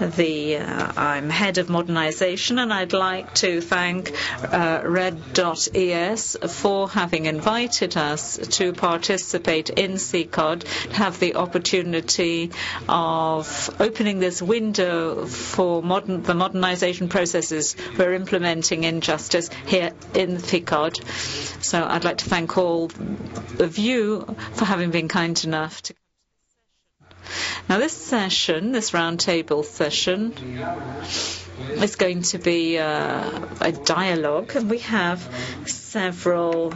The, 0.00 0.56
uh, 0.56 0.92
I'm 0.96 1.30
head 1.30 1.58
of 1.58 1.68
modernization, 1.68 2.58
and 2.58 2.72
I'd 2.72 2.92
like 2.92 3.34
to 3.36 3.60
thank 3.60 4.12
uh, 4.42 4.82
Red.es 4.84 6.36
for 6.48 6.88
having 6.88 7.26
invited 7.26 7.96
us 7.96 8.38
to 8.58 8.72
participate 8.72 9.70
in 9.70 9.92
CICOD, 9.92 10.66
have 10.92 11.18
the 11.20 11.34
opportunity 11.36 12.50
of 12.88 13.70
opening 13.80 14.18
this 14.20 14.40
window 14.42 15.26
for 15.26 15.82
modern, 15.82 16.22
the 16.22 16.34
modernization 16.34 17.08
processes 17.08 17.76
we're 17.98 18.14
implementing 18.14 18.84
in 18.84 19.00
justice 19.00 19.50
here 19.66 19.92
in 20.14 20.36
CICOD. 20.38 21.04
So 21.62 21.84
I'd 21.84 22.04
like 22.04 22.18
to 22.18 22.28
thank 22.28 22.56
all 22.58 22.90
of 23.58 23.78
you 23.78 24.36
for 24.52 24.64
having 24.64 24.90
been 24.90 25.08
kind 25.08 25.42
enough 25.44 25.82
to 25.82 25.94
now, 27.68 27.78
this 27.78 27.92
session, 27.92 28.72
this 28.72 28.90
roundtable 28.90 29.64
session, 29.64 30.32
is 31.82 31.96
going 31.96 32.22
to 32.22 32.38
be 32.38 32.78
uh, 32.78 33.46
a 33.60 33.72
dialogue, 33.72 34.54
and 34.56 34.68
we 34.70 34.78
have 34.78 35.20
several 35.66 36.74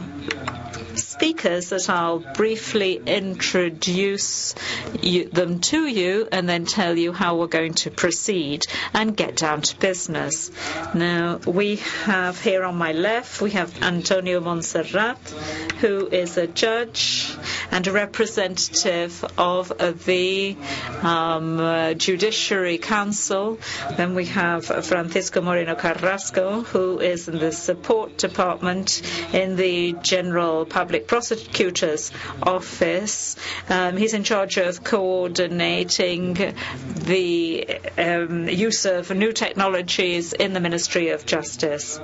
speakers 1.19 1.67
that 1.67 1.89
I'll 1.89 2.19
briefly 2.19 2.95
introduce 3.05 4.55
you, 5.01 5.25
them 5.25 5.59
to 5.59 5.85
you 5.85 6.29
and 6.31 6.47
then 6.47 6.63
tell 6.65 6.97
you 6.97 7.11
how 7.11 7.35
we're 7.35 7.47
going 7.47 7.73
to 7.83 7.91
proceed 7.91 8.63
and 8.93 9.17
get 9.17 9.35
down 9.35 9.61
to 9.63 9.77
business. 9.77 10.49
Now, 10.95 11.41
we 11.45 11.75
have 12.05 12.41
here 12.41 12.63
on 12.63 12.77
my 12.77 12.93
left, 12.93 13.41
we 13.41 13.51
have 13.51 13.83
Antonio 13.83 14.39
Montserrat, 14.39 15.17
who 15.81 16.07
is 16.07 16.37
a 16.37 16.47
judge 16.47 17.35
and 17.69 17.85
a 17.85 17.91
representative 17.91 19.21
of 19.37 19.73
the 20.05 20.55
um, 21.01 21.59
uh, 21.59 21.93
Judiciary 21.95 22.77
Council. 22.77 23.59
Then 23.97 24.15
we 24.15 24.27
have 24.27 24.65
Francisco 24.85 25.41
Moreno 25.41 25.75
Carrasco, 25.75 26.61
who 26.61 26.99
is 26.99 27.27
in 27.27 27.39
the 27.39 27.51
support 27.51 28.17
department 28.17 29.01
in 29.33 29.57
the 29.57 29.97
General 30.01 30.65
Public 30.65 31.08
Prosecutor's 31.09 32.11
Office. 32.43 33.35
Um, 33.67 33.97
he's 33.97 34.13
in 34.13 34.23
charge 34.23 34.57
of 34.57 34.83
coordinating 34.83 36.35
the 36.85 37.67
um, 37.97 38.47
use 38.47 38.85
of 38.85 39.09
new 39.09 39.31
technologies 39.33 40.33
in 40.33 40.53
the 40.53 40.59
Ministry 40.59 41.09
of 41.09 41.25
Justice. 41.25 41.99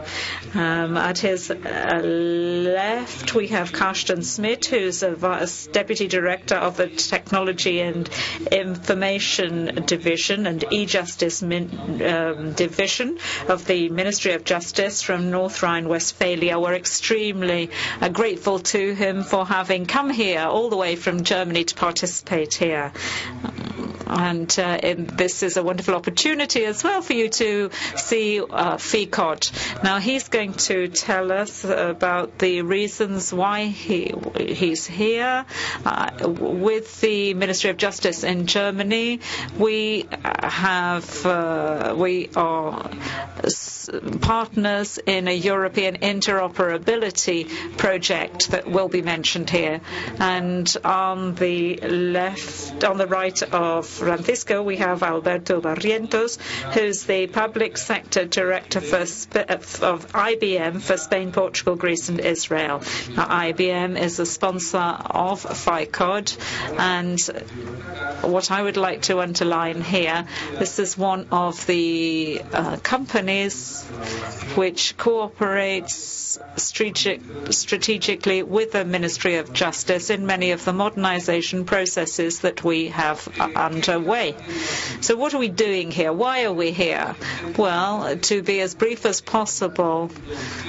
Um, 0.55 0.97
at 0.97 1.19
his 1.19 1.51
uh, 1.51 2.01
left, 2.03 3.35
we 3.35 3.49
have 3.49 3.71
Karsten 3.71 4.23
Smith, 4.23 4.65
who's 4.65 5.03
a 5.03 5.13
vice 5.13 5.67
deputy 5.67 6.07
director 6.07 6.55
of 6.55 6.77
the 6.77 6.87
Technology 6.87 7.81
and 7.81 8.09
Information 8.51 9.83
Division 9.85 10.47
and 10.47 10.65
e-Justice 10.71 11.43
um, 11.43 12.53
Division 12.53 13.19
of 13.49 13.65
the 13.67 13.89
Ministry 13.89 14.33
of 14.33 14.43
Justice 14.45 15.03
from 15.03 15.29
North 15.29 15.61
Rhine-Westphalia. 15.61 16.57
We're 16.57 16.73
extremely 16.73 17.69
uh, 18.01 18.09
grateful 18.09 18.57
to 18.59 18.94
him 18.95 19.23
for 19.23 19.45
having 19.45 19.85
come 19.85 20.09
here 20.09 20.41
all 20.41 20.69
the 20.69 20.77
way 20.77 20.95
from 20.95 21.23
Germany 21.23 21.63
to 21.65 21.75
participate 21.75 22.53
here. 22.53 22.91
And 24.07 24.53
uh, 24.59 24.77
this 24.97 25.41
is 25.43 25.57
a 25.57 25.63
wonderful 25.63 25.95
opportunity 25.95 26.63
as 26.65 26.83
well 26.83 27.01
for 27.01 27.13
you 27.13 27.29
to 27.29 27.71
see 27.95 28.39
uh, 28.39 28.77
FICOD. 28.77 29.83
Now, 29.83 29.99
he's 29.99 30.29
going 30.29 30.53
to 30.69 30.87
tell 30.89 31.31
us 31.31 31.63
about 31.65 32.37
the 32.37 32.61
reasons 32.61 33.33
why 33.33 33.65
he, 33.65 34.13
he's 34.37 34.85
here. 34.85 35.45
Uh, 35.85 36.11
with 36.39 37.01
the 37.01 37.33
Ministry 37.33 37.71
of 37.71 37.77
Justice 37.77 38.23
in 38.23 38.45
Germany, 38.45 39.21
we 39.57 40.05
have, 40.23 41.25
uh, 41.25 41.95
we 41.97 42.29
are 42.35 42.89
partners 44.21 44.99
in 45.05 45.27
a 45.27 45.33
European 45.35 45.97
interoperability 45.97 47.77
project 47.77 48.51
that 48.51 48.67
will 48.67 48.84
be 48.89 49.01
mentioned 49.01 49.49
here. 49.49 49.81
And 50.19 50.75
on 50.83 51.35
the 51.35 51.77
left, 51.77 52.83
on 52.83 52.97
the 52.97 53.07
right 53.07 53.41
of 53.43 53.87
Francisco, 53.87 54.63
we 54.63 54.77
have 54.77 55.03
Alberto 55.03 55.61
Barrientos, 55.61 56.39
who's 56.73 57.03
the 57.03 57.27
public 57.27 57.77
sector 57.77 58.25
director 58.25 58.81
for 58.81 59.05
of 59.05 60.11
IBM 60.13 60.81
for 60.81 60.97
Spain, 60.97 61.31
Portugal, 61.31 61.75
Greece, 61.75 62.09
and 62.09 62.19
Israel. 62.19 62.81
Now, 63.15 63.25
IBM 63.25 63.99
is 63.99 64.19
a 64.19 64.25
sponsor 64.25 64.77
of 64.77 65.43
FICOD, 65.43 66.37
and 66.79 67.19
what 68.21 68.51
I 68.51 68.61
would 68.61 68.77
like 68.77 69.03
to 69.03 69.19
underline 69.19 69.81
here, 69.81 70.25
this 70.57 70.79
is 70.79 70.97
one 70.97 71.27
of 71.31 71.65
the 71.67 72.41
uh, 72.53 72.77
companies 72.77 73.83
which 74.55 74.97
cooperates 74.97 76.39
strategic, 76.57 77.21
strategically 77.51 78.43
with 78.43 78.74
the 78.75 78.83
Ministry 78.83 79.35
of 79.35 79.53
Justice 79.53 80.09
in 80.09 80.25
many 80.25 80.51
of 80.51 80.65
the 80.65 80.73
modernization 80.73 81.63
processes 81.63 82.41
that 82.41 82.61
we 82.61 82.89
have 82.89 83.25
underway. 83.39 84.35
So 84.99 85.15
what 85.15 85.33
are 85.33 85.37
we 85.37 85.47
doing 85.47 85.91
here? 85.91 86.11
Why 86.11 86.43
are 86.43 86.51
we 86.51 86.71
here? 86.71 87.15
Well, 87.57 88.17
to 88.17 88.43
be 88.43 88.59
as 88.59 88.75
brief 88.75 89.05
as 89.05 89.21
possible, 89.21 90.11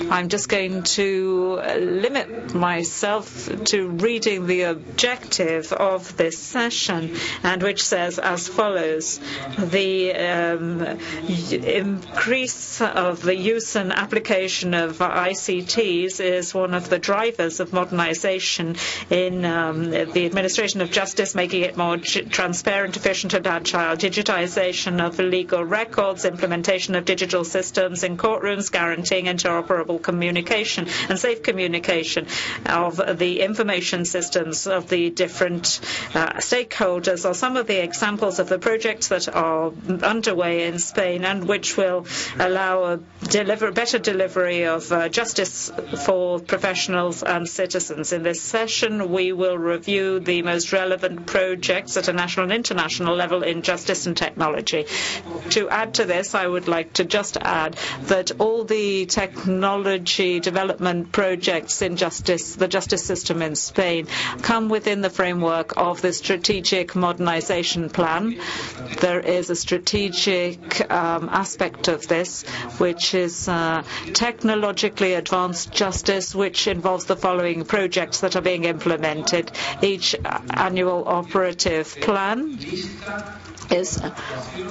I'm 0.08 0.28
just 0.28 0.48
going 0.48 0.84
to 0.84 1.60
limit 1.80 2.54
myself 2.54 3.50
to 3.72 3.88
reading 3.88 4.46
the 4.46 4.62
objective 4.62 5.72
of 5.72 6.16
this 6.16 6.38
session, 6.38 7.16
and 7.42 7.60
which 7.60 7.82
says 7.82 8.20
as 8.20 8.46
follows: 8.46 9.18
the 9.58 10.14
um, 10.14 10.82
increase 11.50 12.80
of 12.80 13.22
the 13.22 13.34
use 13.34 13.74
and 13.74 13.92
application 13.92 14.74
of 14.74 14.98
ICTs 14.98 16.20
is 16.20 16.54
one 16.54 16.72
of 16.72 16.88
the 16.88 17.00
drivers 17.00 17.58
of 17.58 17.72
modernization 17.72 17.85
in 17.92 19.44
um, 19.44 19.90
the 19.90 20.26
administration 20.26 20.80
of 20.80 20.90
justice, 20.90 21.34
making 21.34 21.62
it 21.62 21.76
more 21.76 21.96
transparent, 21.98 22.96
efficient, 22.96 23.34
and 23.34 23.46
agile. 23.46 23.96
Digitization 23.96 25.04
of 25.04 25.18
legal 25.18 25.64
records, 25.64 26.24
implementation 26.24 26.94
of 26.94 27.04
digital 27.04 27.44
systems 27.44 28.02
in 28.02 28.16
courtrooms, 28.16 28.70
guaranteeing 28.70 29.26
interoperable 29.26 30.00
communication 30.02 30.86
and 31.08 31.18
safe 31.18 31.42
communication 31.42 32.26
of 32.66 32.96
the 33.18 33.40
information 33.40 34.04
systems 34.04 34.66
of 34.66 34.88
the 34.88 35.10
different 35.10 35.80
uh, 36.14 36.34
stakeholders 36.34 37.28
are 37.28 37.34
some 37.34 37.56
of 37.56 37.66
the 37.66 37.82
examples 37.82 38.38
of 38.38 38.48
the 38.48 38.58
projects 38.58 39.08
that 39.08 39.28
are 39.34 39.72
underway 40.02 40.66
in 40.66 40.78
Spain 40.78 41.24
and 41.24 41.46
which 41.48 41.76
will 41.76 42.06
allow 42.38 42.84
a 42.84 42.96
deliver, 43.28 43.70
better 43.72 43.98
delivery 43.98 44.64
of 44.64 44.90
uh, 44.92 45.08
justice 45.08 45.70
for 46.04 46.40
professionals 46.40 47.22
and 47.22 47.48
citizens. 47.48 47.75
In 47.76 48.22
this 48.22 48.40
session, 48.40 49.10
we 49.10 49.32
will 49.32 49.58
review 49.58 50.18
the 50.18 50.40
most 50.40 50.72
relevant 50.72 51.26
projects 51.26 51.98
at 51.98 52.08
a 52.08 52.12
national 52.14 52.44
and 52.44 52.52
international 52.54 53.14
level 53.14 53.42
in 53.42 53.60
justice 53.60 54.06
and 54.06 54.16
technology. 54.16 54.86
To 55.50 55.68
add 55.68 55.92
to 55.94 56.06
this, 56.06 56.34
I 56.34 56.46
would 56.46 56.68
like 56.68 56.94
to 56.94 57.04
just 57.04 57.36
add 57.36 57.76
that 58.04 58.30
all 58.38 58.64
the 58.64 59.04
technology 59.04 60.40
development 60.40 61.12
projects 61.12 61.82
in 61.82 61.96
justice, 61.98 62.54
the 62.56 62.66
justice 62.66 63.04
system 63.04 63.42
in 63.42 63.54
Spain, 63.54 64.06
come 64.40 64.70
within 64.70 65.02
the 65.02 65.10
framework 65.10 65.76
of 65.76 66.00
the 66.00 66.14
strategic 66.14 66.96
modernization 66.96 67.90
plan. 67.90 68.40
There 69.02 69.20
is 69.20 69.50
a 69.50 69.56
strategic 69.56 70.90
um, 70.90 71.28
aspect 71.30 71.88
of 71.88 72.08
this, 72.08 72.42
which 72.78 73.12
is 73.12 73.50
uh, 73.50 73.82
technologically 74.14 75.12
advanced 75.12 75.72
justice, 75.72 76.34
which 76.34 76.66
involves 76.68 77.04
the 77.04 77.16
following 77.16 77.65
projects 77.66 78.20
that 78.20 78.36
are 78.36 78.40
being 78.40 78.64
implemented. 78.64 79.52
Each 79.82 80.14
annual 80.50 81.06
operative 81.06 81.94
plan 82.00 82.58
is, 83.70 84.00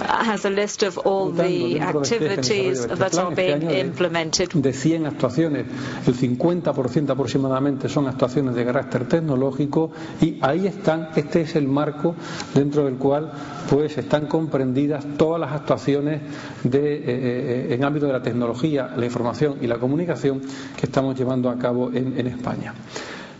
has 0.08 0.46
a 0.46 0.50
list 0.50 0.84
of 0.84 0.98
all 1.00 1.32
the 1.32 1.80
activities 1.80 2.86
that 2.88 3.16
are 3.18 3.34
being 3.34 3.70
implemented. 3.72 4.50
De 4.54 4.74
100 4.74 5.06
actuaciones, 5.08 5.66
el 6.08 6.16
50% 6.16 7.10
aproximadamente 7.10 7.90
son 7.90 8.08
actuaciones 8.08 8.56
de 8.56 8.66
carácter 8.66 9.08
tecnológico 9.08 9.92
y 10.22 10.38
ahí 10.42 10.68
están, 10.68 11.10
este 11.16 11.42
es 11.42 11.56
el 11.56 11.68
marco 11.68 12.16
dentro 12.54 12.86
del 12.86 12.96
cual 12.96 13.32
pues 13.70 13.98
están 13.98 14.28
comprendidas 14.28 15.06
todas 15.18 15.40
las 15.40 15.52
actuaciones 15.52 16.22
de, 16.64 16.96
eh, 16.96 17.04
eh, 17.06 17.68
en 17.74 17.84
ámbito 17.84 18.06
de 18.08 18.14
la 18.14 18.22
tecnología, 18.22 18.94
la 18.96 19.06
información 19.06 19.58
y 19.62 19.68
la 19.68 19.78
comunicación 19.78 20.42
que 20.78 20.86
estamos 20.86 21.18
llevando 21.18 21.50
a 21.50 21.58
cabo 21.58 21.90
en, 21.92 22.18
en 22.20 22.28
España. 22.28 22.74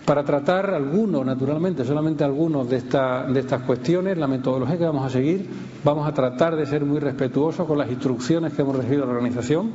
Para 0.06 0.24
tratar 0.24 0.70
algunos, 0.70 1.26
naturalmente, 1.26 1.84
solamente 1.84 2.24
algunos 2.24 2.70
de, 2.70 2.78
esta, 2.78 3.26
de 3.26 3.40
estas 3.40 3.64
cuestiones, 3.64 4.16
la 4.20 4.28
metodología 4.28 4.78
que 4.78 4.86
vamos 4.86 5.04
a 5.04 5.10
seguir, 5.10 5.50
vamos 5.84 6.08
a 6.08 6.14
tratar 6.14 6.56
de 6.56 6.68
ser 6.68 6.86
muy 6.86 7.00
respetuosos 7.00 7.66
con 7.66 7.80
las 7.80 7.90
instrucciones 7.90 8.54
que 8.54 8.62
hemos 8.62 8.76
recibido 8.76 9.02
de 9.02 9.08
la 9.08 9.14
organización. 9.14 9.72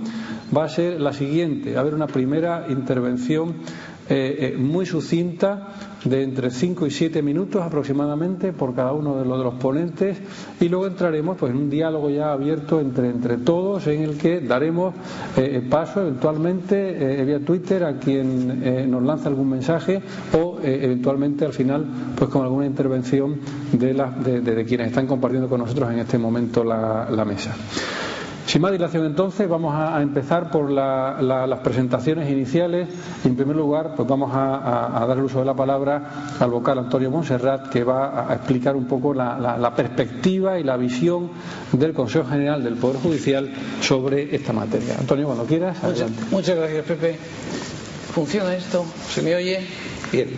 Va 0.56 0.65
a 0.65 0.69
ser 0.69 1.00
la 1.00 1.12
siguiente, 1.12 1.77
a 1.77 1.81
haber 1.81 1.94
una 1.94 2.06
primera 2.06 2.67
intervención 2.69 3.56
eh, 4.10 4.56
muy 4.58 4.86
sucinta 4.86 5.68
de 6.04 6.22
entre 6.22 6.50
5 6.50 6.86
y 6.86 6.90
7 6.90 7.22
minutos 7.22 7.62
aproximadamente 7.62 8.52
por 8.52 8.74
cada 8.74 8.92
uno 8.92 9.16
de 9.16 9.24
los, 9.24 9.54
ponentes 9.54 10.18
y 10.60 10.68
luego 10.68 10.86
entraremos 10.86 11.36
pues 11.36 11.52
en 11.52 11.58
un 11.58 11.70
diálogo 11.70 12.10
ya 12.10 12.32
abierto 12.32 12.80
entre, 12.80 13.08
entre 13.08 13.36
todos 13.38 13.86
en 13.86 14.02
el 14.02 14.16
que 14.18 14.40
daremos 14.40 14.94
paso 15.68 16.00
eventualmente 16.02 17.24
vía 17.24 17.40
Twitter 17.40 17.84
a 17.84 17.98
quien 17.98 18.90
nos 18.90 19.02
lanza 19.02 19.28
algún 19.28 19.50
mensaje 19.50 20.00
o 20.32 20.58
eventualmente 20.62 21.44
al 21.44 21.52
final 21.52 21.84
pues 22.16 22.30
con 22.30 22.42
alguna 22.42 22.66
intervención 22.66 23.36
de, 23.72 23.92
la, 23.92 24.10
de, 24.10 24.64
quienes 24.64 24.88
están 24.88 25.06
compartiendo 25.06 25.48
con 25.48 25.60
nosotros 25.60 25.90
en 25.92 25.98
este 25.98 26.16
momento 26.18 26.64
la 26.64 27.24
mesa. 27.26 27.54
Sin 28.46 28.62
más 28.62 28.72
dilación, 28.72 29.06
entonces, 29.06 29.48
vamos 29.48 29.75
a, 29.75 30.00
empezar 30.02 30.50
por 30.50 30.70
las 30.70 31.58
presentaciones 31.60 32.31
iniciales. 32.31 32.88
En 33.25 33.37
primer 33.37 33.56
lugar, 33.56 33.94
pues 33.96 34.08
vamos 34.08 34.31
a, 34.34 35.04
dar 35.06 35.16
el 35.16 35.25
uso 35.25 35.40
de 35.40 35.44
la 35.44 35.54
palabra 35.54 36.10
al 36.38 36.50
vocal 36.50 36.78
Antonio 36.78 37.10
Monserrat, 37.10 37.69
que 37.69 37.84
va 37.84 38.31
a, 38.31 38.34
explicar 38.34 38.76
un 38.76 38.87
poco 38.87 39.14
la, 39.14 39.72
perspectiva 39.76 40.58
y 40.58 40.64
la 40.64 40.76
visión 40.76 41.31
del 41.72 41.92
Consejo 41.92 42.28
General 42.28 42.62
del 42.62 42.75
Poder 42.75 42.96
Judicial 43.00 43.50
sobre 43.81 44.34
esta 44.34 44.52
materia. 44.52 44.96
Antonio, 44.98 45.26
cuando 45.26 45.44
quieras, 45.44 45.82
adelante. 45.82 46.22
Muchas, 46.31 46.56
gracias, 46.56 46.84
Pepe. 46.84 47.19
¿Funciona 48.12 48.54
esto? 48.54 48.84
¿Se 49.08 49.22
me 49.22 49.34
oye? 49.36 49.60
Bien. 50.12 50.28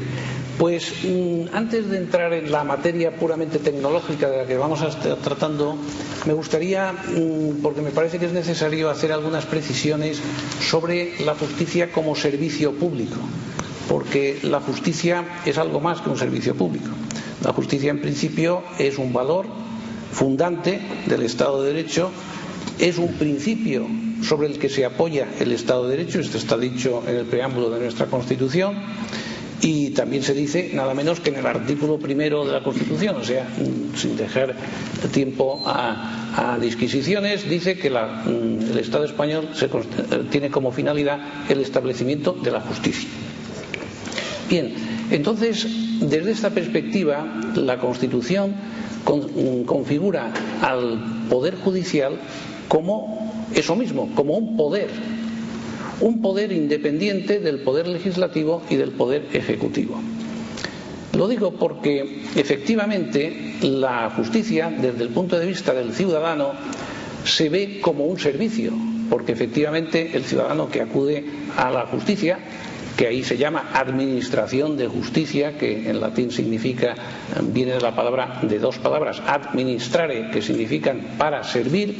Pues 0.59 0.93
mm, 1.05 1.55
antes 1.55 1.89
de 1.89 1.99
entrar 1.99 2.33
en 2.33 2.53
la 2.53 2.63
materia 2.63 3.17
puramente 3.17 3.59
tecnológica 3.59 4.29
de 4.29 4.37
la 4.39 4.47
que 4.47 4.57
vamos 4.57 4.83
a 4.83 4.89
estar 4.89 5.17
tratando, 5.17 5.77
me 6.27 6.35
gustaría, 6.35 6.93
mm, 6.93 7.63
porque 7.63 7.81
me 7.81 7.91
parece 7.91 8.19
que 8.19 8.27
es 8.27 8.33
necesario 8.33 8.91
hacer 8.91 9.13
algunas 9.13 9.47
precisiones 9.47 10.21
sobre 10.61 11.15
la 11.25 11.35
justicia 11.35 11.91
como 11.91 12.15
servicio 12.15 12.73
público, 12.73 13.17
porque 13.89 14.39
la 14.43 14.61
justicia 14.61 15.25
es 15.47 15.59
algo 15.59 15.81
más 15.81 16.01
que 16.01 16.11
un 16.11 16.19
servicio 16.19 16.55
público. 16.55 16.91
La 17.43 17.53
justicia, 17.53 17.91
en 17.91 18.01
principio, 18.01 18.63
es 18.79 18.99
un 18.99 19.13
valor 19.13 19.47
fundante 20.13 20.81
del 21.07 21.23
Estado 21.23 21.63
de 21.63 21.73
Derecho, 21.73 22.11
es 22.79 22.99
un 22.99 23.15
principio 23.15 23.87
sobre 24.23 24.47
el 24.47 24.59
que 24.59 24.69
se 24.69 24.85
apoya 24.85 25.27
el 25.41 25.51
Estado 25.53 25.89
de 25.89 25.97
Derecho, 25.97 26.21
esto 26.21 26.39
está 26.39 26.57
dicho 26.57 27.03
en 27.07 27.17
el 27.17 27.25
preámbulo 27.25 27.71
de 27.71 27.81
nuestra 27.81 28.07
Constitución, 28.07 28.77
y 29.63 29.91
también 29.91 30.25
se 30.25 30.35
dice 30.35 30.71
nada 30.75 30.93
menos 30.93 31.21
que 31.21 31.31
en 31.31 31.37
el 31.37 31.47
artículo 31.47 31.97
primero 31.97 32.45
de 32.45 32.53
la 32.53 32.65
Constitución, 32.65 33.17
o 33.17 33.25
sea, 33.25 33.45
mm, 33.45 33.97
sin 33.97 34.17
dejar 34.17 34.57
tiempo 35.13 35.63
a, 35.65 36.19
disquisiciones, 36.61 37.49
dice 37.49 37.79
que 37.79 37.89
mm, 37.89 38.73
el 38.73 38.79
Estado 38.79 39.05
español 39.05 39.49
eh, 39.61 40.25
tiene 40.31 40.51
como 40.51 40.73
finalidad 40.73 41.21
el 41.49 41.61
establecimiento 41.61 42.33
de 42.33 42.51
la 42.51 42.61
justicia. 42.61 43.09
Bien, 44.51 44.75
entonces, 45.11 45.67
desde 46.01 46.33
esta 46.33 46.51
perspectiva, 46.51 47.25
la 47.55 47.79
Constitución 47.79 48.55
mm, 49.07 49.63
configura 49.63 50.33
al 50.61 51.27
Poder 51.31 51.55
Judicial 51.57 52.19
como 52.67 53.47
eso 53.55 53.77
mismo, 53.77 54.11
como 54.17 54.35
un 54.37 54.57
poder 54.57 54.89
un 56.03 56.21
poder 56.21 56.53
independiente 56.53 57.39
del 57.41 57.61
poder 57.61 57.87
legislativo 57.87 58.63
y 58.69 58.77
del 58.77 58.91
poder 58.91 59.27
ejecutivo. 59.33 60.01
Lo 61.17 61.29
digo 61.29 61.53
porque 61.53 62.23
efectivamente 62.37 63.57
la 63.63 64.11
justicia, 64.11 64.71
desde 64.71 65.03
el 65.03 65.11
punto 65.11 65.39
de 65.39 65.47
vista 65.47 65.73
del 65.73 65.93
ciudadano, 65.93 66.53
se 67.25 67.49
ve 67.49 67.81
como 67.81 68.07
un 68.07 68.19
servicio, 68.19 68.73
porque 69.09 69.33
efectivamente 69.33 70.11
el 70.15 70.25
ciudadano 70.25 70.69
que 70.71 70.81
acude 70.81 71.25
a 71.57 71.71
la 71.71 71.87
justicia, 71.87 72.39
que 72.97 73.07
ahí 73.07 73.23
se 73.23 73.37
llama 73.37 73.71
administración 73.75 74.77
de 74.77 74.89
justicia, 74.89 75.57
que 75.57 75.89
en 75.89 76.01
latín 76.01 76.31
significa, 76.31 76.95
viene 77.43 77.73
de 77.73 77.81
la 77.81 77.95
palabra, 77.95 78.41
de 78.43 78.59
dos 78.59 78.79
palabras, 78.79 79.23
administrare, 79.27 80.31
que 80.31 80.43
significan 80.43 81.15
para 81.19 81.45
servir, 81.45 81.97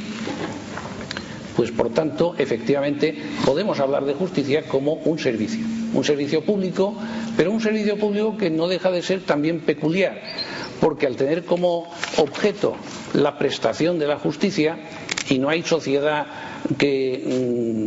pues 1.57 1.71
por 1.71 1.91
tanto, 1.91 2.35
efectivamente, 2.39 3.15
podemos 3.45 3.81
hablar 3.81 4.05
de 4.05 4.15
justicia 4.15 4.63
como 4.67 4.95
un 5.05 5.19
servicio, 5.19 5.65
un 5.95 6.05
servicio 6.05 6.45
público, 6.45 6.95
pero 7.37 7.51
un 7.53 7.61
servicio 7.61 7.97
público 7.99 8.37
que 8.37 8.51
no 8.51 8.69
deja 8.69 8.91
de 8.91 9.03
ser 9.03 9.21
también 9.21 9.61
peculiar, 9.61 10.21
porque 10.81 11.07
al 11.07 11.17
tener 11.17 11.45
como 11.45 11.89
objeto 12.17 12.77
la 13.15 13.39
prestación 13.39 13.99
de 13.99 14.07
la 14.07 14.19
justicia, 14.19 14.79
y 15.29 15.39
no 15.39 15.49
hay 15.49 15.63
sociedad 15.63 16.27
que, 16.79 17.23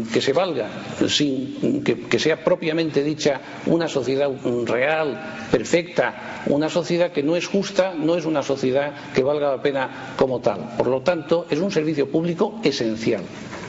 mm, 0.09 0.19
se 0.19 0.33
valga 0.33 0.67
sin 1.07 1.83
que, 1.83 2.19
sea 2.19 2.43
propiamente 2.43 3.03
dicha 3.03 3.39
una 3.67 3.87
sociedad 3.87 4.29
real, 4.65 5.19
perfecta, 5.51 6.43
una 6.47 6.69
sociedad 6.69 7.11
que 7.11 7.23
no 7.23 7.35
es 7.35 7.47
justa, 7.47 7.93
no 7.95 8.15
es 8.15 8.25
una 8.25 8.41
sociedad 8.41 8.93
que 9.13 9.23
valga 9.23 9.51
la 9.55 9.61
pena 9.61 10.13
como 10.17 10.39
tal. 10.39 10.75
Por 10.77 10.87
lo 10.87 11.01
tanto, 11.01 11.45
es 11.49 11.59
un 11.59 11.71
servicio 11.71 12.09
público 12.09 12.59
esencial. 12.63 13.21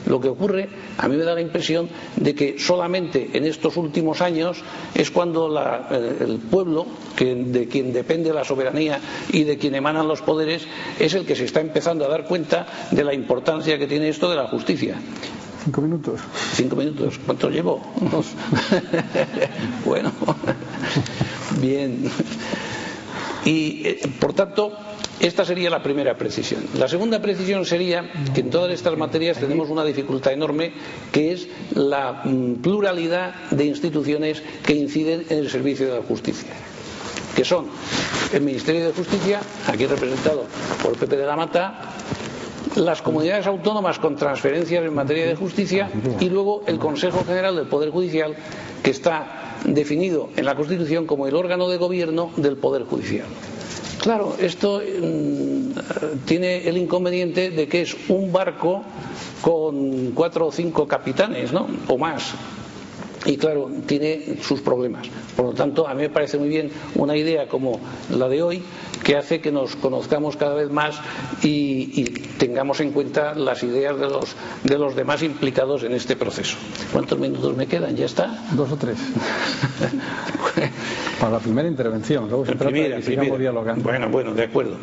Lo 0.06 0.20
que 0.20 0.28
ocurre, 0.28 0.68
a 0.98 1.08
mí 1.08 1.16
me 1.16 1.24
da 1.24 1.34
la 1.34 1.40
impresión 1.40 1.88
de 2.16 2.34
que 2.34 2.58
solamente 2.58 3.30
en 3.32 3.44
estos 3.44 3.76
últimos 3.76 4.20
años 4.20 4.58
es 4.94 5.10
cuando 5.10 5.52
eh, 5.90 6.16
el 6.20 6.38
pueblo, 6.38 6.86
de 7.18 7.68
quien 7.68 7.92
depende 7.92 8.32
la 8.32 8.44
soberanía 8.44 9.00
y 9.32 9.44
de 9.44 9.58
quien 9.58 9.74
emanan 9.74 10.06
los 10.06 10.22
poderes, 10.22 10.66
es 10.98 11.14
el 11.14 11.26
que 11.26 11.34
se 11.34 11.44
está 11.44 11.60
empezando 11.60 12.04
a 12.04 12.08
dar 12.08 12.24
cuenta 12.24 12.66
de 12.90 13.04
la 13.04 13.14
importancia 13.14 13.78
que 13.78 13.86
tiene 13.86 14.08
esto 14.08 14.30
de 14.30 14.36
la 14.36 14.46
justicia. 14.46 14.96
Cinco 15.64 15.80
minutos. 15.80 16.20
Cinco 16.54 16.76
minutos. 16.76 17.18
¿Cuánto 17.26 17.50
llevo? 17.50 17.82
Dos. 18.12 18.26
bueno. 19.84 20.12
Bien. 21.60 22.08
Y, 23.44 23.86
eh, 23.86 24.00
por 24.20 24.32
tanto, 24.32 24.72
esta 25.20 25.44
sería 25.44 25.70
la 25.70 25.82
primera 25.82 26.16
precisión. 26.16 26.62
La 26.78 26.88
segunda 26.88 27.20
precisión 27.20 27.64
sería 27.64 28.10
que 28.34 28.40
en 28.40 28.50
todas 28.50 28.72
estas 28.72 28.96
materias 28.98 29.38
tenemos 29.38 29.70
una 29.70 29.84
dificultad 29.84 30.32
enorme, 30.32 30.72
que 31.10 31.32
es 31.32 31.48
la 31.74 32.22
mm, 32.24 32.56
pluralidad 32.56 33.34
de 33.50 33.64
instituciones 33.64 34.42
que 34.64 34.74
inciden 34.74 35.24
en 35.30 35.38
el 35.38 35.50
servicio 35.50 35.86
de 35.86 36.00
la 36.00 36.06
justicia, 36.06 36.50
que 37.34 37.44
son 37.44 37.66
el 38.32 38.42
Ministerio 38.42 38.86
de 38.86 38.92
Justicia, 38.92 39.40
aquí 39.66 39.86
representado 39.86 40.44
por 40.82 40.96
Pepe 40.98 41.16
de 41.16 41.26
la 41.26 41.36
Mata, 41.36 41.94
las 42.74 43.00
comunidades 43.00 43.46
autónomas 43.46 43.98
con 43.98 44.16
transferencias 44.16 44.84
en 44.84 44.94
materia 44.94 45.26
de 45.26 45.34
justicia 45.34 45.88
y 46.20 46.28
luego 46.28 46.62
el 46.66 46.78
Consejo 46.78 47.24
General 47.24 47.56
del 47.56 47.68
Poder 47.68 47.90
Judicial, 47.90 48.34
que 48.82 48.90
está 48.90 49.56
definido 49.64 50.28
en 50.36 50.44
la 50.44 50.54
Constitución 50.54 51.06
como 51.06 51.26
el 51.26 51.34
órgano 51.34 51.68
de 51.68 51.78
gobierno 51.78 52.30
del 52.36 52.56
Poder 52.58 52.84
Judicial. 52.84 53.26
Claro, 54.00 54.36
esto 54.38 54.80
mm, 54.80 56.24
tiene 56.26 56.68
el 56.68 56.76
inconveniente 56.76 57.50
de 57.50 57.68
que 57.68 57.82
es 57.82 57.96
un 58.08 58.32
barco 58.32 58.84
con 59.40 60.12
cuatro 60.12 60.48
o 60.48 60.52
cinco 60.52 60.86
capitanes, 60.86 61.52
¿no? 61.52 61.66
O 61.88 61.98
más 61.98 62.34
y 63.26 63.36
claro, 63.36 63.68
tiene 63.86 64.36
sus 64.40 64.60
problemas. 64.60 65.08
Por 65.36 65.46
lo 65.46 65.52
tanto, 65.52 65.88
a 65.88 65.94
mí 65.94 66.02
me 66.02 66.10
parece 66.10 66.38
muy 66.38 66.48
bien 66.48 66.70
una 66.94 67.16
idea 67.16 67.48
como 67.48 67.80
la 68.10 68.28
de 68.28 68.42
hoy, 68.42 68.62
que 69.02 69.16
hace 69.16 69.40
que 69.40 69.52
nos 69.52 69.76
conozcamos 69.76 70.36
cada 70.36 70.54
vez 70.54 70.70
más 70.70 70.96
y, 71.42 72.04
tengamos 72.38 72.80
en 72.80 72.92
cuenta 72.92 73.34
las 73.34 73.62
ideas 73.62 73.98
de 73.98 74.08
los, 74.08 74.36
de 74.62 74.78
los 74.78 74.94
demás 74.94 75.22
implicados 75.22 75.82
en 75.82 75.92
este 75.92 76.16
proceso. 76.16 76.56
¿Cuántos 76.92 77.18
minutos 77.18 77.56
me 77.56 77.66
quedan? 77.66 77.96
¿Ya 77.96 78.06
está? 78.06 78.44
Dos 78.52 78.72
o 78.72 78.76
tres. 78.76 78.98
Para 81.20 81.32
la 81.32 81.38
primera 81.38 81.68
intervención, 81.68 82.28
luego 82.28 82.46
se 82.46 82.54
trata 82.54 82.70
de 82.70 83.00
que 83.00 83.38
dialogando. 83.38 83.82
Bueno, 83.82 84.08
bueno, 84.08 84.34
de 84.34 84.44
acuerdo. 84.44 84.76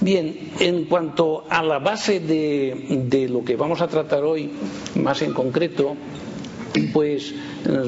Bien, 0.00 0.52
en 0.58 0.86
cuanto 0.86 1.44
a 1.48 1.62
la 1.62 1.78
base 1.78 2.20
de, 2.20 3.04
de 3.08 3.28
lo 3.28 3.44
que 3.44 3.56
vamos 3.56 3.80
a 3.80 3.88
tratar 3.88 4.24
hoy, 4.24 4.50
más 4.96 5.22
en 5.22 5.32
concreto, 5.32 5.96
pues 6.92 7.34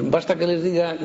basta 0.04 0.36
que 0.36 0.46
les 0.46 0.62
diga, 0.62 0.96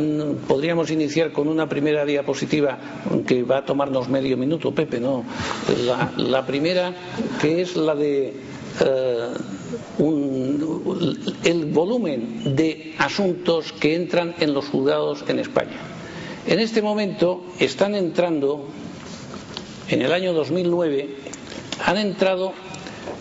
podríamos 0.47 0.91
iniciar 0.91 1.31
con 1.31 1.47
una 1.47 1.67
primera 1.69 2.05
diapositiva 2.05 2.77
que 3.25 3.43
va 3.43 3.59
a 3.59 3.65
tomarnos 3.65 4.09
medio 4.09 4.37
minuto, 4.37 4.73
Pepe, 4.73 4.99
no. 4.99 5.23
La, 6.17 6.45
primera, 6.45 6.93
que 7.41 7.61
es 7.61 7.75
la 7.75 7.95
de 7.95 8.33
eh, 8.81 9.27
el 11.43 11.65
volumen 11.65 12.55
de 12.55 12.95
asuntos 12.97 13.71
que 13.73 13.95
entran 13.95 14.35
en 14.39 14.53
los 14.53 14.65
juzgados 14.65 15.23
en 15.27 15.39
España. 15.39 15.77
En 16.47 16.59
este 16.59 16.81
momento 16.81 17.43
están 17.59 17.95
entrando, 17.95 18.65
en 19.89 20.01
el 20.01 20.11
año 20.11 20.33
2009, 20.33 21.15
han 21.85 21.97
entrado 21.97 22.53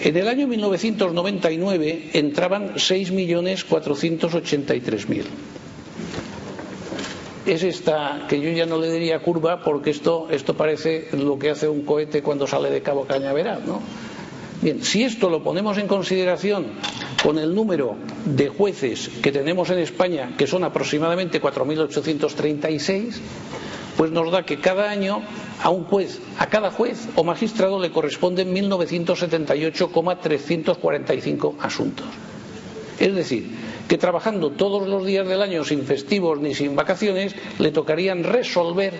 En 0.00 0.16
el 0.16 0.28
año 0.28 0.46
1999 0.46 2.10
entraban 2.12 2.74
6.483.000. 2.74 5.24
Es 7.46 7.64
esta, 7.64 8.26
que 8.28 8.40
yo 8.40 8.50
ya 8.50 8.66
no 8.66 8.78
le 8.78 8.92
diría 8.92 9.18
curva, 9.20 9.64
porque 9.64 9.90
esto, 9.90 10.28
esto 10.30 10.54
parece 10.54 11.08
lo 11.12 11.36
que 11.38 11.50
hace 11.50 11.66
un 11.66 11.82
cohete 11.82 12.22
cuando 12.22 12.46
sale 12.46 12.70
de 12.70 12.82
Cabo 12.82 13.06
Cañaveral, 13.06 13.62
¿no? 13.66 13.80
Bien, 14.60 14.82
si 14.82 15.04
esto 15.04 15.30
lo 15.30 15.44
ponemos 15.44 15.78
en 15.78 15.86
consideración 15.86 16.66
con 17.22 17.38
el 17.38 17.54
número 17.54 17.94
de 18.24 18.48
jueces 18.48 19.08
que 19.22 19.30
tenemos 19.30 19.70
en 19.70 19.78
España, 19.78 20.34
que 20.36 20.48
son 20.48 20.64
aproximadamente 20.64 21.40
4.836, 21.40 23.14
pues 23.96 24.10
nos 24.10 24.32
da 24.32 24.44
que 24.44 24.58
cada 24.58 24.90
año 24.90 25.22
a 25.62 25.70
un 25.70 25.84
juez, 25.84 26.18
a 26.38 26.46
cada 26.46 26.72
juez 26.72 27.06
o 27.14 27.22
magistrado 27.22 27.78
le 27.78 27.92
corresponden 27.92 28.52
1.978,345 28.54 31.54
asuntos. 31.60 32.06
Es 32.98 33.14
decir, 33.14 33.48
que 33.88 33.96
trabajando 33.96 34.50
todos 34.50 34.88
los 34.88 35.06
días 35.06 35.28
del 35.28 35.40
año 35.42 35.62
sin 35.64 35.84
festivos 35.84 36.40
ni 36.40 36.52
sin 36.54 36.74
vacaciones, 36.74 37.36
le 37.58 37.70
tocarían 37.70 38.24
resolver 38.24 38.94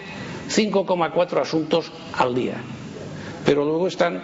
5,4 0.50 1.42
asuntos 1.42 1.90
al 2.14 2.34
día. 2.34 2.62
Pero 3.44 3.64
luego 3.64 3.88
están 3.88 4.22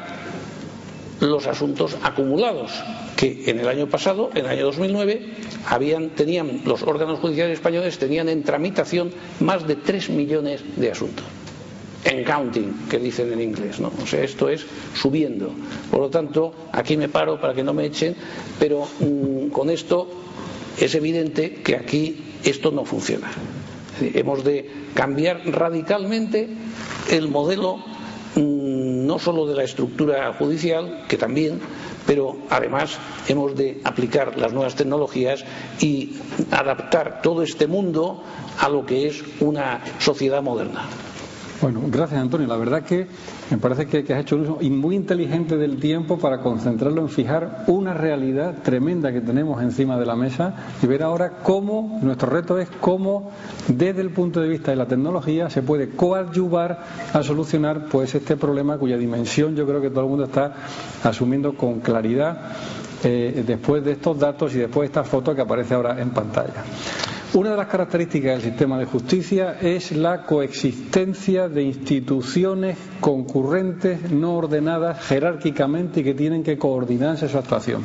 los 1.21 1.47
asuntos 1.47 1.97
acumulados, 2.02 2.73
que 3.16 3.44
en 3.47 3.61
el 3.61 3.68
año 3.68 3.88
pasado, 3.88 4.30
en 4.35 4.44
el 4.44 4.50
año 4.50 4.64
2009, 4.66 5.23
habían, 5.68 6.11
tenían, 6.11 6.62
los 6.64 6.83
órganos 6.83 7.21
judiciales 7.21 7.54
españoles 7.59 7.99
tenían 7.99 8.28
en 8.28 8.42
tramitación 8.42 9.11
más 9.40 9.66
de 9.66 9.76
3 9.76 10.11
millones 10.11 10.62
de 10.76 10.90
asuntos. 10.90 11.25
En 12.04 12.23
counting, 12.23 12.87
que 12.90 12.99
dicen 12.99 13.33
en 13.33 13.40
inglés, 13.40 13.80
¿no? 13.80 13.90
O 14.02 14.06
sea, 14.06 14.23
esto 14.23 14.50
es 14.50 14.66
subiendo. 14.94 15.50
Por 15.90 16.00
lo 16.00 16.11
tanto, 16.11 16.52
aquí 16.73 16.99
me 16.99 17.09
paro 17.09 17.40
para 17.40 17.54
que 17.54 17.62
no 17.62 17.73
me 17.73 17.87
echen, 17.87 18.14
pero 18.59 18.87
mm, 19.00 19.49
con 19.49 19.71
esto 19.71 20.09
es 20.78 20.94
evidente 20.94 21.54
que 21.54 21.76
aquí 21.76 22.35
esto 22.44 22.71
no 22.71 22.85
funciona. 22.85 23.30
Hemos 24.00 24.44
de 24.44 24.68
cambiar 24.92 25.40
radicalmente 25.47 26.49
el 27.11 27.28
modelo 27.28 27.78
mm, 28.35 28.63
no 29.06 29.18
solo 29.18 29.46
de 29.46 29.54
la 29.54 29.64
estructura 29.64 30.32
judicial, 30.34 31.04
que 31.08 31.16
también, 31.16 31.61
pero 32.06 32.37
además 32.50 32.99
hemos 33.28 33.54
de 33.56 33.80
aplicar 33.84 34.37
las 34.38 34.52
nuevas 34.52 34.75
tecnologías 34.75 35.44
y 35.80 36.16
adaptar 36.50 37.20
todo 37.23 37.42
este 37.42 37.66
mundo 37.66 38.23
a 38.58 38.68
lo 38.68 38.84
que 38.87 39.06
es 39.08 39.23
una 39.40 39.82
sociedad 39.99 40.42
moderna. 40.42 40.88
Bueno, 41.61 41.80
gracias 41.87 42.20
Antonio. 42.20 42.46
La 42.46 42.56
verdad 42.56 42.82
que 42.82 43.06
me 43.50 43.58
parece 43.58 43.87
que, 43.87 44.12
has 44.12 44.20
hecho 44.20 44.37
un 44.37 44.42
uso 44.42 44.58
muy 44.70 44.96
inteligente 44.96 45.56
del 45.56 45.78
tiempo 45.78 46.18
para 46.18 46.40
concentrarlo 46.40 47.00
en 47.00 47.08
fijar 47.08 47.64
una 47.68 47.94
realidad 47.94 48.56
tremenda 48.62 49.12
que 49.12 49.20
tenemos 49.20 49.62
encima 49.62 49.99
de 49.99 50.04
la 50.04 50.16
mesa 50.16 50.54
y 50.82 50.87
ver 50.87 51.02
ahora 51.02 51.38
cómo, 51.42 52.00
nuestro 52.02 52.28
reto 52.28 52.58
es 52.58 52.68
cómo 52.80 53.30
desde 53.68 54.00
el 54.00 54.11
punto 54.11 54.40
de 54.40 54.49
vista 54.49 54.73
de 54.73 54.76
la 54.76 54.87
tecnología 54.87 55.49
se 55.49 55.62
puede 55.62 55.90
coadyuvar 55.90 56.84
a 57.12 57.23
solucionar 57.23 57.87
pues 57.87 58.14
este 58.14 58.37
problema 58.37 58.76
cuya 58.76 58.96
dimensión 58.96 59.54
yo 59.54 59.66
creo 59.66 59.80
que 59.80 59.90
todo 59.90 60.04
el 60.04 60.11
mundo 60.11 60.25
está 60.25 60.54
asumiendo 61.04 61.56
con 61.56 61.80
claridad 61.80 62.52
eh, 63.04 63.44
después 63.46 63.84
de 63.84 63.92
estos 63.92 64.18
datos 64.18 64.54
y 64.54 64.58
después 64.58 64.82
de 64.82 64.87
esta 64.87 65.04
foto 65.04 65.34
que 65.34 65.42
aparece 65.42 65.75
ahora 65.75 66.00
en 66.00 66.11
pantalla. 66.11 66.64
Una 67.34 67.50
de 67.50 67.56
las 67.56 67.66
características 67.66 68.34
del 68.34 68.42
sistema 68.52 68.78
de 68.78 68.84
justicia 68.84 69.56
es 69.60 69.90
la 69.90 70.22
coexistencia 70.24 71.48
de 71.48 71.64
instituciones 71.64 72.78
concurrentes, 73.00 74.08
no 74.12 74.36
ordenadas 74.36 75.04
jerárquicamente 75.04 75.98
y 76.00 76.04
que 76.04 76.14
tienen 76.14 76.44
que 76.44 76.56
coordinarse 76.56 77.28
su 77.28 77.36
actuación. 77.36 77.82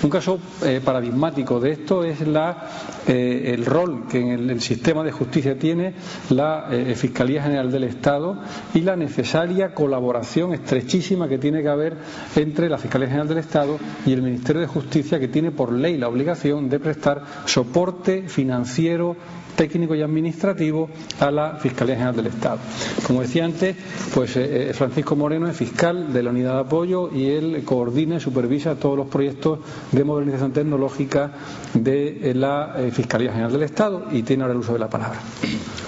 Un 0.00 0.10
caso 0.10 0.38
eh, 0.62 0.80
paradigmático 0.84 1.58
de 1.58 1.72
esto 1.72 2.04
es 2.04 2.18
eh, 2.20 3.52
el 3.52 3.64
rol 3.66 4.06
que 4.08 4.18
en 4.20 4.48
el, 4.50 4.60
sistema 4.60 5.02
de 5.02 5.10
justicia 5.10 5.58
tiene 5.58 5.94
la 6.30 6.68
eh, 6.70 6.94
Fiscalía 6.94 7.42
General 7.42 7.72
del 7.72 7.82
Estado 7.84 8.38
y 8.74 8.82
la 8.82 8.94
necesaria 8.94 9.74
colaboración 9.74 10.54
estrechísima 10.54 11.28
que 11.28 11.38
tiene 11.38 11.62
que 11.62 11.68
haber 11.68 11.96
entre 12.36 12.68
la 12.68 12.78
Fiscalía 12.78 13.08
General 13.08 13.26
del 13.28 13.38
Estado 13.38 13.76
y 14.06 14.12
el 14.12 14.22
Ministerio 14.22 14.60
de 14.60 14.68
Justicia, 14.68 15.18
que 15.18 15.26
tiene 15.28 15.50
por 15.50 15.72
ley 15.72 15.96
la 15.96 16.08
obligación 16.08 16.68
de 16.68 16.78
prestar 16.78 17.24
soporte 17.46 18.28
financiero, 18.28 19.16
técnico 19.58 19.94
y 19.96 20.02
administrativo 20.02 20.88
a 21.18 21.30
la 21.32 21.56
Fiscalía 21.56 21.96
General 21.96 22.14
del 22.16 22.28
Estado. 22.28 22.58
Como 23.04 23.20
decía 23.22 23.44
antes, 23.44 23.76
pues 24.14 24.36
eh, 24.36 24.70
eh, 24.70 24.72
Francisco 24.72 25.16
Moreno 25.16 25.48
es 25.48 25.56
fiscal 25.56 26.12
de 26.12 26.22
la 26.22 26.30
unidad 26.30 26.54
de 26.54 26.60
apoyo 26.60 27.10
y 27.12 27.26
él 27.30 27.62
coordina 27.64 28.16
y 28.16 28.20
supervisa 28.20 28.76
todos 28.76 28.96
los 28.96 29.08
proyectos 29.08 29.58
de 29.90 30.04
modernización 30.04 30.52
tecnológica 30.52 31.32
de 31.74 32.30
eh, 32.30 32.34
la 32.34 32.76
Fiscalía 32.92 33.32
General 33.32 33.52
del 33.52 33.64
Estado 33.64 34.04
y 34.12 34.22
tiene 34.22 34.44
ahora 34.44 34.52
el 34.54 34.60
uso 34.60 34.72
de 34.74 34.78
la 34.78 34.88
palabra. 34.88 35.18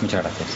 Muchas 0.02 0.22
gracias. 0.22 0.48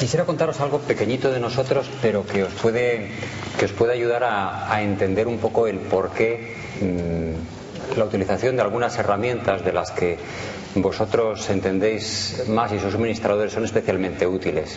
Quisiera 0.00 0.26
contaros 0.26 0.60
algo 0.60 0.78
pequeñito 0.80 1.30
de 1.30 1.38
nosotros, 1.40 1.88
pero 2.02 2.26
que 2.26 2.42
os 2.42 2.52
puede, 2.54 3.12
que 3.58 3.64
os 3.66 3.72
puede 3.72 3.92
ayudar 3.94 4.24
a, 4.24 4.82
entender 4.82 5.26
un 5.28 5.38
poco 5.38 5.66
el 5.68 5.78
porqué 5.78 6.54
mm, 6.82 7.98
la 7.98 8.04
utilización 8.04 8.56
de 8.56 8.62
algunas 8.62 8.98
herramientas 8.98 9.64
de 9.64 9.72
las 9.72 9.92
que 9.92 10.18
vosotros 10.82 11.48
entendéis 11.50 12.44
más 12.48 12.72
y 12.72 12.78
sus 12.78 12.92
suministradores 12.92 13.52
son 13.52 13.64
especialmente 13.64 14.26
útiles. 14.26 14.76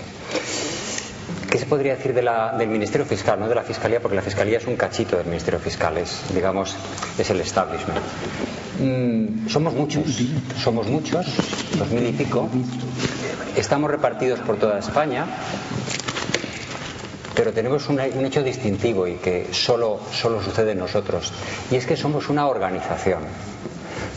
¿Qué 1.49 1.57
se 1.57 1.65
podría 1.65 1.95
decir 1.95 2.13
del 2.13 2.67
Ministerio 2.67 3.05
Fiscal, 3.07 3.39
no 3.39 3.47
de 3.49 3.55
la 3.55 3.63
Fiscalía? 3.63 3.99
Porque 3.99 4.15
la 4.15 4.21
Fiscalía 4.21 4.59
es 4.59 4.67
un 4.67 4.75
cachito 4.75 5.17
del 5.17 5.25
Ministerio 5.25 5.59
Fiscal, 5.59 5.97
es, 5.97 6.21
digamos, 6.33 6.75
es 7.17 7.29
el 7.31 7.41
establishment. 7.41 7.99
Mm, 8.79 9.47
somos 9.49 9.73
muchos, 9.73 10.03
somos 10.61 10.87
muchos, 10.87 11.25
dos 11.77 11.89
mil 11.89 12.05
y 12.05 12.11
pico. 12.11 12.47
Estamos 13.55 13.89
repartidos 13.89 14.39
por 14.41 14.57
toda 14.57 14.77
España, 14.77 15.25
pero 17.35 17.51
tenemos 17.51 17.89
un, 17.89 17.99
un 17.99 18.25
hecho 18.25 18.43
distintivo 18.43 19.07
y 19.07 19.15
que 19.15 19.47
solo, 19.51 19.99
solo 20.13 20.43
sucede 20.43 20.73
en 20.73 20.79
nosotros. 20.79 21.33
Y 21.71 21.77
es 21.77 21.85
que 21.87 21.97
somos 21.97 22.29
una 22.29 22.45
organización. 22.47 23.23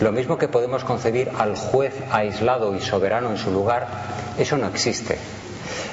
Lo 0.01 0.13
mismo 0.13 0.39
que 0.39 0.49
podemos 0.49 0.85
concebir 0.85 1.31
al 1.39 1.57
juez 1.57 1.95
aislado 2.11 2.75
y 2.75 2.81
soberano 2.81 3.31
en 3.31 3.39
su 3.39 3.51
lugar, 3.51 3.87
eso 4.39 4.57
no 4.57 4.67
existe. 4.67 5.19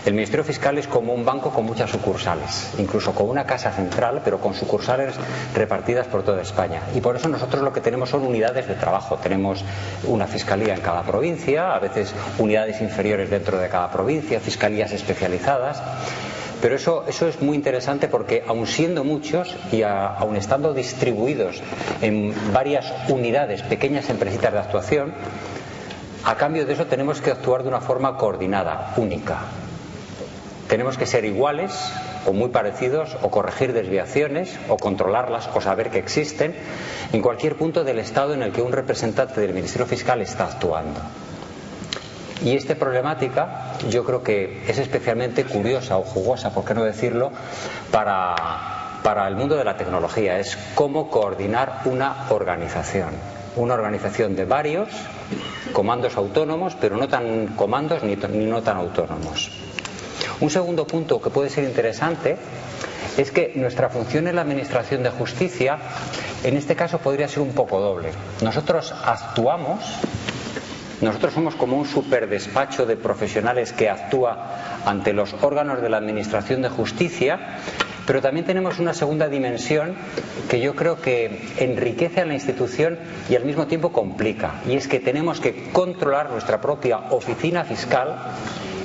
El 0.06 0.14
Ministerio 0.14 0.44
Fiscal 0.44 0.78
es 0.78 0.88
como 0.88 1.14
un 1.14 1.26
banco 1.26 1.52
con 1.52 1.66
muchas 1.66 1.90
sucursales, 1.90 2.72
incluso 2.78 3.14
con 3.14 3.30
una 3.30 3.46
casa 3.46 3.72
central, 3.72 4.22
pero 4.24 4.40
con 4.40 4.54
sucursales 4.54 5.14
repartidas 5.54 6.08
por 6.08 6.24
toda 6.24 6.42
España. 6.42 6.82
Y 6.96 7.02
por 7.02 7.16
eso 7.16 7.28
nosotros 7.28 7.62
lo 7.62 7.74
que 7.74 7.82
tenemos 7.82 8.10
son 8.10 8.26
unidades 8.26 8.68
de 8.68 8.76
trabajo. 8.76 9.18
Tenemos 9.18 9.64
una 10.06 10.26
fiscalía 10.26 10.74
en 10.74 10.82
cada 10.82 11.04
provincia, 11.04 11.76
a 11.76 11.80
veces 11.80 12.14
unidades 12.38 12.82
inferiores 12.82 13.30
dentro 13.30 13.58
de 13.60 13.68
cada 13.70 13.92
provincia, 13.92 14.40
fiscalías 14.40 14.92
especializadas. 14.94 15.82
Pero 16.62 16.76
eso, 16.76 17.06
eso 17.08 17.28
es 17.28 17.42
muy 17.42 17.56
interesante 17.56 18.08
porque 18.10 18.44
aun 18.46 18.68
siendo 18.68 19.04
muchos 19.04 19.56
y 19.72 19.84
aun 19.84 20.36
estando 20.36 20.74
distribuidos 20.74 21.62
en 22.02 22.34
varias 22.52 22.92
unidades, 23.08 23.62
pequeñas 23.64 24.10
empresitas 24.10 24.52
de 24.52 24.60
actuación, 24.60 25.14
a 26.26 26.36
cambio 26.36 26.66
de 26.66 26.74
eso 26.74 26.86
tenemos 26.86 27.22
que 27.22 27.32
actuar 27.32 27.64
de 27.64 27.70
una 27.70 27.80
forma 27.80 28.18
coordinada, 28.18 28.94
única. 28.98 29.38
Tenemos 30.68 30.98
que 30.98 31.06
ser 31.06 31.24
iguales 31.24 31.72
o 32.26 32.34
muy 32.34 32.50
parecidos 32.50 33.18
o 33.22 33.32
corregir 33.32 33.72
desviaciones 33.74 34.60
o 34.68 34.76
controlarlas 34.78 35.50
o 35.56 35.62
saber 35.62 35.90
que 35.90 36.00
existen 36.00 36.54
en 37.14 37.22
cualquier 37.22 37.56
punto 37.56 37.84
del 37.86 38.00
estado 38.00 38.34
en 38.34 38.44
el 38.44 38.52
que 38.52 38.62
un 38.62 38.74
representante 38.74 39.40
del 39.40 39.54
Ministerio 39.54 39.88
Fiscal 39.88 40.22
está 40.22 40.46
actuando. 40.46 41.00
Y 42.44 42.56
esta 42.56 42.76
problemática 42.76 43.74
yo 43.90 44.06
creo 44.06 44.24
que 44.24 44.64
es 44.68 44.78
especialmente 44.78 45.44
curiosa 45.44 45.98
o 45.98 46.04
jugosa, 46.04 46.54
por 46.54 46.64
qué 46.64 46.74
no 46.74 46.84
decirlo, 46.84 47.32
para, 47.92 49.28
el 49.28 49.36
mundo 49.36 49.56
de 49.56 49.64
la 49.64 49.76
tecnología. 49.76 50.40
Es 50.40 50.58
cómo 50.76 51.10
coordinar 51.10 51.82
una 51.86 52.28
organización. 52.30 53.10
Una 53.56 53.74
organización 53.74 54.36
de 54.36 54.46
varios 54.46 54.90
comandos 55.74 56.16
autónomos, 56.16 56.76
pero 56.80 56.96
no 56.96 57.08
tan 57.08 57.48
comandos 57.48 58.04
ni, 58.04 58.16
ni 58.16 58.46
no 58.46 58.62
tan 58.62 58.78
autónomos. 58.78 59.52
Un 60.40 60.50
segundo 60.50 60.88
punto 60.88 61.22
que 61.22 61.30
puede 61.30 61.50
ser 61.50 61.66
interesante 61.66 62.38
es 63.18 63.32
que 63.32 63.52
nuestra 63.56 63.90
función 63.90 64.28
en 64.28 64.36
la 64.36 64.42
Administración 64.42 65.04
de 65.04 65.10
Justicia, 65.10 65.78
en 66.44 66.56
este 66.56 66.76
caso, 66.76 67.00
podría 67.00 67.28
ser 67.28 67.42
un 67.42 67.52
poco 67.52 67.82
doble. 67.82 68.12
Nosotros 68.42 68.94
actuamos 69.04 69.84
nosotros 71.02 71.34
somos 71.34 71.56
como 71.56 71.78
un 71.78 71.86
superdespacho 71.86 72.86
de 72.86 72.98
profesionales 72.98 73.72
que 73.74 73.90
actúa 73.90 74.82
ante 74.86 75.14
los 75.14 75.34
órganos 75.42 75.82
de 75.82 75.90
la 75.90 75.98
Administración 75.98 76.62
de 76.62 76.70
Justicia, 76.70 77.40
pero 78.06 78.22
también 78.22 78.46
tenemos 78.46 78.80
una 78.80 78.94
segunda 78.94 79.28
dimensión 79.30 79.96
que 80.50 80.60
yo 80.60 80.76
creo 80.76 81.00
que 81.02 81.42
enriquece 81.58 82.22
a 82.22 82.26
la 82.26 82.34
institución 82.34 82.98
y 83.30 83.36
al 83.36 83.46
mismo 83.46 83.68
tiempo 83.68 83.92
complica, 83.92 84.56
y 84.68 84.74
es 84.76 84.88
que 84.88 85.00
tenemos 85.00 85.40
que 85.40 85.70
controlar 85.72 86.32
nuestra 86.32 86.60
propia 86.60 86.98
oficina 87.12 87.64
fiscal 87.64 88.16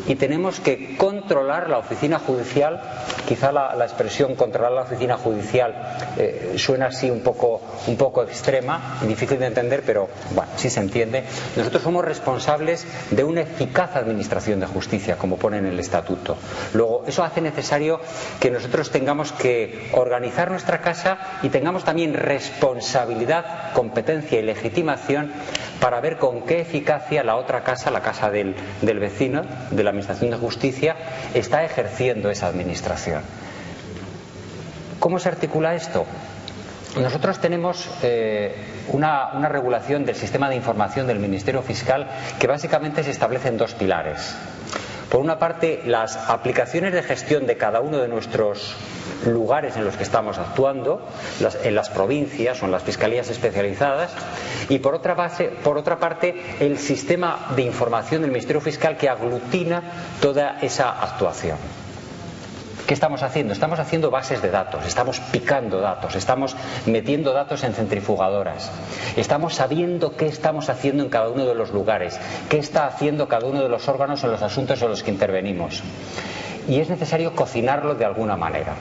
y 0.06 0.14
tenemos 0.16 0.60
que 0.60 0.96
controlar 0.96 1.68
la 1.68 1.78
oficina 1.78 2.18
judicial. 2.18 2.80
Quizá 3.26 3.52
la, 3.52 3.84
expresión 3.84 4.34
controlar 4.34 4.72
la 4.72 4.82
oficina 4.82 5.16
judicial 5.16 5.96
eh, 6.16 6.54
suena 6.56 6.86
así 6.86 7.10
un 7.10 7.20
poco, 7.20 7.60
un 7.86 7.96
poco 7.96 8.22
extrema 8.22 8.98
difícil 9.06 9.38
de 9.38 9.46
entender, 9.46 9.82
pero 9.84 10.08
bueno, 10.34 10.50
sí 10.56 10.70
se 10.70 10.80
entiende. 10.80 11.24
Nosotros 11.56 11.82
somos 11.82 12.04
responsables 12.04 12.86
de 13.10 13.24
una 13.24 13.42
eficaz 13.42 13.96
administración 13.96 14.60
de 14.60 14.66
justicia, 14.66 15.16
como 15.16 15.36
pone 15.36 15.58
en 15.58 15.66
el 15.66 15.78
estatuto. 15.78 16.36
Luego, 16.72 17.04
eso 17.06 17.22
hace 17.22 17.40
necesario 17.40 18.00
que 18.40 18.50
nosotros 18.50 18.90
tengamos 18.90 19.32
que 19.32 19.90
organizar 19.92 20.50
nuestra 20.50 20.80
casa 20.80 21.18
y 21.42 21.48
tengamos 21.48 21.84
también 21.84 22.14
responsabilidad, 22.14 23.72
competencia 23.72 24.38
y 24.38 24.42
legitimación 24.42 25.32
para 25.80 26.00
ver 26.00 26.16
con 26.16 26.42
qué 26.42 26.60
eficacia 26.60 27.22
la 27.24 27.36
otra 27.36 27.62
casa, 27.62 27.90
la 27.90 28.00
casa 28.00 28.30
del, 28.30 28.54
vecino, 28.82 29.42
de 29.70 29.82
la 29.82 29.92
Administración 29.94 30.30
de 30.30 30.36
Justicia, 30.36 30.96
está 31.34 31.64
ejerciendo 31.64 32.30
esa 32.30 32.48
administración. 32.48 33.22
¿Cómo 34.98 35.18
se 35.18 35.28
articula 35.28 35.74
esto? 35.74 36.04
Nosotros 37.00 37.40
tenemos 37.40 37.88
eh, 38.02 38.54
una, 38.88 39.32
una, 39.34 39.48
regulación 39.48 40.04
del 40.04 40.14
sistema 40.14 40.48
de 40.48 40.56
información 40.56 41.06
del 41.06 41.18
Ministerio 41.18 41.62
Fiscal 41.62 42.08
que 42.38 42.46
básicamente 42.46 43.02
se 43.02 43.10
establece 43.10 43.48
en 43.48 43.56
dos 43.56 43.74
pilares. 43.74 44.34
Por 45.10 45.20
una 45.20 45.38
parte, 45.38 45.82
las 45.86 46.16
aplicaciones 46.16 46.92
de 46.92 47.02
gestión 47.02 47.46
de 47.46 47.56
cada 47.56 47.80
uno 47.80 47.98
de 47.98 48.08
nuestros 48.08 48.74
lugares 49.26 49.76
en 49.76 49.84
los 49.84 49.96
que 49.96 50.02
estamos 50.02 50.38
actuando, 50.38 51.06
en 51.62 51.74
las 51.74 51.90
provincias 51.90 52.62
o 52.62 52.66
en 52.66 52.72
las 52.72 52.82
fiscalías 52.82 53.28
especializadas, 53.30 54.10
y 54.68 54.78
por 54.78 54.94
otra, 54.94 55.14
base, 55.14 55.50
por 55.62 55.78
otra 55.78 55.98
parte, 55.98 56.34
el 56.60 56.78
sistema 56.78 57.46
de 57.54 57.62
información 57.62 58.22
del 58.22 58.30
Ministerio 58.30 58.60
Fiscal 58.60 58.96
que 58.96 59.08
aglutina 59.08 59.82
toda 60.20 60.58
esa 60.60 60.90
actuación. 60.90 61.58
¿Qué 62.86 62.92
estamos 62.92 63.22
haciendo? 63.22 63.54
Estamos 63.54 63.78
haciendo 63.78 64.10
bases 64.10 64.42
de 64.42 64.50
datos, 64.50 64.84
estamos 64.86 65.18
picando 65.18 65.80
datos, 65.80 66.16
estamos 66.16 66.54
metiendo 66.84 67.32
datos 67.32 67.64
en 67.64 67.72
centrifugadoras, 67.72 68.70
estamos 69.16 69.54
sabiendo 69.54 70.16
qué 70.16 70.26
estamos 70.26 70.68
haciendo 70.68 71.02
en 71.02 71.08
cada 71.08 71.30
uno 71.30 71.46
de 71.46 71.54
los 71.54 71.70
lugares, 71.70 72.20
qué 72.50 72.58
está 72.58 72.86
haciendo 72.86 73.26
cada 73.26 73.46
uno 73.46 73.62
de 73.62 73.70
los 73.70 73.88
órganos 73.88 74.22
en 74.24 74.32
los 74.32 74.42
asuntos 74.42 74.82
en 74.82 74.90
los 74.90 75.02
que 75.02 75.10
intervenimos. 75.10 75.82
Y 76.68 76.80
es 76.80 76.90
necesario 76.90 77.34
cocinarlo 77.34 77.94
de 77.94 78.04
alguna 78.04 78.36
manera. 78.36 78.74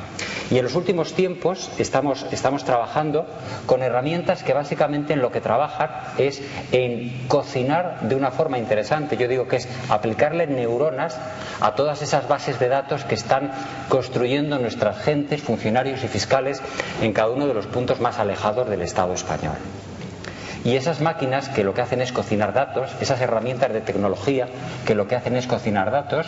Y 0.52 0.58
en 0.58 0.64
los 0.64 0.76
últimos 0.76 1.14
tiempos 1.14 1.72
estamos, 1.78 2.26
estamos 2.32 2.64
trabajando 2.64 3.26
con 3.66 3.82
herramientas 3.82 4.44
que 4.44 4.54
básicamente 4.54 5.14
en 5.14 5.22
lo 5.22 5.32
que 5.32 5.42
trabajan 5.42 5.90
es 6.18 6.42
en 6.72 7.28
cocinar 7.28 8.02
de 8.02 8.16
una 8.16 8.32
forma 8.32 8.58
interesante. 8.58 9.18
Yo 9.18 9.28
digo 9.28 9.48
que 9.48 9.58
es 9.58 9.68
aplicarle 9.90 10.48
neuronas 10.48 11.18
a 11.62 11.76
todas 11.76 12.02
esas 12.02 12.28
bases 12.28 12.60
de 12.60 12.70
datos 12.70 13.04
que 13.06 13.16
están 13.16 13.52
construyendo 13.90 14.60
nuestras 14.60 15.00
gentes, 15.00 15.42
funcionarios 15.42 16.04
y 16.04 16.08
fiscales 16.08 16.62
en 17.02 17.14
cada 17.14 17.30
uno 17.32 17.48
de 17.48 17.54
los 17.54 17.68
puntos 17.68 18.00
más 18.00 18.20
alejados 18.20 18.70
del 18.70 18.82
Estado 18.82 19.14
español. 19.14 19.56
Y 20.66 20.78
esas 20.78 21.02
máquinas 21.02 21.50
que 21.50 21.64
lo 21.64 21.74
que 21.74 21.82
hacen 21.82 22.02
es 22.02 22.14
cocinar 22.14 22.54
datos, 22.54 22.90
esas 23.02 23.20
herramientas 23.20 23.74
de 23.74 23.82
tecnología 23.82 24.48
que 24.86 24.96
lo 24.96 25.08
que 25.08 25.16
hacen 25.16 25.36
es 25.36 25.46
cocinar 25.46 25.92
datos, 25.92 26.28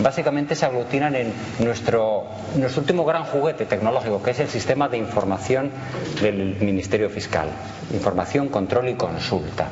básicamente 0.00 0.54
se 0.54 0.66
aglutinan 0.66 1.14
en 1.14 1.32
nuestro, 1.60 2.24
nuestro 2.56 2.80
último 2.82 3.04
gran 3.04 3.24
juguete 3.24 3.66
tecnológico, 3.66 4.22
que 4.22 4.30
es 4.30 4.40
el 4.40 4.48
sistema 4.48 4.88
de 4.88 4.98
información 4.98 5.70
del 6.20 6.56
Ministerio 6.60 7.10
Fiscal. 7.10 7.48
Información, 7.92 8.48
control 8.48 8.88
y 8.88 8.94
consulta. 8.94 9.68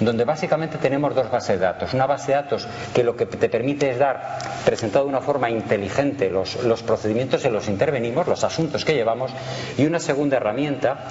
Donde 0.00 0.24
básicamente 0.24 0.78
tenemos 0.78 1.14
dos 1.14 1.30
bases 1.30 1.58
de 1.60 1.66
datos. 1.66 1.94
Una 1.94 2.06
base 2.06 2.32
de 2.32 2.36
datos 2.36 2.66
que 2.94 3.04
lo 3.04 3.16
que 3.16 3.26
te 3.26 3.48
permite 3.48 3.90
es 3.90 3.98
dar, 3.98 4.38
presentado 4.64 5.04
de 5.04 5.10
una 5.10 5.20
forma 5.20 5.48
inteligente, 5.50 6.30
los, 6.30 6.56
procedimientos 6.82 7.44
en 7.44 7.52
los 7.52 7.68
intervenimos, 7.68 8.26
los 8.26 8.44
asuntos 8.44 8.84
que 8.84 8.94
llevamos, 8.94 9.32
y 9.78 9.86
una 9.86 9.98
segunda 10.00 10.36
herramienta 10.36 11.04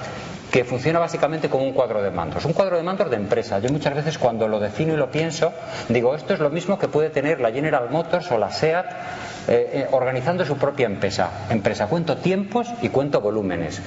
que 0.51 0.65
funciona 0.65 0.99
básicamente 0.99 1.49
como 1.49 1.63
un 1.63 1.71
cuadro 1.71 2.03
de 2.03 2.11
mandos. 2.11 2.43
Un 2.43 2.53
cuadro 2.53 2.75
de 2.75 2.83
mandos 2.83 3.09
de 3.09 3.15
empresa. 3.15 3.59
Yo 3.59 3.69
muchas 3.69 3.95
veces 3.95 4.17
cuando 4.17 4.47
lo 4.47 4.59
defino 4.59 4.93
y 4.93 4.97
lo 4.97 5.09
pienso, 5.09 5.53
digo, 5.87 6.13
esto 6.13 6.33
es 6.33 6.39
lo 6.39 6.49
mismo 6.49 6.77
que 6.77 6.89
puede 6.89 7.09
tener 7.09 7.39
la 7.39 7.51
General 7.51 7.89
Motors 7.89 8.29
o 8.31 8.37
la 8.37 8.51
SEAT 8.51 8.85
eh, 9.47 9.69
eh, 9.73 9.87
organizando 9.91 10.45
su 10.45 10.57
propia 10.57 10.87
empresa. 10.87 11.47
Empresa, 11.49 11.87
cuento 11.87 12.17
tiempos 12.17 12.67
y 12.81 12.89
cuento 12.89 13.21
volúmenes. 13.21 13.81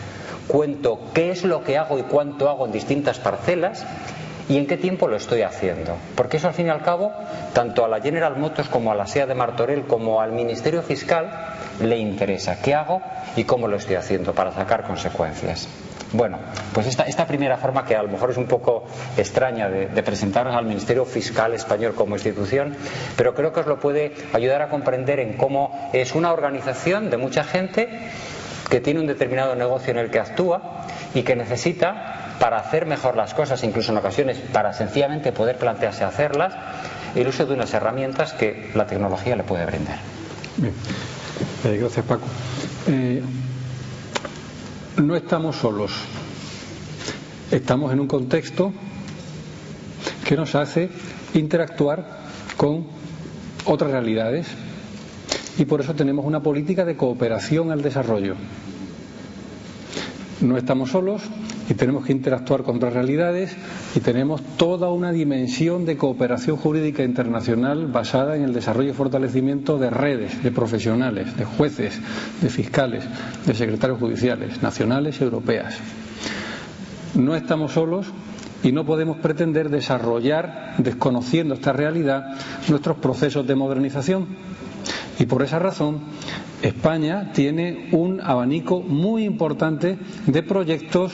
Cuento 0.49 1.01
qué 1.13 1.31
es 1.31 1.45
lo 1.45 1.63
que 1.63 1.77
hago 1.77 1.99
y 1.99 2.03
cuánto 2.03 2.49
hago 2.49 2.65
en 2.65 2.73
distintas 2.73 3.19
parcelas 3.19 3.85
y 4.49 4.57
en 4.57 4.67
qué 4.67 4.79
tiempo 4.79 5.07
lo 5.07 5.17
estoy 5.17 5.43
haciendo. 5.43 5.97
Porque 6.15 6.39
eso 6.39 6.49
al 6.49 6.55
fin 6.55 6.67
y 6.67 6.71
al 6.71 6.83
cabo, 6.83 7.13
tanto 7.53 7.85
a 7.85 7.89
la 7.89 8.01
General 8.01 8.37
Motors 8.37 8.69
como 8.69 8.91
a 8.91 8.95
la 8.95 9.07
SEA 9.07 9.27
de 9.27 9.35
Martorell 9.35 9.87
como 9.87 10.21
al 10.21 10.33
Ministerio 10.33 10.83
Fiscal 10.83 11.31
le 11.81 11.99
interesa 11.99 12.61
qué 12.63 12.75
hago 12.75 13.03
y 13.37 13.45
cómo 13.45 13.69
lo 13.69 13.77
estoy 13.77 13.97
haciendo 13.97 14.33
para 14.33 14.53
sacar 14.53 14.85
consecuencias. 14.85 15.69
Bueno, 16.15 16.39
pues 16.73 16.87
esta, 16.87 17.27
primera 17.27 17.57
forma, 17.57 17.85
que 17.85 17.97
a 17.97 18.03
lo 18.03 18.09
mejor 18.09 18.31
es 18.31 18.37
un 18.37 18.47
poco 18.47 18.85
extraña 19.17 19.69
de, 19.69 19.89
de 19.89 20.03
presentaros 20.05 20.55
al 20.55 20.65
Ministerio 20.65 21.05
Fiscal 21.05 21.53
Español 21.55 21.95
como 21.97 22.15
institución, 22.15 22.77
pero 23.17 23.35
creo 23.35 23.53
que 23.53 23.61
os 23.61 23.67
lo 23.67 23.81
puede 23.81 24.15
ayudar 24.33 24.63
a 24.63 24.69
comprender 24.69 25.19
en 25.19 25.37
cómo 25.37 25.91
es 25.93 26.15
una 26.15 26.33
organización 26.33 27.11
de 27.11 27.17
mucha 27.17 27.43
gente 27.43 27.89
que 28.71 28.81
tiene 28.81 29.01
un 29.01 29.09
determinado 29.09 29.57
negocio 29.57 29.91
en 29.91 29.99
el 29.99 30.11
que 30.11 30.21
actúa 30.21 30.87
y 31.15 31.25
que 31.25 31.35
necesita, 31.35 32.37
para 32.39 32.59
hacer 32.59 32.87
mejor 32.87 33.17
las 33.17 33.35
cosas, 33.35 33.63
incluso 33.65 33.91
en 33.91 33.99
ocasiones 33.99 34.39
para 34.53 34.73
sencillamente 34.73 35.33
poder 35.33 35.57
plantearse 35.57 36.05
hacerlas, 36.05 36.55
el 37.17 37.27
uso 37.27 37.45
de 37.45 37.55
unas 37.55 37.75
herramientas 37.75 38.33
que 38.33 38.71
la 38.75 38.87
tecnología 38.87 39.35
le 39.35 39.43
puede 39.43 39.67
brindar. 39.67 39.99
Bien. 40.57 40.75
Eh, 41.65 41.77
gracias, 41.77 42.07
Paco. 42.07 42.27
Eh, 42.87 43.23
no 44.97 45.17
estamos 45.17 45.57
solos. 45.57 45.93
Estamos 47.51 47.93
en 47.93 48.01
un 48.01 48.07
contexto 48.07 48.73
que 50.27 50.37
nos 50.37 50.55
hace 50.55 50.89
interactuar 51.35 52.07
con 52.57 52.87
otras 53.67 53.91
realidades 53.91 54.47
y 55.59 55.65
por 55.65 55.81
eso 55.81 55.95
tenemos 55.95 56.25
una 56.25 56.41
política 56.43 56.85
de 56.85 56.97
cooperación 56.97 57.71
al 57.71 57.83
desarrollo. 57.83 58.35
No 60.41 60.57
estamos 60.57 60.91
solos 60.91 61.23
y 61.69 61.75
tenemos 61.75 62.05
que 62.05 62.13
interactuar 62.13 62.63
con 62.63 62.77
otras 62.77 62.93
realidades 62.93 63.57
y 63.95 64.01
tenemos 64.01 64.43
toda 64.57 64.91
una 64.91 65.13
dimensión 65.13 65.85
de 65.87 65.97
cooperación 65.97 66.57
jurídica 66.57 67.03
internacional 67.03 67.87
basada 67.87 68.37
en 68.37 68.43
el 68.45 68.53
desarrollo 68.53 68.91
y 68.91 68.95
fortalecimiento 68.95 69.79
de 69.79 69.91
redes 69.91 70.43
de 70.43 70.51
profesionales, 70.51 71.37
de 71.37 71.45
jueces, 71.45 71.99
de 72.43 72.49
fiscales, 72.51 73.05
de 73.47 73.55
secretarios 73.55 73.99
judiciales, 73.99 74.63
nacionales 74.63 75.21
y 75.21 75.25
europeas. 75.25 75.79
No 77.15 77.35
estamos 77.35 77.73
solos 77.73 78.07
y 78.63 78.73
no 78.73 78.85
podemos 78.85 79.19
pretender 79.19 79.69
desarrollar, 79.71 80.75
desconociendo 80.79 81.55
esta 81.55 81.73
realidad, 81.73 82.35
nuestros 82.69 82.97
procesos 82.97 83.47
de 83.47 83.55
modernización. 83.55 84.27
Y 85.19 85.27
por 85.27 85.43
esa 85.43 85.59
razón, 85.61 86.01
España 86.63 87.31
tiene 87.33 87.89
un 87.93 88.21
abanico 88.21 88.81
muy 88.81 89.25
importante 89.25 89.99
de 90.27 90.43
proyectos 90.43 91.13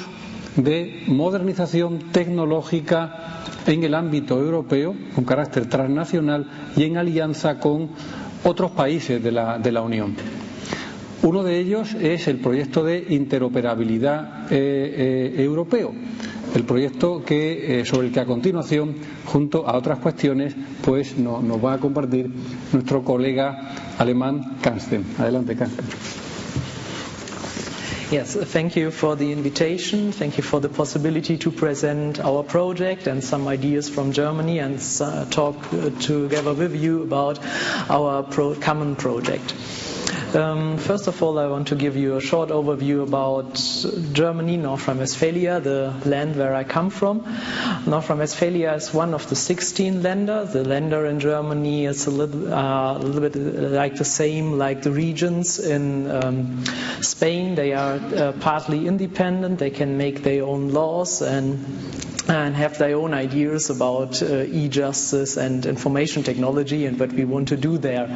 de 0.57 1.05
modernización 1.07 1.99
tecnológica 2.13 3.43
en 3.67 3.85
el 3.85 3.95
ámbito 3.95 4.39
europeo, 4.39 4.95
con 5.15 5.25
carácter 5.25 5.67
transnacional 5.69 6.47
y 6.77 6.85
en 6.85 6.97
alianza 6.97 7.59
con 7.59 7.91
otros 8.45 8.71
países 8.73 9.23
de 9.23 9.33
la, 9.33 9.59
de 9.59 9.73
la 9.73 9.83
Unión. 9.83 10.15
Uno 11.23 11.43
de 11.43 11.59
ellos 11.59 11.95
es 11.95 12.29
el 12.29 12.39
proyecto 12.39 12.83
de 12.83 13.05
interoperabilidad 13.11 14.51
eh, 14.51 15.35
eh, 15.37 15.43
europeo, 15.45 15.93
el 16.55 16.65
proyecto 16.65 17.23
que, 17.23 17.81
eh, 17.81 17.85
sobre 17.85 18.07
el 18.07 18.13
que 18.13 18.21
a 18.21 18.25
continuación, 18.25 18.95
junto 19.27 19.69
a 19.69 19.77
otras 19.77 19.99
cuestiones, 19.99 20.57
pues 20.83 21.19
nos 21.19 21.63
va 21.63 21.75
a 21.75 21.79
compartir 21.79 22.31
nuestro 22.73 23.05
colega 23.05 23.71
alemán 23.99 24.57
Kansten. 24.63 25.05
Adelante, 25.19 25.55
Kansten. 25.57 25.85
Yes, 28.11 28.35
thank 28.35 28.75
you 28.75 28.91
for 28.91 29.15
the 29.15 29.31
invitation. 29.31 30.11
Thank 30.11 30.37
you 30.37 30.43
for 30.43 30.59
the 30.59 30.69
possibility 30.69 31.39
to 31.39 31.53
present 31.53 32.19
our 32.19 32.43
project 32.43 33.07
and 33.07 33.23
some 33.23 33.47
ideas 33.47 33.89
from 33.89 34.11
Germany 34.11 34.59
and 34.59 34.83
uh, 35.01 35.27
talk 35.27 35.55
uh, 35.73 35.91
together 36.01 36.53
with 36.53 36.75
you 36.75 37.05
about 37.05 37.39
our 37.89 38.25
pro 38.25 38.57
common 38.57 38.97
project. 38.97 39.55
Um, 40.35 40.79
first 40.79 41.09
of 41.09 41.21
all, 41.25 41.41
I 41.41 41.49
want 41.49 41.69
to 41.69 41.75
give 41.75 41.97
you 41.97 42.17
a 42.17 42.21
short 42.21 42.51
overview 42.51 43.03
about 43.03 43.55
Germany, 44.13 44.57
North 44.59 44.87
Rhine-Westphalia, 44.87 45.59
the 45.59 45.93
land 46.05 46.37
where 46.37 46.55
I 46.55 46.63
come 46.63 46.91
from. 46.91 47.25
North 47.85 48.09
Rhine-Westphalia 48.09 48.75
is 48.75 48.95
one 48.95 49.13
of 49.13 49.29
the 49.29 49.35
16 49.35 50.03
Länder. 50.03 50.51
The 50.51 50.63
Länder 50.63 51.11
in 51.11 51.19
Germany 51.19 51.87
is 51.87 52.07
a 52.07 52.13
little, 52.13 52.53
uh, 52.55 52.97
a 52.97 52.99
little 52.99 53.29
bit 53.29 53.35
like 53.35 53.97
the 53.97 54.05
same 54.05 54.53
like 54.57 54.83
the 54.83 54.93
regions 54.93 55.59
in 55.59 56.09
um, 56.09 56.65
Spain. 57.01 57.57
They 57.57 57.73
are 57.73 57.95
uh, 57.95 58.33
partly 58.39 58.87
independent. 58.87 59.59
They 59.59 59.71
can 59.71 59.99
make 59.99 60.23
their 60.23 60.45
own 60.45 60.71
laws 60.71 61.23
and 61.23 61.67
and 62.31 62.55
have 62.55 62.79
their 62.79 62.97
own 62.97 63.13
ideas 63.13 63.71
about 63.71 64.23
uh, 64.23 64.45
e-justice 64.45 65.37
and 65.37 65.67
information 65.67 66.23
technology 66.23 66.87
and 66.87 66.99
what 67.01 67.13
we 67.13 67.25
want 67.25 67.49
to 67.49 67.57
do 67.57 67.77
there. 67.79 68.09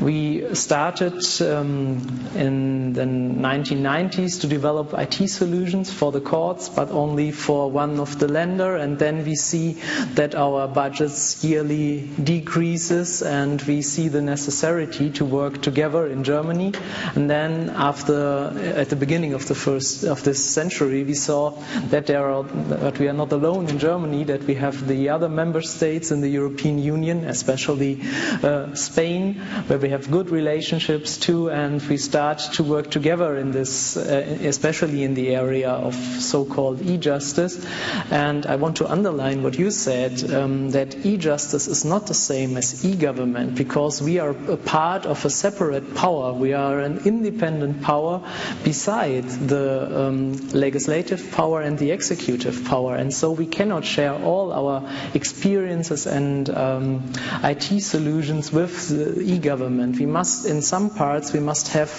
We 0.00 0.54
started 0.54 1.22
um, 1.40 1.98
in 2.34 2.92
the 2.92 3.02
1990s 3.02 4.40
to 4.40 4.46
develop 4.46 4.92
IT 4.94 5.28
solutions 5.28 5.92
for 5.92 6.12
the 6.12 6.20
courts, 6.20 6.68
but 6.68 6.90
only 6.90 7.30
for 7.32 7.70
one 7.70 8.00
of 8.00 8.18
the 8.18 8.26
Länder, 8.26 8.80
and 8.80 8.98
then 8.98 9.24
we 9.24 9.34
see 9.34 9.72
that 10.14 10.34
our 10.34 10.68
budgets 10.68 11.42
yearly 11.44 12.00
decreases, 12.22 13.22
and 13.22 13.60
we 13.62 13.82
see 13.82 14.08
the 14.08 14.20
necessity 14.22 15.10
to 15.10 15.24
work 15.24 15.60
together 15.62 16.06
in 16.06 16.24
Germany. 16.24 16.72
And 17.14 17.28
then, 17.30 17.70
after 17.70 18.52
at 18.76 18.90
the 18.90 18.96
beginning 18.96 19.34
of 19.34 19.46
the 19.48 19.54
first 19.54 20.04
of 20.04 20.22
this 20.22 20.44
century, 20.44 21.04
we 21.04 21.14
saw 21.14 21.50
that 21.90 22.06
there 22.06 22.26
are 22.30 22.44
that 22.44 22.98
we 22.98 23.08
are 23.08 23.12
not 23.12 23.32
alone 23.32 23.68
in 23.68 23.78
Germany, 23.78 24.24
that 24.24 24.44
we 24.44 24.54
have 24.54 24.86
the 24.86 25.08
other 25.10 25.28
member 25.28 25.62
states 25.62 26.10
in 26.10 26.20
the 26.20 26.28
European 26.28 26.78
Union, 26.78 27.24
especially 27.24 28.00
uh, 28.42 28.74
Spain, 28.74 29.34
where 29.66 29.78
we 29.78 29.88
have 29.90 30.10
good 30.10 30.30
relationships 30.30 31.16
and 31.32 31.80
we 31.88 31.96
start 31.96 32.38
to 32.54 32.62
work 32.62 32.90
together 32.90 33.36
in 33.36 33.50
this, 33.50 33.96
uh, 33.96 34.38
especially 34.42 35.02
in 35.02 35.14
the 35.14 35.34
area 35.34 35.70
of 35.70 35.94
so-called 35.94 36.82
e-justice. 36.82 37.64
And 38.10 38.44
I 38.46 38.56
want 38.56 38.76
to 38.78 38.90
underline 38.90 39.42
what 39.42 39.58
you 39.58 39.70
said, 39.70 40.30
um, 40.30 40.70
that 40.70 41.06
e-justice 41.06 41.66
is 41.68 41.84
not 41.84 42.06
the 42.06 42.14
same 42.14 42.56
as 42.56 42.84
e-government, 42.84 43.54
because 43.54 44.02
we 44.02 44.18
are 44.18 44.30
a 44.30 44.56
part 44.56 45.06
of 45.06 45.24
a 45.24 45.30
separate 45.30 45.94
power. 45.94 46.32
We 46.32 46.52
are 46.52 46.80
an 46.80 47.06
independent 47.06 47.82
power 47.82 48.20
beside 48.62 49.24
the 49.24 50.06
um, 50.06 50.50
legislative 50.50 51.32
power 51.32 51.62
and 51.62 51.78
the 51.78 51.90
executive 51.90 52.64
power. 52.64 52.96
And 52.96 53.12
so 53.12 53.32
we 53.32 53.46
cannot 53.46 53.84
share 53.84 54.14
all 54.14 54.52
our 54.52 54.90
experiences 55.14 56.06
and 56.06 56.50
um, 56.50 57.12
IT 57.42 57.80
solutions 57.80 58.52
with 58.52 58.92
e-government. 59.20 59.98
We 59.98 60.06
must, 60.06 60.46
in 60.46 60.60
some 60.60 60.90
parts, 60.90 61.13
we 61.32 61.40
must 61.40 61.68
have 61.68 61.90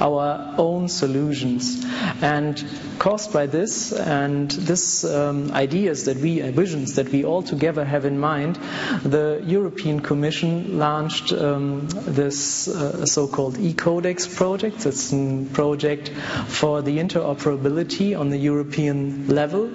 our 0.00 0.54
own 0.58 0.88
solutions. 0.88 1.84
And 2.22 2.62
caused 2.98 3.32
by 3.32 3.46
this 3.46 3.92
and 3.92 4.50
this 4.50 5.04
um, 5.04 5.50
ideas 5.52 6.04
that 6.04 6.18
we, 6.18 6.42
uh, 6.42 6.50
visions 6.50 6.94
that 6.96 7.08
we 7.08 7.24
all 7.24 7.42
together 7.42 7.84
have 7.84 8.04
in 8.04 8.18
mind, 8.18 8.56
the 9.04 9.42
European 9.44 10.00
Commission 10.00 10.78
launched 10.78 11.32
um, 11.32 11.88
this 12.06 12.68
uh, 12.68 13.06
so-called 13.06 13.58
e-codex 13.58 14.26
project. 14.26 14.84
It's 14.86 15.12
a 15.12 15.46
project 15.52 16.10
for 16.46 16.82
the 16.82 16.98
interoperability 16.98 18.18
on 18.18 18.28
the 18.28 18.36
European 18.38 19.28
level. 19.28 19.70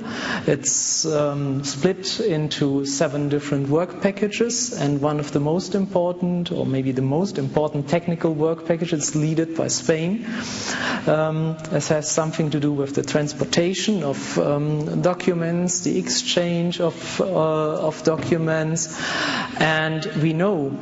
It's 0.47 1.05
um, 1.05 1.63
split 1.63 2.19
into 2.19 2.85
seven 2.85 3.29
different 3.29 3.69
work 3.69 4.01
packages, 4.01 4.71
and 4.73 5.01
one 5.01 5.19
of 5.19 5.31
the 5.31 5.39
most 5.39 5.73
important, 5.73 6.51
or 6.51 6.65
maybe 6.65 6.91
the 6.91 7.01
most 7.01 7.37
important 7.37 7.89
technical 7.89 8.33
work 8.33 8.65
packages, 8.85 9.15
led 9.15 9.55
by 9.55 9.67
Spain. 9.67 10.25
Um, 11.07 11.57
this 11.71 11.87
has 11.89 12.09
something 12.09 12.51
to 12.51 12.59
do 12.59 12.71
with 12.71 12.95
the 12.95 13.03
transportation 13.03 14.03
of 14.03 14.37
um, 14.37 15.01
documents, 15.01 15.81
the 15.81 15.97
exchange 15.97 16.79
of, 16.79 17.21
uh, 17.21 17.87
of 17.87 18.03
documents, 18.03 18.99
and 19.59 20.05
we 20.21 20.33
know 20.33 20.77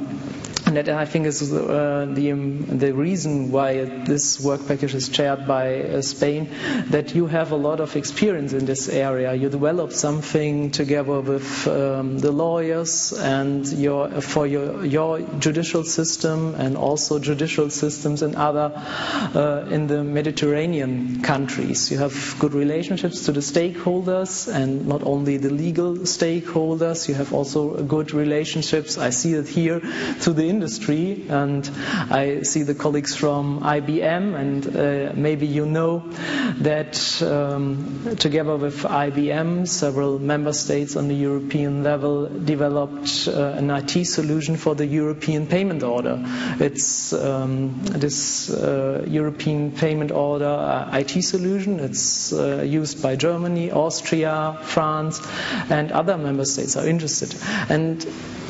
and 0.77 0.87
that 0.87 0.97
I 0.97 1.05
think 1.05 1.27
is 1.27 1.53
uh, 1.53 2.07
the 2.09 2.31
um, 2.31 2.79
the 2.79 2.93
reason 2.93 3.51
why 3.51 3.85
this 3.85 4.39
work 4.39 4.67
package 4.67 4.95
is 4.95 5.09
chaired 5.09 5.45
by 5.47 5.81
uh, 5.81 6.01
Spain. 6.01 6.49
That 6.89 7.13
you 7.13 7.27
have 7.27 7.51
a 7.51 7.55
lot 7.55 7.79
of 7.79 7.95
experience 7.95 8.53
in 8.53 8.65
this 8.65 8.89
area. 8.89 9.33
You 9.35 9.49
developed 9.49 9.93
something 9.93 10.71
together 10.71 11.19
with 11.21 11.67
um, 11.67 12.17
the 12.19 12.31
lawyers 12.31 13.13
and 13.13 13.67
your 13.67 14.09
for 14.21 14.47
your 14.47 14.85
your 14.85 15.21
judicial 15.39 15.83
system 15.83 16.55
and 16.55 16.75
also 16.75 17.19
judicial 17.19 17.69
systems 17.69 18.23
in 18.23 18.35
other 18.35 18.71
uh, 18.75 19.67
in 19.69 19.87
the 19.87 20.03
Mediterranean 20.03 21.21
countries. 21.21 21.91
You 21.91 21.99
have 21.99 22.35
good 22.39 22.53
relationships 22.53 23.25
to 23.25 23.31
the 23.31 23.41
stakeholders 23.41 24.51
and 24.51 24.87
not 24.87 25.03
only 25.03 25.37
the 25.37 25.51
legal 25.51 25.97
stakeholders. 26.17 27.07
You 27.07 27.15
have 27.15 27.33
also 27.33 27.83
good 27.83 28.13
relationships. 28.13 28.97
I 28.97 29.11
see 29.11 29.33
it 29.33 29.47
here 29.47 29.79
to 30.21 30.33
the 30.33 30.45
industry, 30.45 30.62
and 31.29 31.69
I 32.09 32.41
see 32.43 32.63
the 32.63 32.75
colleagues 32.75 33.15
from 33.15 33.61
IBM, 33.61 34.35
and 34.35 34.67
uh, 34.75 35.13
maybe 35.15 35.47
you 35.47 35.65
know 35.65 36.03
that 36.59 37.21
um, 37.21 38.15
together 38.19 38.55
with 38.55 38.77
IBM, 38.83 39.67
several 39.67 40.19
member 40.19 40.53
states 40.53 40.95
on 40.95 41.07
the 41.07 41.15
European 41.15 41.83
level 41.83 42.27
developed 42.27 43.27
uh, 43.27 43.53
an 43.57 43.69
IT 43.69 44.05
solution 44.05 44.55
for 44.55 44.75
the 44.75 44.85
European 44.85 45.47
payment 45.47 45.83
order. 45.83 46.19
It's 46.59 47.13
um, 47.13 47.79
this 47.83 48.49
uh, 48.49 49.05
European 49.07 49.71
payment 49.71 50.11
order 50.11 50.45
uh, 50.45 50.97
IT 50.97 51.21
solution. 51.23 51.79
It's 51.79 52.33
uh, 52.33 52.61
used 52.63 53.01
by 53.01 53.15
Germany, 53.15 53.71
Austria, 53.71 54.57
France, 54.63 55.21
and 55.69 55.91
other 55.91 56.17
member 56.17 56.45
states 56.45 56.75
are 56.77 56.87
interested. 56.87 57.35
And 57.69 58.05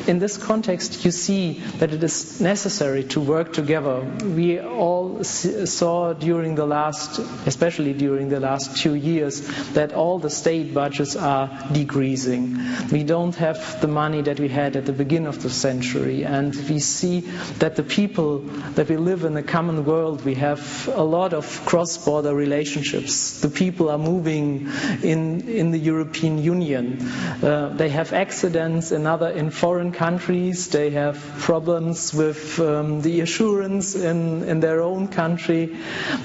in 0.06 0.18
this 0.18 0.36
context, 0.36 1.04
you 1.04 1.10
see 1.10 1.60
that 1.78 1.92
it 1.92 2.02
is 2.02 2.40
necessary 2.40 3.04
to 3.04 3.20
work 3.20 3.52
together. 3.52 4.00
We 4.24 4.60
all 4.60 5.22
saw 5.24 6.12
during 6.12 6.54
the 6.54 6.66
last, 6.66 7.18
especially 7.46 7.92
during 7.92 8.28
the 8.28 8.40
last 8.40 8.76
two 8.76 8.94
years, 8.94 9.40
that 9.72 9.92
all 9.92 10.18
the 10.18 10.30
state 10.30 10.74
budgets 10.74 11.16
are 11.16 11.48
decreasing. 11.72 12.58
We 12.90 13.04
don't 13.04 13.34
have 13.36 13.80
the 13.80 13.88
money 13.88 14.22
that 14.22 14.38
we 14.38 14.48
had 14.48 14.76
at 14.76 14.86
the 14.86 14.92
beginning 14.92 15.28
of 15.28 15.42
the 15.42 15.50
century, 15.50 16.24
and 16.24 16.54
we 16.68 16.78
see 16.78 17.20
that 17.58 17.76
the 17.76 17.82
people 17.82 18.40
that 18.76 18.88
we 18.88 18.96
live 18.96 19.24
in 19.24 19.36
a 19.36 19.42
common 19.42 19.84
world, 19.84 20.24
we 20.24 20.34
have 20.34 20.88
a 20.92 21.02
lot 21.02 21.32
of 21.32 21.64
cross-border 21.64 22.34
relationships. 22.34 23.40
The 23.40 23.48
people 23.48 23.88
are 23.90 23.98
moving 23.98 24.68
in 25.02 25.48
in 25.48 25.70
the 25.70 25.78
European 25.78 26.38
Union. 26.42 27.00
Uh, 27.42 27.72
they 27.74 27.88
have 27.88 28.12
accidents 28.12 28.92
in 28.92 29.06
other 29.06 29.28
in 29.30 29.50
foreign 29.50 29.92
countries. 29.94 30.68
They 30.68 30.90
have 30.90 31.16
problems 31.38 32.12
with 32.12 32.58
um, 32.60 33.00
the 33.02 33.20
assurance 33.20 33.94
in, 33.94 34.42
in 34.44 34.60
their 34.60 34.80
own 34.82 35.08
country. 35.08 35.76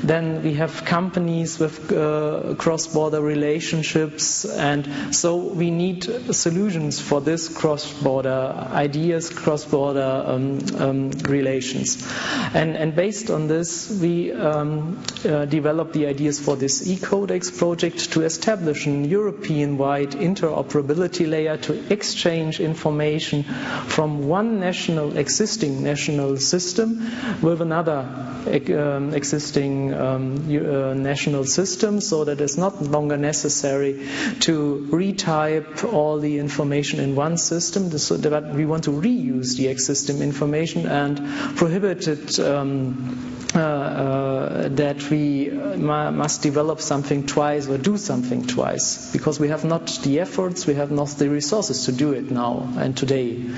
Then 0.04 0.44
we 0.44 0.54
have 0.56 0.86
companies 0.86 1.60
with 1.60 1.92
uh, 1.92 2.56
cross-border 2.58 3.22
relationships. 3.22 4.46
And 4.46 5.16
so 5.16 5.38
we 5.38 5.72
need 5.72 6.04
solutions 6.34 7.00
for 7.00 7.22
this 7.22 7.48
cross-border 7.48 8.68
ideas, 8.72 9.30
cross-border 9.30 10.24
um, 10.26 10.60
um, 10.78 11.12
relations. 11.28 12.06
And, 12.54 12.76
and 12.76 12.96
based 12.96 13.30
on 13.30 13.48
this, 13.48 13.90
we 13.90 14.32
um, 14.34 15.02
uh, 15.26 15.46
developed 15.46 15.94
the 15.94 16.08
ideas 16.08 16.40
for 16.40 16.56
this 16.56 16.88
e-codex 16.88 17.52
project 17.52 18.12
to 18.14 18.24
establish 18.24 18.86
an 18.86 19.06
European-wide 19.06 20.12
interoperability 20.12 21.30
layer 21.30 21.58
to 21.58 21.94
exchange 21.94 22.60
information 22.60 23.46
from 23.88 24.28
one 24.28 24.60
national 24.60 25.18
existing 25.18 25.84
national 25.84 26.38
system 26.38 27.12
with 27.42 27.62
another 27.62 28.00
um, 28.48 29.14
existing 29.14 29.94
um, 29.94 30.38
uh, 30.50 30.94
national 30.94 31.46
system 31.46 32.00
so 32.02 32.24
that 32.24 32.42
it's 32.42 32.58
not 32.58 32.82
longer 32.82 33.18
necessary 33.18 34.08
to 34.40 34.88
retype 34.92 35.94
all 35.94 36.20
the 36.20 36.40
information 36.40 37.00
in 37.00 37.16
one 37.16 37.38
system 37.38 37.90
that 37.90 38.52
we 38.56 38.66
want 38.66 38.84
to 38.86 38.92
reuse 38.92 39.58
the 39.58 39.68
existing 39.68 40.22
information 40.22 40.86
and 40.88 41.18
prohibited 41.58 42.40
um, 42.40 43.36
uh, 43.56 43.60
uh, 43.60 44.68
that 44.70 45.10
we 45.10 45.50
must 45.50 46.44
develop 46.44 46.80
something 46.80 47.26
twice 47.26 47.68
or 47.68 47.78
do 47.80 47.98
something 47.98 48.46
twice 48.46 49.12
because 49.12 49.40
we 49.40 49.48
have 49.48 49.66
not 49.66 49.88
the 50.04 50.20
efforts, 50.20 50.68
we 50.68 50.76
have 50.76 50.92
not 50.92 51.08
the 51.18 51.28
resources 51.30 51.86
to 51.86 51.92
do 51.92 52.14
it 52.14 52.30
now 52.30 52.72
and 52.78 52.96
today. 52.96 53.49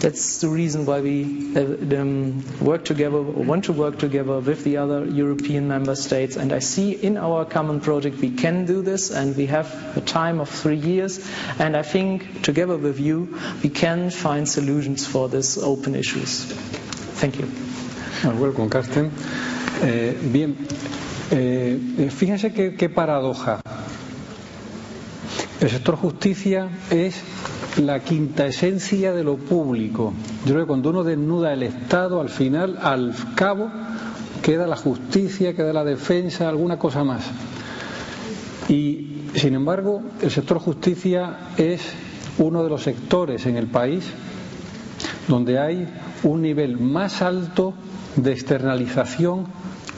That's 0.00 0.40
the 0.40 0.48
reason 0.48 0.86
why 0.86 1.00
we 1.02 1.24
um, 1.54 2.42
work 2.60 2.86
together 2.86 3.16
or 3.18 3.22
want 3.44 3.64
to 3.66 3.74
work 3.74 3.98
together 3.98 4.38
with 4.38 4.64
the 4.64 4.78
other 4.78 5.04
European 5.04 5.68
member 5.68 5.94
states. 5.94 6.36
And 6.36 6.54
I 6.54 6.60
see 6.60 6.92
in 6.92 7.18
our 7.18 7.44
common 7.44 7.80
project 7.80 8.16
we 8.18 8.30
can 8.30 8.64
do 8.64 8.80
this, 8.80 9.10
and 9.10 9.36
we 9.36 9.44
have 9.46 9.68
a 9.96 10.00
time 10.00 10.40
of 10.40 10.48
three 10.48 10.76
years. 10.76 11.20
And 11.58 11.76
I 11.76 11.82
think 11.82 12.42
together 12.42 12.78
with 12.78 12.98
you 12.98 13.38
we 13.62 13.68
can 13.68 14.08
find 14.10 14.48
solutions 14.48 15.06
for 15.06 15.28
these 15.28 15.58
open 15.58 15.94
issues. 15.94 16.44
Thank 17.20 17.38
you. 17.38 17.46
welcome, 18.24 18.70
Carsten. 18.70 19.12
Eh, 19.82 20.14
bien, 20.32 20.56
eh, 21.30 22.08
fíjense 22.10 22.52
qué, 22.52 22.74
qué 22.76 22.88
paradoja. 22.88 23.59
El 25.60 25.68
sector 25.68 25.96
justicia 25.96 26.70
es 26.90 27.20
la 27.76 28.00
quinta 28.00 28.46
esencia 28.46 29.12
de 29.12 29.22
lo 29.22 29.36
público. 29.36 30.14
Yo 30.46 30.52
creo 30.52 30.64
que 30.64 30.68
cuando 30.68 30.88
uno 30.88 31.04
desnuda 31.04 31.52
el 31.52 31.62
Estado, 31.62 32.22
al 32.22 32.30
final, 32.30 32.78
al 32.80 33.14
cabo, 33.34 33.70
queda 34.42 34.66
la 34.66 34.76
justicia, 34.76 35.54
queda 35.54 35.74
la 35.74 35.84
defensa, 35.84 36.48
alguna 36.48 36.78
cosa 36.78 37.04
más. 37.04 37.24
Y, 38.70 39.26
sin 39.34 39.54
embargo, 39.54 40.02
el 40.22 40.30
sector 40.30 40.58
justicia 40.58 41.50
es 41.58 41.82
uno 42.38 42.64
de 42.64 42.70
los 42.70 42.82
sectores 42.82 43.44
en 43.44 43.58
el 43.58 43.66
país 43.66 44.04
donde 45.28 45.58
hay 45.58 45.86
un 46.22 46.40
nivel 46.40 46.78
más 46.78 47.20
alto 47.20 47.74
de 48.16 48.32
externalización, 48.32 49.44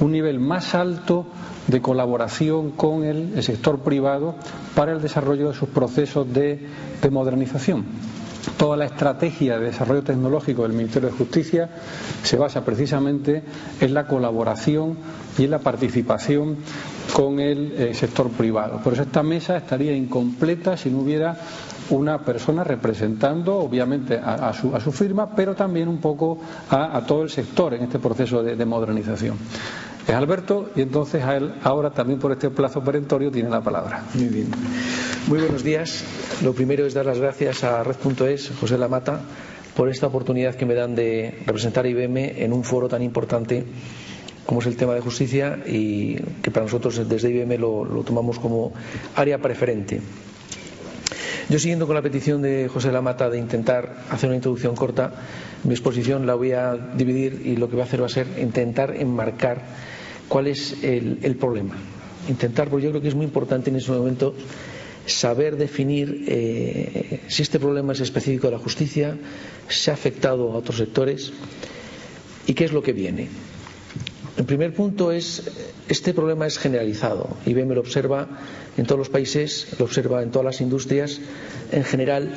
un 0.01 0.11
nivel 0.11 0.40
más 0.40 0.75
alto 0.75 1.27
de 1.66 1.81
colaboración 1.81 2.70
con 2.72 3.05
el, 3.05 3.42
sector 3.42 3.81
privado 3.81 4.35
para 4.75 4.92
el 4.92 5.01
desarrollo 5.03 5.48
de 5.48 5.55
sus 5.55 5.68
procesos 5.68 6.33
de, 6.33 6.66
de 7.01 7.11
modernización. 7.11 7.85
Toda 8.57 8.77
la 8.77 8.87
estrategia 8.87 9.59
de 9.59 9.66
desarrollo 9.66 10.03
tecnológico 10.03 10.62
del 10.62 10.72
Ministerio 10.72 11.11
de 11.11 11.16
Justicia 11.16 11.68
se 12.22 12.37
basa 12.37 12.64
precisamente 12.64 13.42
en 13.81 13.94
la 13.94 14.07
colaboración 14.07 14.96
y 15.38 15.44
en 15.44 15.51
la 15.53 15.61
participación 15.61 16.57
con 17.14 17.38
el 17.38 17.94
sector 17.94 18.31
privado. 18.31 18.81
Por 18.83 18.94
eso 18.94 19.03
esta 19.03 19.22
mesa 19.22 19.57
estaría 19.57 19.94
incompleta 19.94 20.77
si 20.77 20.90
no 20.90 21.01
hubiera 21.01 21.37
una 21.90 22.18
persona 22.18 22.64
representando, 22.64 23.59
obviamente, 23.59 24.18
a, 24.22 24.53
su, 24.53 24.92
firma, 24.92 25.35
pero 25.35 25.55
también 25.55 25.88
un 25.88 25.98
poco 25.98 26.38
a, 26.70 27.01
todo 27.07 27.22
el 27.22 27.31
sector 27.31 27.75
en 27.75 27.83
este 27.85 27.98
proceso 27.98 28.42
de 28.42 28.64
modernización. 28.64 29.37
Es 30.07 30.15
Alberto 30.15 30.71
y 30.75 30.81
entonces 30.83 31.23
a 31.23 31.37
él 31.37 31.55
ahora 31.62 31.91
también 31.91 32.19
por 32.19 32.33
este 32.33 32.51
plazo 32.51 32.83
perentorio 32.83 33.31
tiene 33.31 33.49
la 33.49 33.61
palabra. 33.61 34.05
Muy 34.15 34.27
bien. 34.27 34.49
Muy 35.29 35.38
buenos 35.38 35.62
días. 35.62 36.05
Lo 36.43 36.53
primero 36.53 36.85
es 36.85 36.95
dar 36.95 37.07
las 37.07 37.19
gracias 37.19 37.62
a 37.62 37.85
Red.es, 37.85 38.51
José 38.61 38.79
Lamata, 38.79 39.21
por 39.77 39.88
esta 39.88 40.09
oportunidad 40.09 40.57
que 40.57 40.67
me 40.67 40.75
dan 40.75 40.95
de 40.97 41.43
representar 41.47 41.85
a 41.85 41.88
IBM 41.88 42.43
en 42.43 42.53
un 42.53 42.65
foro 42.65 42.88
tan 42.88 43.03
importante 43.03 43.65
como 44.45 44.61
es 44.61 44.67
el 44.67 44.77
tema 44.77 44.95
de 44.95 45.01
justicia 45.01 45.61
y 45.65 46.17
que 46.43 46.51
para 46.51 46.67
nosotros 46.67 47.09
desde 47.09 47.31
IBM 47.31 47.59
lo, 47.59 47.85
lo 47.85 48.03
tomamos 48.03 48.41
como 48.41 48.73
área 49.15 49.38
preferente. 49.38 50.01
Yo 51.49 51.59
siguiendo 51.59 51.87
con 51.87 51.95
la 51.95 52.03
petición 52.03 52.43
de 52.43 52.69
José 52.69 52.91
Lamata 52.91 53.31
de 53.31 53.38
intentar 53.38 54.05
hacer 54.11 54.29
una 54.29 54.37
introducción 54.37 54.75
corta, 54.75 55.12
mi 55.65 55.73
exposición 55.73 56.27
la 56.27 56.35
voy 56.35 56.53
a 56.53 56.75
dividir 56.75 57.43
y 57.45 57.57
lo 57.57 57.69
que 57.69 57.77
voy 57.77 57.83
a 57.83 57.85
hacer 57.85 58.03
va 58.03 58.07
a 58.07 58.09
ser 58.09 58.27
intentar 58.38 58.97
enmarcar 58.97 59.62
cuál 60.28 60.46
es 60.46 60.82
el, 60.82 61.18
el 61.22 61.37
problema. 61.37 61.76
Intentar, 62.28 62.68
porque 62.68 62.85
yo 62.85 62.90
creo 62.90 63.02
que 63.02 63.08
es 63.08 63.14
muy 63.14 63.24
importante 63.26 63.70
en 63.70 63.76
ese 63.76 63.90
momento 63.92 64.35
saber 65.06 65.56
definir 65.56 66.24
eh, 66.28 67.20
si 67.28 67.42
este 67.42 67.58
problema 67.58 67.92
es 67.92 68.00
específico 68.00 68.46
de 68.46 68.52
la 68.52 68.58
justicia, 68.58 69.16
si 69.68 69.90
ha 69.90 69.94
afectado 69.94 70.52
a 70.52 70.56
otros 70.56 70.76
sectores 70.78 71.32
y 72.46 72.54
qué 72.54 72.64
es 72.64 72.72
lo 72.72 72.82
que 72.82 72.92
viene. 72.92 73.28
El 74.37 74.44
primer 74.44 74.72
punto 74.72 75.12
es, 75.12 75.42
este 75.88 76.14
problema 76.14 76.46
es 76.46 76.58
generalizado. 76.58 77.37
IBM 77.44 77.74
lo 77.74 77.80
observa 77.80 78.28
en 78.78 78.87
todos 78.87 78.98
los 78.98 79.08
países, 79.11 79.68
lo 79.78 79.85
observa 79.85 80.22
en 80.22 80.30
todas 80.30 80.46
las 80.46 80.61
industrias. 80.62 81.20
En 81.70 81.85
general, 81.85 82.32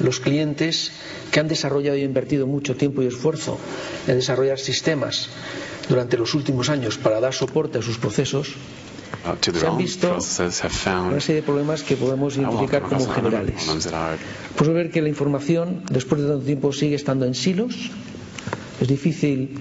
los 0.00 0.20
clientes 0.20 0.92
que 1.30 1.40
han 1.40 1.48
desarrollado 1.48 1.96
y 1.96 2.02
invertido 2.02 2.46
mucho 2.46 2.76
tiempo 2.76 3.02
y 3.02 3.06
esfuerzo 3.06 3.58
en 4.06 4.16
desarrollar 4.16 4.58
sistemas 4.58 5.28
durante 5.88 6.16
los 6.16 6.34
últimos 6.34 6.68
años 6.68 6.98
para 6.98 7.20
dar 7.20 7.34
soporte 7.34 7.78
a 7.78 7.82
sus 7.82 7.98
procesos, 7.98 8.54
se 9.40 9.66
han 9.66 9.76
visto 9.76 10.16
una 10.16 11.20
serie 11.20 11.40
de 11.40 11.42
problemas 11.42 11.82
que 11.82 11.96
podemos 11.96 12.36
identificar 12.36 12.82
como 12.82 13.06
generales. 13.08 13.66
Podemos 14.56 14.74
ver 14.76 14.90
que 14.90 15.02
la 15.02 15.08
información, 15.08 15.82
después 15.90 16.22
de 16.22 16.28
tanto 16.28 16.44
tiempo, 16.44 16.72
sigue 16.72 16.94
estando 16.96 17.26
en 17.26 17.34
silos. 17.34 17.90
Es 18.80 18.88
difícil 18.88 19.58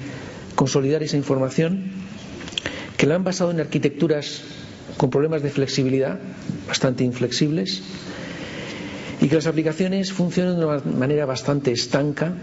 consolidar 0.55 1.03
esa 1.03 1.17
información, 1.17 1.91
que 2.95 3.05
la 3.05 3.15
han 3.15 3.23
basado 3.23 3.51
en 3.51 3.59
arquitecturas 3.59 4.41
con 4.97 5.09
problemas 5.09 5.41
de 5.41 5.49
flexibilidad 5.49 6.19
bastante 6.67 7.03
inflexibles 7.03 7.81
y 9.21 9.27
que 9.27 9.35
las 9.35 9.47
aplicaciones 9.47 10.11
funcionan 10.13 10.59
de 10.59 10.65
una 10.65 10.79
manera 10.97 11.25
bastante 11.25 11.71
estanca, 11.71 12.33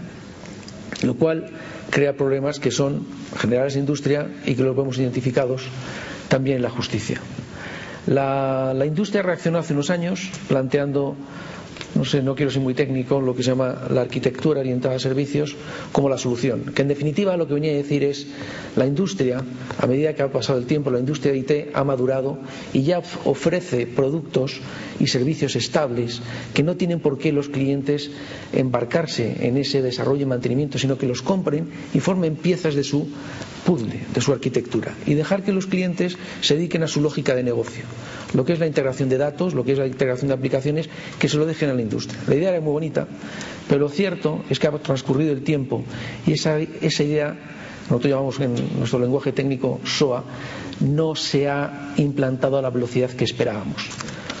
lo 1.03 1.15
cual 1.15 1.47
crea 1.89 2.13
problemas 2.15 2.59
que 2.59 2.71
son 2.71 3.05
generales 3.37 3.75
en 3.75 3.81
industria 3.81 4.27
y 4.45 4.55
que 4.55 4.63
los 4.63 4.75
vemos 4.75 4.97
identificados 4.97 5.63
también 6.27 6.57
en 6.57 6.63
la 6.63 6.69
justicia. 6.69 7.19
La, 8.05 8.73
la 8.75 8.85
industria 8.85 9.21
reaccionó 9.21 9.59
hace 9.59 9.73
unos 9.73 9.89
años 9.89 10.29
planteando 10.47 11.15
no 11.95 12.05
sé, 12.05 12.21
no 12.21 12.35
quiero 12.35 12.51
ser 12.51 12.61
muy 12.61 12.73
técnico, 12.73 13.19
lo 13.21 13.35
que 13.35 13.43
se 13.43 13.49
llama 13.51 13.87
la 13.89 14.01
arquitectura 14.01 14.59
orientada 14.59 14.95
a 14.95 14.99
servicios 14.99 15.55
como 15.91 16.09
la 16.09 16.17
solución. 16.17 16.71
Que 16.75 16.81
en 16.83 16.87
definitiva 16.87 17.35
lo 17.37 17.47
que 17.47 17.55
venía 17.55 17.71
a 17.71 17.75
decir 17.75 18.03
es 18.03 18.27
la 18.75 18.85
industria, 18.85 19.41
a 19.79 19.87
medida 19.87 20.13
que 20.13 20.21
ha 20.21 20.31
pasado 20.31 20.59
el 20.59 20.65
tiempo, 20.65 20.91
la 20.91 20.99
industria 20.99 21.31
de 21.33 21.39
IT 21.39 21.51
ha 21.75 21.83
madurado 21.83 22.37
y 22.73 22.83
ya 22.83 23.01
ofrece 23.25 23.87
productos 23.87 24.59
y 24.99 25.07
servicios 25.07 25.55
estables 25.55 26.21
que 26.53 26.63
no 26.63 26.75
tienen 26.75 26.99
por 26.99 27.17
qué 27.17 27.31
los 27.31 27.49
clientes 27.49 28.11
embarcarse 28.53 29.47
en 29.47 29.57
ese 29.57 29.81
desarrollo 29.81 30.21
y 30.23 30.25
mantenimiento, 30.25 30.77
sino 30.77 30.97
que 30.97 31.07
los 31.07 31.21
compren 31.21 31.69
y 31.93 31.99
formen 31.99 32.35
piezas 32.35 32.75
de 32.75 32.83
su 32.83 33.07
puzzle, 33.67 33.99
de 34.13 34.21
su 34.21 34.31
arquitectura, 34.31 34.95
y 35.05 35.13
dejar 35.13 35.43
que 35.43 35.51
los 35.51 35.67
clientes 35.67 36.17
se 36.39 36.55
dediquen 36.55 36.83
a 36.83 36.87
su 36.87 37.01
lógica 37.01 37.35
de 37.35 37.43
negocio, 37.43 37.83
lo 38.33 38.45
que 38.45 38.53
es 38.53 38.59
la 38.59 38.65
integración 38.65 39.09
de 39.09 39.17
datos, 39.17 39.53
lo 39.53 39.65
que 39.65 39.73
es 39.73 39.77
la 39.77 39.85
integración 39.87 40.29
de 40.29 40.35
aplicaciones, 40.35 40.89
que 41.19 41.27
se 41.27 41.35
lo 41.35 41.45
dejen 41.45 41.69
a 41.69 41.73
la 41.73 41.81
industria. 41.81 42.17
La 42.27 42.35
idea 42.35 42.49
era 42.51 42.61
muy 42.61 42.71
bonita, 42.71 43.05
pero 43.67 43.81
lo 43.81 43.89
cierto 43.89 44.45
es 44.49 44.57
que 44.57 44.67
ha 44.67 44.71
transcurrido 44.71 45.33
el 45.33 45.43
tiempo 45.43 45.83
y 46.25 46.31
esa, 46.31 46.57
esa 46.59 47.03
idea, 47.03 47.35
nosotros 47.89 48.09
llamamos 48.09 48.39
en 48.39 48.55
nuestro 48.79 48.99
lenguaje 48.99 49.33
técnico 49.33 49.81
SOA, 49.83 50.23
no 50.79 51.15
se 51.15 51.49
ha 51.49 51.93
implantado 51.97 52.57
a 52.57 52.61
la 52.61 52.69
velocidad 52.69 53.09
que 53.09 53.25
esperábamos 53.25 53.83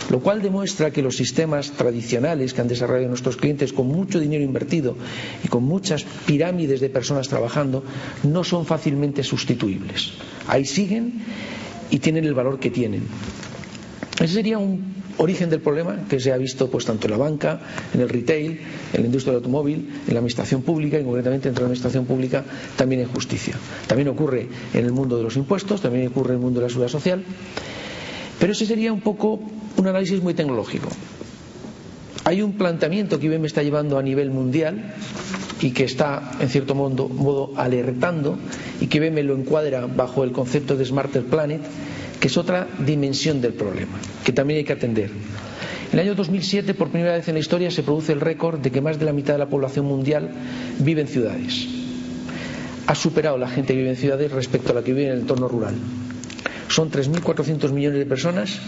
lo 0.09 0.19
cual 0.19 0.41
demuestra 0.41 0.91
que 0.91 1.01
los 1.01 1.15
sistemas 1.17 1.71
tradicionales 1.71 2.53
que 2.53 2.61
han 2.61 2.67
desarrollado 2.67 3.09
nuestros 3.09 3.37
clientes 3.37 3.73
con 3.73 3.87
mucho 3.87 4.19
dinero 4.19 4.43
invertido 4.43 4.95
y 5.43 5.47
con 5.47 5.63
muchas 5.63 6.03
pirámides 6.25 6.79
de 6.79 6.89
personas 6.89 7.27
trabajando 7.27 7.83
no 8.23 8.43
son 8.43 8.65
fácilmente 8.65 9.23
sustituibles. 9.23 10.13
Ahí 10.47 10.65
siguen 10.65 11.21
y 11.89 11.99
tienen 11.99 12.25
el 12.25 12.33
valor 12.33 12.59
que 12.59 12.69
tienen. 12.71 13.03
Ese 14.19 14.33
sería 14.33 14.57
un 14.57 14.95
origen 15.17 15.49
del 15.49 15.61
problema 15.61 16.05
que 16.09 16.19
se 16.19 16.31
ha 16.31 16.37
visto 16.37 16.69
pues 16.69 16.85
tanto 16.85 17.07
en 17.07 17.11
la 17.11 17.17
banca, 17.17 17.59
en 17.93 18.01
el 18.01 18.09
retail, 18.09 18.59
en 18.93 19.01
la 19.01 19.05
industria 19.05 19.31
del 19.33 19.37
automóvil, 19.43 19.89
en 20.07 20.13
la 20.13 20.19
administración 20.19 20.61
pública 20.61 20.99
y 20.99 21.03
concretamente 21.03 21.49
entre 21.49 21.61
la 21.61 21.67
administración 21.67 22.05
pública 22.05 22.43
también 22.75 23.01
en 23.01 23.07
justicia. 23.07 23.55
También 23.87 24.07
ocurre 24.09 24.47
en 24.73 24.85
el 24.85 24.91
mundo 24.91 25.17
de 25.17 25.23
los 25.23 25.35
impuestos, 25.37 25.81
también 25.81 26.07
ocurre 26.07 26.29
en 26.29 26.35
el 26.35 26.41
mundo 26.41 26.59
de 26.59 26.65
la 26.65 26.69
seguridad 26.69 26.91
social. 26.91 27.23
Pero 28.39 28.51
ese 28.51 28.65
sería 28.65 28.93
un 28.93 29.01
poco 29.01 29.39
un 29.77 29.87
análisis 29.87 30.21
muy 30.21 30.33
tecnológico. 30.33 30.89
Hay 32.23 32.41
un 32.41 32.53
planteamiento 32.53 33.19
que 33.19 33.27
IBM 33.27 33.45
está 33.45 33.63
llevando 33.63 33.97
a 33.97 34.03
nivel 34.03 34.31
mundial 34.31 34.93
y 35.61 35.71
que 35.71 35.85
está, 35.85 36.33
en 36.39 36.49
cierto 36.49 36.75
modo, 36.75 37.51
alertando 37.55 38.37
y 38.81 38.87
que 38.87 38.97
IBM 38.97 39.23
lo 39.23 39.35
encuadra 39.35 39.87
bajo 39.87 40.23
el 40.23 40.31
concepto 40.31 40.75
de 40.75 40.85
Smarter 40.85 41.23
Planet, 41.23 41.61
que 42.19 42.27
es 42.27 42.37
otra 42.37 42.67
dimensión 42.85 43.41
del 43.41 43.53
problema, 43.53 43.97
que 44.25 44.33
también 44.33 44.57
hay 44.57 44.63
que 44.65 44.73
atender. 44.73 45.09
En 45.91 45.99
el 45.99 46.05
año 46.05 46.15
2007, 46.15 46.73
por 46.73 46.89
primera 46.89 47.13
vez 47.13 47.27
en 47.29 47.35
la 47.35 47.39
historia, 47.39 47.71
se 47.71 47.81
produce 47.81 48.11
el 48.11 48.19
récord 48.19 48.59
de 48.59 48.71
que 48.71 48.81
más 48.81 48.99
de 48.99 49.05
la 49.05 49.13
mitad 49.13 49.33
de 49.33 49.39
la 49.39 49.47
población 49.49 49.85
mundial 49.85 50.29
vive 50.79 51.01
en 51.01 51.07
ciudades. 51.07 51.65
Ha 52.87 52.95
superado 52.95 53.37
la 53.37 53.47
gente 53.47 53.73
que 53.73 53.79
vive 53.79 53.91
en 53.91 53.95
ciudades 53.95 54.31
respecto 54.31 54.73
a 54.73 54.75
la 54.75 54.83
que 54.83 54.91
vive 54.91 55.07
en 55.07 55.13
el 55.13 55.19
entorno 55.21 55.47
rural. 55.47 55.75
Son 56.69 56.91
3.400 56.91 57.71
millones 57.71 57.99
de 57.99 58.05
personas 58.05 58.59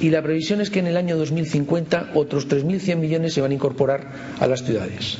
y 0.00 0.10
la 0.10 0.22
previsión 0.22 0.60
es 0.60 0.70
que 0.70 0.80
en 0.80 0.86
el 0.86 0.96
año 0.96 1.16
2050 1.16 2.12
otros 2.14 2.48
3.100 2.48 2.96
millones 2.96 3.34
se 3.34 3.40
van 3.40 3.50
a 3.50 3.54
incorporar 3.54 4.12
a 4.38 4.46
las 4.46 4.62
ciudades. 4.62 5.18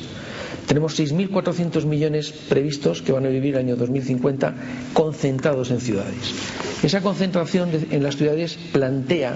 Tenemos 0.66 0.98
6.400 0.98 1.84
millones 1.84 2.32
previstos 2.32 3.00
que 3.00 3.12
van 3.12 3.24
a 3.24 3.28
vivir 3.28 3.54
el 3.54 3.60
año 3.60 3.76
2050 3.76 4.54
concentrados 4.92 5.70
en 5.70 5.80
ciudades. 5.80 6.34
Esa 6.82 7.00
concentración 7.00 7.70
en 7.90 8.02
las 8.02 8.16
ciudades 8.16 8.58
plantea 8.72 9.34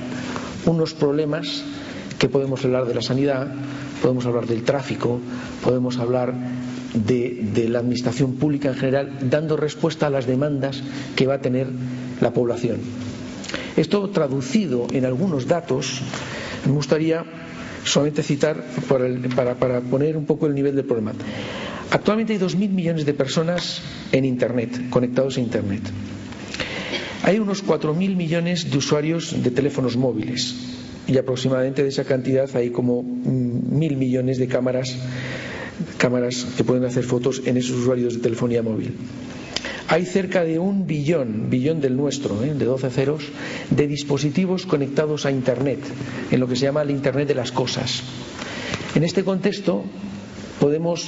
unos 0.67 0.93
problemas 0.93 1.63
que 2.19 2.29
podemos 2.29 2.65
hablar 2.65 2.85
de 2.85 2.95
la 2.95 3.01
sanidad, 3.03 3.49
podemos 4.03 4.27
hablar 4.27 4.47
del 4.47 4.65
tráfico, 4.65 5.21
podemos 5.65 5.99
hablar 5.99 6.35
de, 6.95 7.49
de, 7.55 7.69
la 7.69 7.79
administración 7.79 8.35
pública 8.35 8.69
en 8.69 8.75
general, 8.75 9.13
dando 9.23 9.57
respuesta 9.57 10.09
a 10.09 10.11
las 10.11 10.27
demandas 10.27 10.83
que 11.17 11.27
va 11.27 11.35
a 11.35 11.41
tener 11.41 11.69
la 12.21 12.33
población. 12.33 12.79
Esto 13.77 14.09
traducido 14.11 14.87
en 14.93 15.05
algunos 15.05 15.47
datos, 15.47 16.01
me 16.67 16.73
gustaría 16.73 17.25
solamente 17.85 18.23
citar 18.23 18.63
para, 18.89 19.07
para, 19.35 19.55
para 19.55 19.81
poner 19.81 20.17
un 20.17 20.27
poco 20.27 20.47
el 20.47 20.55
nivel 20.55 20.77
del 20.77 20.85
problema. 20.85 21.13
Actualmente 21.91 22.33
hay 22.35 22.39
2.000 22.39 22.69
millones 22.71 23.07
de 23.07 23.15
personas 23.15 23.83
en 24.13 24.25
Internet, 24.25 24.91
conectados 24.91 25.39
a 25.39 25.41
Internet. 25.41 25.83
Hay 27.23 27.39
unos 27.39 27.65
4.000 27.65 28.17
millones 28.17 28.71
de 28.71 28.79
usuarios 28.79 29.43
de 29.43 29.51
teléfonos 29.51 29.97
móviles 29.97 30.55
y 31.07 31.19
aproximadamente 31.19 31.83
de 31.83 31.89
esa 31.89 32.05
cantidad 32.05 32.49
hay 32.55 32.71
como 32.71 33.03
mm, 33.03 33.77
mil 33.79 33.97
millones 33.97 34.39
de 34.39 34.47
cámaras, 34.47 34.97
cámaras 35.99 36.47
que 36.57 36.63
pueden 36.65 36.85
hacer 36.85 37.03
fotos 37.05 37.43
en 37.47 37.57
esos 37.57 37.77
usuarios 37.79 38.15
de 38.15 38.21
telefonía 38.21 38.63
móvil. 38.63 38.95
Hay 39.91 40.07
cerca 40.07 40.45
de 40.45 40.61
un 40.61 40.87
billón, 40.87 41.51
billón 41.51 41.81
del 41.81 41.97
nuestro, 41.97 42.45
¿eh? 42.45 42.55
de 42.55 42.65
12 42.65 42.91
ceros, 42.91 43.25
de 43.71 43.89
dispositivos 43.89 44.65
conectados 44.65 45.27
a 45.27 45.33
Internet, 45.33 45.81
en 46.31 46.39
lo 46.39 46.47
que 46.47 46.55
se 46.55 46.67
llama 46.67 46.83
el 46.83 46.93
Internet 46.93 47.27
de 47.27 47.35
las 47.35 47.51
cosas. 47.51 48.05
En 48.95 49.03
este 49.03 49.25
contexto 49.25 49.83
podemos, 50.61 51.05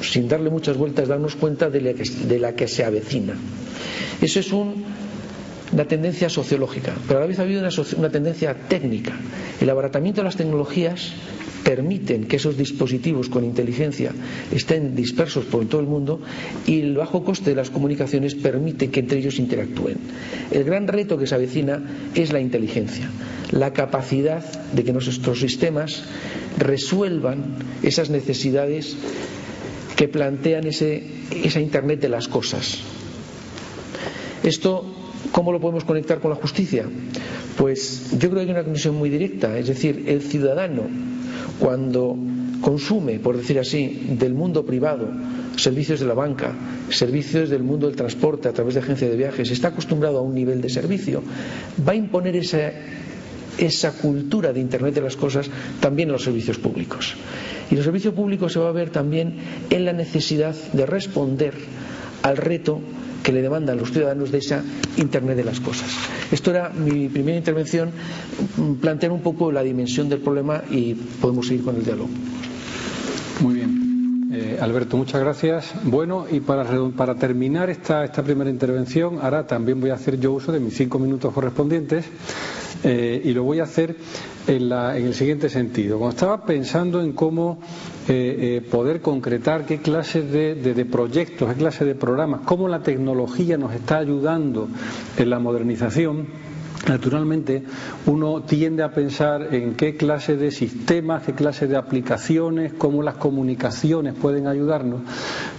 sin 0.00 0.28
darle 0.28 0.48
muchas 0.48 0.78
vueltas, 0.78 1.08
darnos 1.08 1.36
cuenta 1.36 1.68
de 1.68 1.82
la 1.82 1.92
que, 1.92 2.04
de 2.08 2.38
la 2.38 2.54
que 2.54 2.68
se 2.68 2.84
avecina. 2.84 3.34
Eso 4.22 4.40
es 4.40 4.50
un 4.50 4.82
una 5.72 5.86
tendencia 5.86 6.28
sociológica, 6.28 6.92
pero 7.06 7.18
a 7.18 7.22
la 7.22 7.26
vez 7.26 7.38
ha 7.38 7.42
habido 7.42 7.60
una, 7.60 7.70
una, 7.96 8.10
tendencia 8.10 8.54
técnica. 8.54 9.12
El 9.60 9.70
abaratamiento 9.70 10.20
de 10.20 10.26
las 10.26 10.36
tecnologías 10.36 11.12
permiten 11.64 12.24
que 12.24 12.36
esos 12.36 12.56
dispositivos 12.56 13.28
con 13.28 13.44
inteligencia 13.44 14.12
estén 14.50 14.94
dispersos 14.94 15.44
por 15.46 15.66
todo 15.66 15.80
el 15.80 15.86
mundo 15.86 16.20
y 16.66 16.80
el 16.80 16.96
bajo 16.96 17.24
coste 17.24 17.50
de 17.50 17.56
las 17.56 17.70
comunicaciones 17.70 18.34
permite 18.34 18.90
que 18.90 19.00
entre 19.00 19.18
ellos 19.18 19.38
interactúen. 19.38 19.96
El 20.50 20.64
gran 20.64 20.88
reto 20.88 21.18
que 21.18 21.26
se 21.26 21.34
avecina 21.34 21.82
es 22.14 22.32
la 22.32 22.40
inteligencia, 22.40 23.10
la 23.50 23.72
capacidad 23.72 24.42
de 24.72 24.84
que 24.84 24.92
nuestros 24.92 25.40
sistemas 25.40 26.02
resuelvan 26.58 27.56
esas 27.82 28.10
necesidades 28.10 28.96
que 29.96 30.08
plantean 30.08 30.66
ese, 30.66 31.04
esa 31.44 31.60
Internet 31.60 32.00
de 32.00 32.08
las 32.08 32.28
cosas. 32.28 32.80
Esto 34.42 35.02
¿Cómo 35.30 35.52
lo 35.52 35.60
podemos 35.60 35.84
conectar 35.84 36.20
con 36.20 36.30
la 36.30 36.36
justicia? 36.36 36.84
Pues 37.56 38.10
yo 38.18 38.28
creo 38.28 38.34
que 38.34 38.40
hay 38.40 38.50
una 38.50 38.64
conexión 38.64 38.96
muy 38.96 39.08
directa, 39.08 39.56
es 39.56 39.68
decir, 39.68 40.04
el 40.08 40.20
ciudadano 40.20 40.82
cuando 41.62 42.16
consume, 42.60 43.20
por 43.20 43.36
decir 43.36 43.56
así, 43.60 44.16
del 44.18 44.34
mundo 44.34 44.66
privado, 44.66 45.06
servicios 45.54 46.00
de 46.00 46.06
la 46.06 46.14
banca, 46.14 46.52
servicios 46.90 47.50
del 47.50 47.62
mundo 47.62 47.86
del 47.86 47.94
transporte 47.94 48.48
a 48.48 48.52
través 48.52 48.74
de 48.74 48.80
agencias 48.80 49.08
de 49.08 49.16
viajes, 49.16 49.48
está 49.48 49.68
acostumbrado 49.68 50.18
a 50.18 50.22
un 50.22 50.34
nivel 50.34 50.60
de 50.60 50.68
servicio, 50.68 51.22
va 51.86 51.92
a 51.92 51.94
imponer 51.94 52.34
esa, 52.34 52.72
esa 53.58 53.92
cultura 53.92 54.52
de 54.52 54.58
Internet 54.58 54.94
de 54.94 55.02
las 55.02 55.14
cosas 55.14 55.48
también 55.78 56.08
en 56.08 56.14
los 56.14 56.24
servicios 56.24 56.58
públicos. 56.58 57.14
Y 57.70 57.76
los 57.76 57.84
servicios 57.84 58.12
públicos 58.12 58.52
se 58.52 58.58
va 58.58 58.68
a 58.68 58.72
ver 58.72 58.90
también 58.90 59.36
en 59.70 59.84
la 59.84 59.92
necesidad 59.92 60.56
de 60.72 60.84
responder 60.84 61.54
al 62.24 62.38
reto 62.38 62.80
que 63.22 63.32
le 63.32 63.42
demandan 63.42 63.78
los 63.78 63.92
ciudadanos 63.92 64.30
de 64.30 64.38
esa 64.38 64.62
Internet 64.96 65.36
de 65.36 65.44
las 65.44 65.60
cosas. 65.60 65.88
Esto 66.30 66.50
era 66.50 66.68
mi 66.70 67.08
primera 67.08 67.38
intervención, 67.38 67.90
mm, 68.56 68.74
plantear 68.74 69.12
un 69.12 69.22
poco 69.22 69.52
la 69.52 69.62
dimensión 69.62 70.08
del 70.08 70.20
problema 70.20 70.62
y 70.70 70.94
podemos 70.94 71.46
seguir 71.46 71.64
con 71.64 71.76
el 71.76 71.84
diálogo. 71.84 72.10
Muy 73.40 73.54
bien. 73.54 73.82
Eh, 74.34 74.58
Alberto, 74.60 74.96
muchas 74.96 75.20
gracias. 75.20 75.72
Bueno, 75.84 76.24
y 76.30 76.40
para, 76.40 76.64
terminar 77.16 77.68
esta, 77.68 78.10
primera 78.24 78.48
intervención, 78.48 79.18
ahora 79.20 79.46
también 79.46 79.78
voy 79.78 79.90
a 79.90 79.94
hacer 79.94 80.18
yo 80.18 80.32
uso 80.32 80.52
de 80.52 80.58
mis 80.58 80.74
cinco 80.74 80.98
minutos 80.98 81.34
correspondientes 81.34 82.06
eh, 82.82 83.20
y 83.22 83.32
lo 83.32 83.44
voy 83.44 83.60
a 83.60 83.64
hacer 83.64 83.94
en, 84.46 84.72
el 84.72 85.14
siguiente 85.14 85.50
sentido. 85.50 85.98
Cuando 85.98 86.14
estaba 86.14 86.46
pensando 86.46 87.02
en 87.02 87.12
cómo 87.12 87.60
eh, 88.08 88.58
eh, 88.62 88.68
poder 88.70 89.00
concretar 89.00 89.64
qué 89.66 89.78
clase 89.78 90.22
de, 90.22 90.84
proyectos, 90.84 91.48
qué 91.52 91.58
clase 91.58 91.84
de 91.84 91.94
programas, 91.94 92.40
cómo 92.44 92.68
la 92.68 92.82
tecnología 92.82 93.56
nos 93.56 93.72
está 93.74 93.98
ayudando 93.98 94.68
en 95.16 95.30
la 95.30 95.38
modernización, 95.38 96.26
Naturalmente, 96.88 97.62
uno 98.06 98.42
tiende 98.42 98.82
a 98.82 98.90
pensar 98.92 99.54
en 99.54 99.74
qué 99.74 99.96
clase 99.96 100.36
de 100.36 100.50
sistemas, 100.50 101.22
qué 101.22 101.32
clase 101.32 101.68
de 101.68 101.76
aplicaciones, 101.76 102.72
cómo 102.72 103.02
las 103.02 103.14
comunicaciones 103.16 104.14
pueden 104.14 104.48
ayudarnos. 104.48 105.02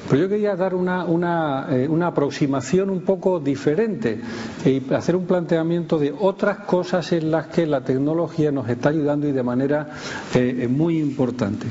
Pero 0.10 0.24
yo 0.24 0.30
quería 0.30 0.58
dar 0.58 0.76
una, 0.76 1.06
una, 1.06 1.68
eh, 1.72 1.88
aproximación 2.04 2.90
un 2.90 3.02
poco 3.02 3.40
diferente 3.40 4.20
y 4.66 4.94
hacer 4.94 5.16
un 5.16 5.26
planteamiento 5.26 5.98
de 5.98 6.14
otras 6.20 6.60
cosas 6.66 7.10
en 7.14 7.32
las 7.32 7.48
que 7.48 7.66
la 7.66 7.82
tecnología 7.82 8.52
nos 8.52 8.68
está 8.68 8.90
ayudando 8.90 9.26
y 9.28 9.32
de 9.32 9.44
manera 9.44 9.92
eh, 10.34 10.68
muy 10.70 11.00
importante. 11.00 11.68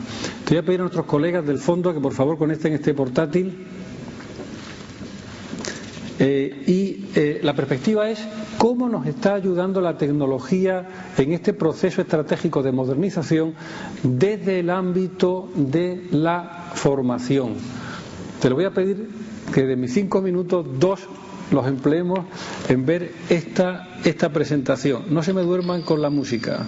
Te 0.47 0.55
voy 0.55 0.59
a 0.59 0.62
pedir 0.65 0.81
a 0.81 0.85
nuestros 0.85 1.05
colegas 1.05 1.47
del 1.47 1.59
fondo 1.59 1.93
que 1.93 2.01
por 2.01 2.15
favor 2.15 2.38
conecten 2.38 2.73
este 2.73 2.95
portátil. 2.95 3.67
Eh, 6.18 6.62
y 6.66 7.07
eh, 7.18 7.40
la 7.42 7.55
perspectiva 7.55 8.09
es 8.11 8.20
cómo 8.59 8.88
nos 8.88 9.07
está 9.07 9.35
ayudando 9.35 9.81
la 9.81 9.96
tecnología 9.96 10.87
en 11.16 11.33
este 11.33 11.53
proceso 11.53 12.01
estratégico 12.03 12.62
de 12.62 12.72
modernización 12.72 13.55
desde 14.03 14.61
el 14.61 14.70
ámbito 14.70 15.48
de 15.55 16.07
la 16.11 16.70
formación. 16.75 17.55
Te 18.40 18.48
lo 18.51 18.57
voy 18.57 18.64
a 18.64 18.70
pedir 18.72 19.09
que 19.55 19.62
de 19.66 19.77
mis 19.77 19.92
cinco 19.94 20.20
minutos, 20.22 20.66
dos 20.79 21.01
los 21.51 21.66
empleemos 21.66 22.20
en 22.68 22.87
ver 22.87 23.12
esta, 23.29 23.88
esta 24.05 24.33
presentación. 24.33 25.05
No 25.11 25.22
se 25.22 25.33
me 25.35 25.42
duerman 25.42 25.83
con 25.83 26.01
la 26.03 26.11
música. 26.11 26.66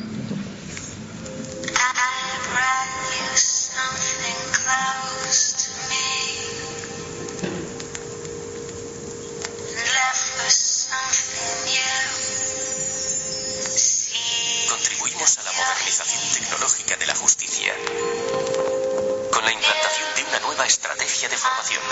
Estrategia 21.24 21.28
de 21.28 21.36
formación. 21.36 21.82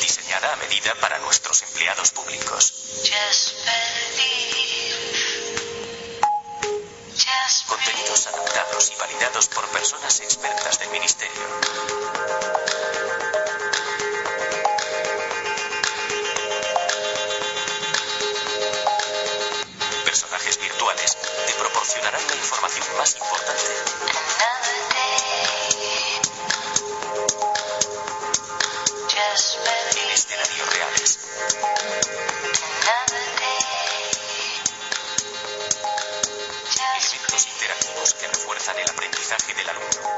Diseñada 0.00 0.52
a 0.52 0.56
medida 0.56 0.94
para 1.00 1.18
nuestros 1.20 1.62
empleados 1.62 2.10
públicos. 2.12 2.72
Contenidos 7.66 8.26
adaptados 8.26 8.90
y 8.90 8.94
validados 8.96 9.48
por 9.48 9.66
personas 9.68 10.20
expertas 10.20 10.78
del 10.78 10.90
Ministerio. 10.90 11.42
Virtuales 20.46 21.16
te 21.44 21.52
proporcionarán 21.54 22.24
la 22.28 22.36
información 22.36 22.96
más 22.96 23.16
importante 23.16 23.62
en 29.96 30.10
escenarios 30.10 30.72
reales. 30.72 31.18
Elementos 37.16 37.46
interactivos 37.48 38.14
que 38.14 38.28
refuerzan 38.28 38.78
el 38.78 38.88
aprendizaje 38.88 39.54
del 39.54 39.68
alumno. 39.68 40.15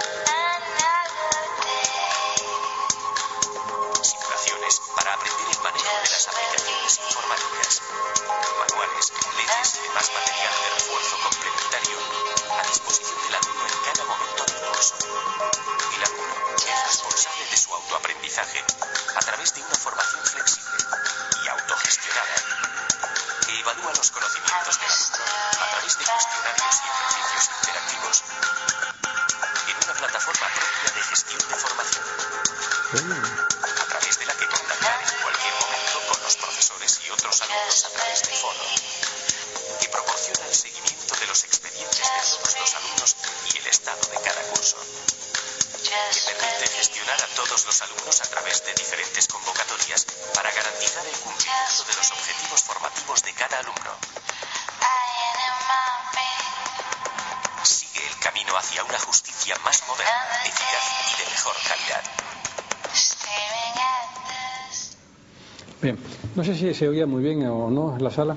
No 66.39 66.45
sé 66.45 66.55
si 66.55 66.73
se 66.73 66.87
oía 66.89 67.05
muy 67.05 67.21
bien 67.21 67.45
o 67.49 67.69
no 67.69 67.97
en 67.97 68.05
la 68.05 68.11
sala. 68.11 68.37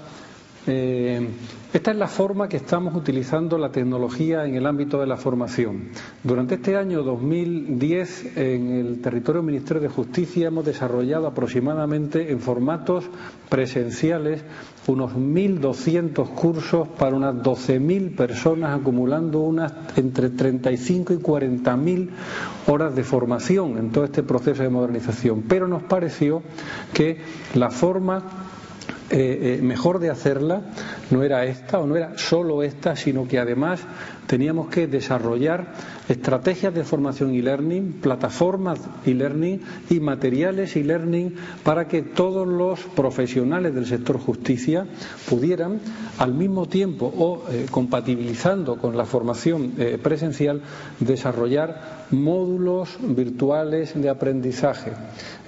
Eh, 0.66 1.28
esta 1.72 1.92
es 1.92 1.98
la 1.98 2.08
forma 2.08 2.50
que 2.50 2.58
estamos 2.58 2.96
utilizando 2.96 3.58
la 3.60 3.72
tecnología 3.72 4.44
en 4.46 4.56
el 4.56 4.66
ámbito 4.66 5.00
de 5.00 5.06
la 5.06 5.18
formación. 5.18 5.90
Durante 6.24 6.56
este 6.56 6.76
año 6.76 7.04
2010, 7.04 8.38
en 8.38 8.72
el 8.72 9.02
territorio 9.02 9.42
del 9.42 9.52
Ministerio 9.52 9.82
de 9.84 9.90
Justicia, 9.90 10.48
hemos 10.48 10.66
desarrollado 10.66 11.28
aproximadamente 11.28 12.32
en 12.32 12.40
formatos 12.40 13.06
presenciales 13.50 14.44
unos 14.88 15.14
1.200 15.14 16.28
cursos 16.30 16.88
para 16.88 17.16
unas 17.16 17.36
12.000 17.36 18.16
personas, 18.16 18.80
acumulando 18.80 19.40
unas 19.42 19.72
entre 19.96 20.30
35 20.30 21.14
y 21.14 21.18
40.000 21.18 22.10
horas 22.68 22.96
de 22.96 23.04
formación 23.04 23.78
en 23.78 23.92
todo 23.92 24.04
este 24.06 24.24
proceso 24.24 24.64
de 24.64 24.70
modernización. 24.70 25.44
Pero 25.48 25.68
nos 25.68 25.84
pareció 25.84 26.42
que 26.94 27.18
la 27.56 27.70
forma 27.70 28.24
eh, 29.10 29.58
eh, 29.60 29.62
mejor 29.62 30.00
de 30.00 30.10
hacerla 30.10 30.62
no 31.10 31.22
era 31.22 31.44
esta 31.44 31.80
o 31.80 31.86
no 31.86 31.98
era 31.98 32.18
solo 32.18 32.64
esta, 32.64 32.96
sino 32.96 33.28
que 33.28 33.40
además 33.40 33.82
teníamos 34.26 34.70
que 34.70 34.88
desarrollar 34.88 35.74
estrategias 36.12 36.74
de 36.74 36.84
formación 36.84 37.34
y 37.34 37.42
learning, 37.42 37.94
plataformas 38.02 38.80
y 39.06 39.14
learning 39.14 39.62
y 39.90 40.00
materiales 40.00 40.76
y 40.76 40.84
learning 40.84 41.36
para 41.64 41.88
que 41.88 42.02
todos 42.02 42.48
los 42.48 42.80
profesionales 42.82 43.74
del 43.74 43.86
sector 43.86 44.20
justicia 44.20 44.86
pudieran 45.30 45.80
al 46.18 46.34
mismo 46.34 46.68
tiempo 46.68 47.12
o 47.18 47.44
eh, 47.50 47.66
compatibilizando 47.70 48.78
con 48.78 48.98
la 48.98 49.06
formación 49.06 49.74
presencial 50.02 50.62
desarrollar 51.00 52.06
módulos 52.12 52.98
virtuales 53.02 53.94
de 54.00 54.10
aprendizaje. 54.10 54.92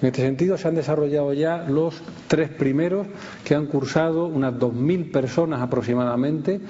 En 0.02 0.08
este 0.08 0.22
sentido 0.22 0.58
se 0.58 0.68
han 0.68 0.76
desarrollado 0.76 1.34
ya 1.34 1.66
los 1.68 2.02
tres 2.28 2.50
primeros 2.50 3.08
que 3.44 3.56
han 3.56 3.68
cursado 3.68 4.26
unas 4.26 4.54
2.000 4.54 5.12
personas 5.12 5.62
aproximadamente. 5.62 6.62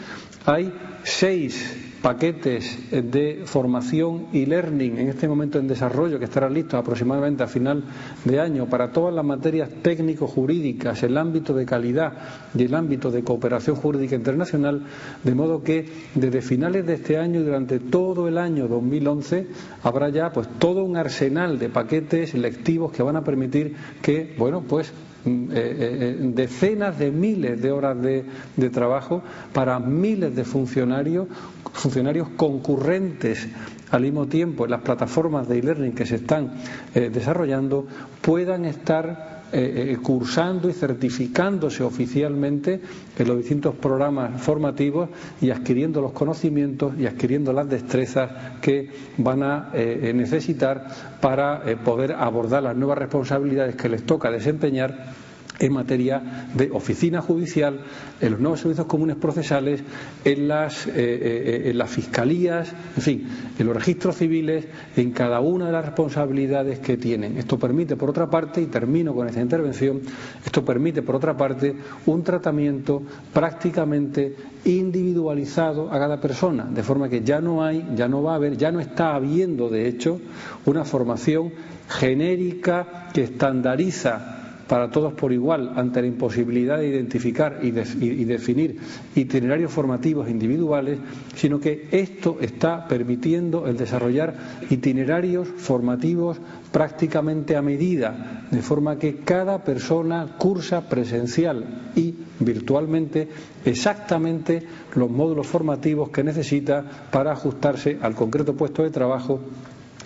Hay 0.45 0.73
seis 1.03 1.82
paquetes 2.03 2.77
de 2.91 3.43
formación 3.45 4.27
y 4.33 4.45
learning 4.45 4.97
en 4.97 5.07
este 5.07 5.25
momento 5.25 5.57
en 5.57 5.69
desarrollo 5.69 6.19
que 6.19 6.25
estarán 6.25 6.53
listos 6.53 6.73
aproximadamente 6.73 7.43
a 7.43 7.47
final 7.47 7.85
de 8.25 8.41
año 8.41 8.65
para 8.67 8.91
todas 8.91 9.15
las 9.15 9.23
materias 9.23 9.69
técnico-jurídicas, 9.81 11.01
el 11.03 11.17
ámbito 11.17 11.53
de 11.53 11.65
calidad 11.65 12.11
y 12.53 12.63
el 12.63 12.75
ámbito 12.75 13.09
de 13.09 13.23
cooperación 13.23 13.77
jurídica 13.77 14.17
internacional, 14.17 14.83
de 15.23 15.33
modo 15.33 15.63
que 15.63 15.85
desde 16.13 16.41
finales 16.41 16.85
de 16.85 16.95
este 16.95 17.17
año 17.17 17.39
y 17.39 17.43
durante 17.43 17.79
todo 17.79 18.27
el 18.27 18.37
año 18.37 18.67
2011 18.67 19.47
habrá 19.83 20.09
ya 20.09 20.29
pues 20.33 20.49
todo 20.59 20.83
un 20.83 20.97
arsenal 20.97 21.57
de 21.57 21.69
paquetes 21.69 22.33
lectivos 22.33 22.91
que 22.91 23.01
van 23.01 23.15
a 23.15 23.23
permitir 23.23 23.77
que, 24.01 24.35
bueno, 24.37 24.61
pues 24.67 24.91
eh, 25.25 25.29
eh, 25.29 25.55
eh, 25.55 26.17
decenas 26.35 26.99
de 26.99 27.09
miles 27.11 27.61
de 27.61 27.71
horas 27.71 27.97
de, 28.01 28.25
trabajo 28.71 29.21
para 29.53 29.79
miles 29.79 30.35
de 30.35 30.43
funcionarios 30.43 31.27
funcionarios 31.71 32.27
concurrentes 32.35 33.47
al 33.91 34.01
mismo 34.01 34.27
tiempo 34.27 34.65
en 34.65 34.71
las 34.71 34.81
plataformas 34.81 35.47
de 35.47 35.59
e-learning 35.59 35.93
que 35.93 36.05
se 36.05 36.15
están 36.15 36.53
desarrollando 36.93 37.87
puedan 38.21 38.65
estar 38.65 39.42
eh, 39.53 39.91
eh, 39.93 39.97
cursando 40.01 40.69
y 40.69 40.73
certificándose 40.73 41.83
oficialmente 41.83 42.81
en 43.17 43.27
los 43.27 43.37
distintos 43.37 43.75
programas 43.75 44.41
formativos 44.41 45.09
y 45.41 45.51
adquiriendo 45.51 46.01
los 46.01 46.11
conocimientos 46.11 46.93
y 46.97 47.05
adquiriendo 47.05 47.53
las 47.53 47.69
destrezas 47.69 48.31
que 48.61 48.89
van 49.17 49.43
a 49.43 49.69
necesitar 49.73 50.87
para 51.21 51.61
poder 51.83 52.13
abordar 52.13 52.63
las 52.63 52.75
nuevas 52.75 52.97
responsabilidades 52.97 53.75
que 53.75 53.89
les 53.89 54.03
toca 54.03 54.31
desempeñar 54.31 55.13
en 55.59 55.73
materia 55.73 56.47
de 56.53 56.69
oficina 56.71 57.21
judicial, 57.21 57.79
en 58.19 58.31
los 58.31 58.39
nuevos 58.39 58.59
servicios 58.59 58.87
comunes 58.87 59.15
procesales, 59.17 59.83
en 60.23 60.47
las, 60.47 60.87
eh, 60.87 60.91
eh, 60.95 61.61
en 61.69 61.77
las 61.77 61.89
fiscalías, 61.89 62.73
en 62.95 63.01
fin, 63.01 63.27
en 63.57 63.65
los 63.65 63.75
registros 63.75 64.17
civiles, 64.17 64.65
en 64.95 65.11
cada 65.11 65.39
una 65.39 65.67
de 65.67 65.71
las 65.71 65.85
responsabilidades 65.85 66.79
que 66.79 66.97
tienen. 66.97 67.37
Esto 67.37 67.57
permite, 67.59 67.95
por 67.95 68.09
otra 68.09 68.29
parte, 68.29 68.61
y 68.61 68.65
termino 68.65 69.13
con 69.13 69.27
esta 69.27 69.41
intervención, 69.41 70.01
esto 70.45 70.65
permite, 70.65 71.01
por 71.01 71.15
otra 71.15 71.37
parte, 71.37 71.75
un 72.05 72.23
tratamiento 72.23 73.03
prácticamente 73.31 74.35
individualizado 74.65 75.91
a 75.91 75.99
cada 75.99 76.19
persona, 76.19 76.65
de 76.65 76.83
forma 76.83 77.09
que 77.09 77.21
ya 77.21 77.41
no 77.41 77.63
hay, 77.63 77.85
ya 77.95 78.07
no 78.07 78.23
va 78.23 78.33
a 78.33 78.35
haber, 78.35 78.57
ya 78.57 78.71
no 78.71 78.79
está 78.79 79.15
habiendo, 79.15 79.69
de 79.69 79.87
hecho, 79.87 80.19
una 80.65 80.83
formación 80.83 81.51
genérica 81.87 83.09
que 83.13 83.23
estandariza 83.23 84.42
para 84.67 84.89
todos 84.89 85.13
por 85.13 85.33
igual 85.33 85.73
ante 85.75 86.01
la 86.01 86.07
imposibilidad 86.07 86.77
de 86.77 86.87
identificar 86.87 87.59
y, 87.61 87.71
de, 87.71 87.83
y, 87.99 88.23
definir 88.23 88.77
itinerarios 89.15 89.71
formativos 89.71 90.29
individuales, 90.29 90.99
sino 91.35 91.59
que 91.59 91.87
esto 91.91 92.37
está 92.39 92.87
permitiendo 92.87 93.67
el 93.67 93.77
desarrollar 93.77 94.35
itinerarios 94.69 95.47
formativos 95.57 96.37
prácticamente 96.71 97.55
a 97.55 97.61
medida, 97.61 98.45
de 98.49 98.61
forma 98.61 98.97
que 98.97 99.17
cada 99.17 99.63
persona 99.63 100.35
cursa 100.37 100.87
presencial 100.89 101.91
y 101.95 102.15
virtualmente 102.39 103.27
exactamente 103.65 104.63
los 104.95 105.09
módulos 105.09 105.47
formativos 105.47 106.09
que 106.09 106.23
necesita 106.23 106.83
para 107.11 107.31
ajustarse 107.33 107.97
al 108.01 108.15
concreto 108.15 108.55
puesto 108.55 108.83
de 108.83 108.91
trabajo 108.91 109.39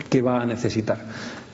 que 0.10 0.22
va 0.22 0.42
a 0.42 0.46
necesitar. 0.46 1.00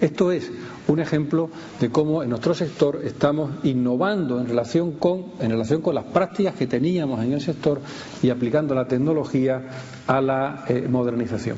Esto 0.02 0.32
es 0.32 0.52
un 0.88 1.00
ejemplo 1.00 1.50
de 1.80 1.90
cómo 1.90 2.24
en 2.24 2.30
nuestro 2.30 2.54
sector 2.54 3.02
estamos 3.04 3.52
innovando 3.64 4.40
en 4.40 4.48
relación 4.48 4.94
con, 4.94 5.26
en 5.40 5.52
relación 5.52 5.82
con 5.82 5.96
las 5.96 6.06
prácticas 6.06 6.56
que 6.56 6.68
teníamos 6.68 7.24
en 7.24 7.34
el 7.34 7.42
sector 7.42 7.80
y 8.22 8.30
aplicando 8.30 8.76
la 8.76 8.88
tecnología 8.88 9.62
a 10.08 10.22
la 10.22 10.66
eh, 10.68 10.88
modernización. 10.90 11.58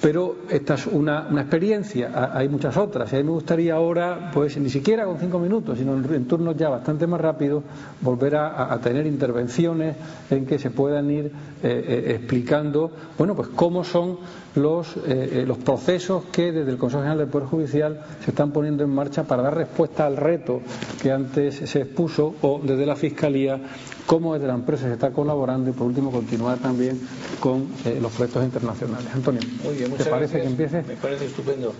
Pero 0.00 0.36
esta 0.50 0.74
es 0.74 0.86
una, 0.86 1.26
una, 1.30 1.40
experiencia, 1.40 2.30
hay 2.32 2.48
muchas 2.48 2.76
otras. 2.76 3.12
Y 3.12 3.16
a 3.16 3.18
mí 3.18 3.24
me 3.24 3.30
gustaría 3.30 3.74
ahora, 3.74 4.30
pues 4.32 4.56
ni 4.58 4.68
siquiera 4.68 5.04
con 5.06 5.18
cinco 5.18 5.38
minutos, 5.38 5.78
sino 5.78 5.94
en, 5.96 6.26
turnos 6.26 6.56
ya 6.56 6.68
bastante 6.68 7.06
más 7.06 7.20
rápidos, 7.20 7.64
volver 8.02 8.36
a, 8.36 8.72
a, 8.72 8.78
tener 8.78 9.06
intervenciones 9.06 9.96
en 10.30 10.44
que 10.44 10.58
se 10.58 10.70
puedan 10.70 11.10
ir 11.10 11.32
eh, 11.62 11.84
eh, 11.88 12.12
explicando, 12.16 12.90
bueno, 13.18 13.34
pues 13.34 13.48
cómo 13.48 13.84
son 13.84 14.18
los, 14.56 14.96
eh, 15.06 15.44
los 15.46 15.58
procesos 15.58 16.24
que 16.32 16.52
desde 16.52 16.70
el 16.70 16.78
Consejo 16.78 17.02
General 17.02 17.18
del 17.18 17.28
Poder 17.28 17.48
Judicial 17.48 18.00
se 18.24 18.30
están 18.30 18.52
poniendo 18.52 18.84
en 18.84 18.90
marcha 18.90 19.24
para 19.24 19.42
dar 19.42 19.54
respuesta 19.56 20.06
al 20.06 20.16
reto 20.16 20.60
que 21.02 21.12
antes 21.12 21.56
se 21.56 21.80
expuso 21.82 22.34
o 22.42 22.60
desde 22.62 22.86
la 22.86 22.96
Fiscalía, 22.96 23.60
cómo 24.06 24.34
desde 24.34 24.46
la 24.46 24.54
empresa 24.54 24.86
se 24.86 24.94
está 24.94 25.10
colaborando 25.10 25.70
y 25.70 25.72
por 25.72 25.86
último 25.86 26.10
continuar 26.10 26.58
también 26.58 26.98
con 27.40 27.66
eh, 27.84 27.98
los 28.00 28.12
proyectos 28.12 28.44
internacionales. 28.44 29.08
Antonio, 29.14 29.40
bien, 29.76 29.92
¿te 29.92 30.04
parece 30.04 30.38
gracias. 30.38 30.42
que 30.42 30.46
empiece? 30.48 30.82
Me 30.82 30.96
parece 30.96 31.26
estupendo. 31.26 31.72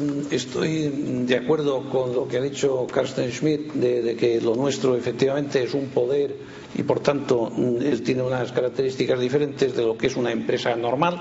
Mm, 0.00 0.32
estoy 0.32 1.24
de 1.26 1.36
acuerdo 1.36 1.88
con 1.90 2.14
lo 2.14 2.28
que 2.28 2.38
ha 2.38 2.42
dicho 2.42 2.86
Carsten 2.92 3.30
Schmidt 3.32 3.72
de, 3.72 4.02
de 4.02 4.16
que 4.16 4.40
lo 4.40 4.54
nuestro 4.54 4.96
efectivamente 4.96 5.62
es 5.62 5.74
un 5.74 5.86
poder 5.88 6.36
y 6.74 6.82
por 6.84 7.00
tanto 7.00 7.50
mm, 7.54 7.78
tiene 8.04 8.22
unas 8.22 8.52
características 8.52 9.11
diferentes 9.20 9.76
de 9.76 9.82
lo 9.82 9.96
que 9.96 10.06
es 10.08 10.16
una 10.16 10.32
empresa 10.32 10.74
normal 10.76 11.20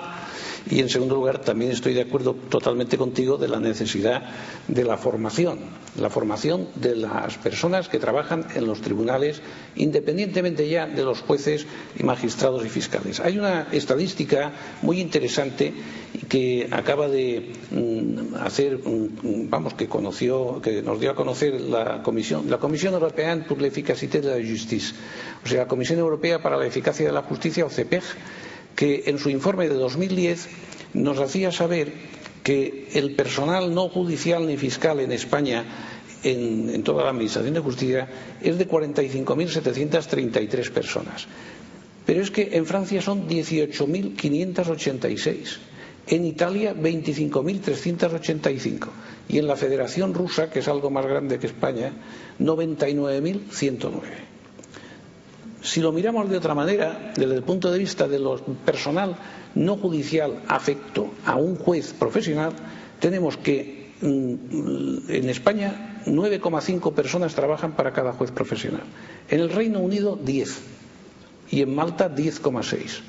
y 0.69 0.79
en 0.79 0.89
segundo 0.89 1.15
lugar, 1.15 1.39
también 1.39 1.71
estoy 1.71 1.93
de 1.93 2.01
acuerdo 2.01 2.35
totalmente 2.49 2.97
contigo 2.97 3.37
de 3.37 3.47
la 3.47 3.59
necesidad 3.59 4.23
de 4.67 4.83
la 4.83 4.97
formación, 4.97 5.59
la 5.99 6.09
formación 6.09 6.67
de 6.75 6.95
las 6.95 7.37
personas 7.37 7.89
que 7.89 7.99
trabajan 7.99 8.45
en 8.55 8.67
los 8.67 8.81
tribunales, 8.81 9.41
independientemente 9.75 10.69
ya 10.69 10.85
de 10.87 11.03
los 11.03 11.21
jueces 11.21 11.65
y 11.97 12.03
magistrados 12.03 12.65
y 12.65 12.69
fiscales. 12.69 13.19
Hay 13.19 13.37
una 13.37 13.67
estadística 13.71 14.51
muy 14.81 14.99
interesante 14.99 15.73
que 16.29 16.67
acaba 16.71 17.07
de 17.07 17.51
mm, 17.71 18.35
hacer, 18.35 18.77
mm, 18.77 19.49
vamos, 19.49 19.73
que 19.73 19.87
conoció, 19.87 20.61
que 20.61 20.81
nos 20.81 20.99
dio 20.99 21.11
a 21.11 21.15
conocer 21.15 21.59
la 21.59 22.03
Comisión, 22.03 22.49
la 22.49 22.57
Comisión 22.57 22.93
Europea 22.93 23.31
pour 23.47 23.59
l'efficacité 23.61 24.21
de 24.21 24.29
la 24.39 24.41
justice, 24.45 24.93
o 25.43 25.47
sea, 25.47 25.59
la 25.63 25.67
Comisión 25.67 25.99
Europea 25.99 26.41
para 26.41 26.57
la 26.57 26.65
Eficacia 26.65 27.05
de 27.05 27.11
la 27.11 27.21
Justicia, 27.23 27.65
o 27.65 27.69
CEPEG, 27.69 28.03
que 28.75 29.03
en 29.07 29.19
su 29.19 29.29
informe 29.29 29.69
de 29.69 29.75
2010 29.75 30.47
nos 30.93 31.19
hacía 31.19 31.51
saber 31.51 31.93
que 32.43 32.89
el 32.93 33.15
personal 33.15 33.73
no 33.73 33.89
judicial 33.89 34.45
ni 34.47 34.57
fiscal 34.57 34.99
en 34.99 35.11
España 35.11 35.65
en, 36.23 36.83
toda 36.83 37.03
la 37.03 37.09
Administración 37.11 37.53
de 37.53 37.59
Justicia 37.59 38.07
es 38.41 38.57
de 38.57 38.67
45.733 38.67 40.71
personas. 40.71 41.27
Pero 42.05 42.21
es 42.21 42.31
que 42.31 42.49
en 42.53 42.65
Francia 42.65 43.01
son 43.01 43.27
18.586, 43.29 45.57
en 46.07 46.25
Italia 46.25 46.73
25.385 46.75 48.87
y 49.29 49.37
en 49.37 49.47
la 49.47 49.55
Federación 49.55 50.13
Rusa, 50.13 50.49
que 50.49 50.59
es 50.59 50.67
algo 50.67 50.89
más 50.89 51.05
grande 51.05 51.39
que 51.39 51.47
España, 51.47 51.93
99.109. 52.39 54.30
Si 55.61 55.79
lo 55.79 55.91
miramos 55.91 56.29
de 56.29 56.37
otra 56.37 56.55
manera, 56.55 57.13
desde 57.15 57.35
el 57.35 57.43
punto 57.43 57.71
de 57.71 57.77
vista 57.77 58.07
de 58.07 58.19
personal 58.65 59.15
no 59.53 59.77
judicial 59.77 60.41
afecto 60.47 61.11
a 61.25 61.35
un 61.35 61.55
juez 61.55 61.93
profesional, 61.93 62.53
tenemos 62.99 63.37
que 63.37 63.91
mm, 64.01 65.09
en 65.09 65.29
España 65.29 66.01
9,5 66.05 66.93
personas 66.93 67.35
trabajan 67.35 67.75
para 67.75 67.93
cada 67.93 68.13
juez 68.13 68.31
profesional. 68.31 68.83
En 69.29 69.39
el 69.39 69.49
Reino 69.49 69.79
Unido 69.79 70.15
10 70.15 70.61
y 71.51 71.61
en 71.61 71.75
Malta 71.75 72.13
10,6. 72.13 73.01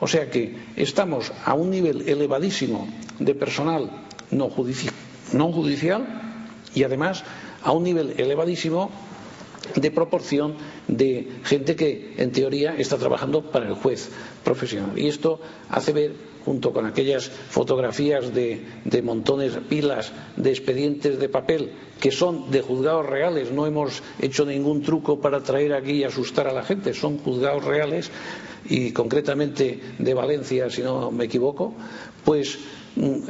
O 0.00 0.06
sea 0.06 0.30
que 0.30 0.56
estamos 0.76 1.32
a 1.44 1.54
un 1.54 1.70
nivel 1.70 2.08
elevadísimo 2.08 2.88
de 3.18 3.34
personal 3.34 3.90
no 4.30 4.48
judicial 4.48 6.06
y 6.74 6.84
además 6.84 7.24
a 7.62 7.72
un 7.72 7.82
nivel 7.82 8.14
elevadísimo 8.18 8.90
de 9.74 9.90
proporción 9.90 10.54
de 10.86 11.28
gente 11.44 11.76
que 11.76 12.14
en 12.18 12.32
teoría 12.32 12.74
está 12.76 12.96
trabajando 12.96 13.42
para 13.50 13.68
el 13.68 13.74
juez 13.74 14.10
profesional. 14.44 14.98
Y 14.98 15.08
esto 15.08 15.40
hace 15.68 15.92
ver, 15.92 16.12
junto 16.44 16.72
con 16.72 16.86
aquellas 16.86 17.28
fotografías 17.28 18.32
de, 18.34 18.64
de 18.84 19.02
montones, 19.02 19.52
pilas 19.68 20.12
de 20.36 20.50
expedientes 20.50 21.18
de 21.18 21.28
papel 21.28 21.72
que 22.00 22.10
son 22.12 22.50
de 22.50 22.62
juzgados 22.62 23.06
reales, 23.06 23.50
no 23.50 23.66
hemos 23.66 24.02
hecho 24.20 24.44
ningún 24.44 24.82
truco 24.82 25.20
para 25.20 25.42
traer 25.42 25.74
aquí 25.74 25.92
y 25.92 26.04
asustar 26.04 26.46
a 26.46 26.52
la 26.52 26.62
gente, 26.62 26.94
son 26.94 27.18
juzgados 27.18 27.64
reales 27.64 28.10
y 28.68 28.92
concretamente 28.92 29.80
de 29.98 30.14
Valencia, 30.14 30.70
si 30.70 30.82
no 30.82 31.10
me 31.10 31.24
equivoco, 31.24 31.74
pues 32.24 32.58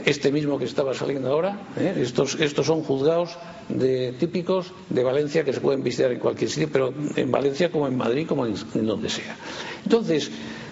este 0.04 0.32
mismo 0.32 0.58
que 0.58 0.64
estaba 0.64 0.94
saliendo 0.94 1.30
ahora, 1.30 1.60
¿eh? 1.76 1.94
estos, 2.00 2.36
estos 2.40 2.66
son 2.66 2.82
juzgados 2.82 3.36
de, 3.68 4.12
típicos 4.18 4.72
de 4.88 5.02
Valencia 5.04 5.44
que 5.44 5.52
se 5.52 5.60
pueden 5.60 5.82
visitar 5.82 6.10
en 6.12 6.18
cualquier 6.18 6.50
sitio, 6.50 6.68
pero 6.72 6.94
en 7.16 7.30
Valencia 7.30 7.70
como 7.70 7.86
en 7.86 7.96
Madrid, 7.96 8.26
como 8.26 8.46
en, 8.46 8.54
en 8.74 8.86
donde 8.86 9.10
sea. 9.10 9.36
Entonces, 9.84 10.30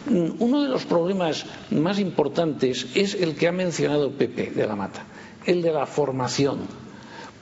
mm, 0.08 0.28
uno 0.38 0.62
de 0.62 0.68
los 0.68 0.84
problemas 0.86 1.44
más 1.70 1.98
importantes 1.98 2.86
es 2.94 3.14
el 3.14 3.34
que 3.34 3.48
ha 3.48 3.52
mencionado 3.52 4.12
Pepe 4.12 4.50
de 4.54 4.66
la 4.66 4.76
Mata, 4.76 5.04
el 5.44 5.62
de 5.62 5.72
la 5.72 5.86
formación, 5.86 6.60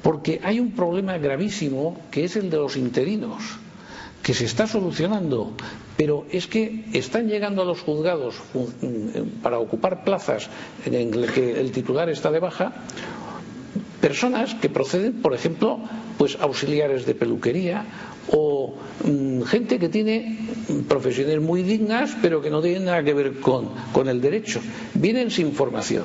porque 0.03 0.41
hay 0.43 0.59
un 0.61 0.73
problema 0.73 1.19
gravísimo 1.19 1.99
que 2.11 2.25
es 2.25 2.37
el 2.37 2.51
de 2.51 2.57
los 2.57 2.77
interinos 2.77 3.59
que 4.25 4.33
se 4.35 4.47
está 4.47 4.67
solucionando, 4.67 5.53
pero 5.97 6.25
es 6.33 6.47
que 6.49 6.85
están 6.95 7.29
llegando 7.29 7.61
a 7.63 7.65
los 7.67 7.81
juzgados 7.83 8.35
mm, 8.55 9.43
para 9.45 9.59
ocupar 9.61 10.03
plazas 10.03 10.49
en 10.87 11.21
las 11.21 11.31
que 11.31 11.61
el 11.61 11.71
titular 11.71 12.09
está 12.09 12.33
de 12.33 12.41
baja 12.41 12.73
personas 14.01 14.55
que 14.57 14.69
proceden, 14.69 15.21
por 15.23 15.33
ejemplo, 15.35 15.79
pues 16.19 16.37
auxiliares 16.41 17.05
de 17.07 17.15
peluquería 17.15 17.85
o 18.33 18.75
mm, 19.05 19.43
gente 19.45 19.79
que 19.79 19.89
tiene 19.89 20.39
profesiones 20.89 21.41
muy 21.41 21.63
dignas 21.63 22.17
pero 22.23 22.41
que 22.41 22.51
no 22.51 22.61
tienen 22.61 22.85
nada 22.87 23.05
que 23.05 23.15
ver 23.15 23.41
con, 23.41 23.69
con 23.93 24.09
el 24.09 24.21
derecho. 24.21 24.61
Vienen 24.95 25.31
sin 25.31 25.53
formación. 25.53 26.05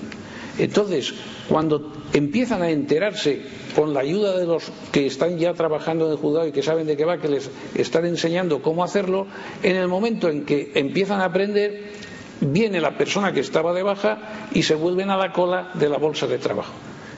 Entonces, 0.60 1.14
cuando 1.47 1.93
empiezan 2.14 2.62
a 2.62 2.70
enterarse 2.70 3.41
con 3.76 3.93
la 3.93 4.01
ayuda 4.01 4.38
de 4.38 4.45
los 4.45 4.72
que 4.91 5.05
están 5.07 5.38
ya 5.38 5.53
trabajando 5.53 6.05
en 6.05 6.12
el 6.12 6.18
juzgado 6.18 6.47
y 6.47 6.51
que 6.51 6.62
saben 6.62 6.86
de 6.86 6.97
qué 6.97 7.05
va, 7.05 7.18
que 7.18 7.30
les 7.30 7.49
están 7.76 8.05
enseñando 8.05 8.62
cómo 8.62 8.84
hacerlo, 8.84 9.26
en 9.64 9.78
el 9.78 9.88
momento 9.88 10.30
en 10.30 10.45
que 10.45 10.72
empiezan 10.76 11.22
a 11.22 11.26
aprender, 11.26 11.91
viene 12.41 12.82
la 12.82 12.97
persona 12.97 13.32
que 13.32 13.39
estaba 13.39 13.74
de 13.74 13.84
baja 13.84 14.49
y 14.53 14.64
se 14.64 14.76
vuelven 14.76 15.10
a 15.10 15.18
la 15.18 15.32
cola 15.32 15.72
de 15.76 15.89
la 15.89 15.97
bolsa 15.97 16.28
de 16.28 16.38
trabajo. 16.38 16.74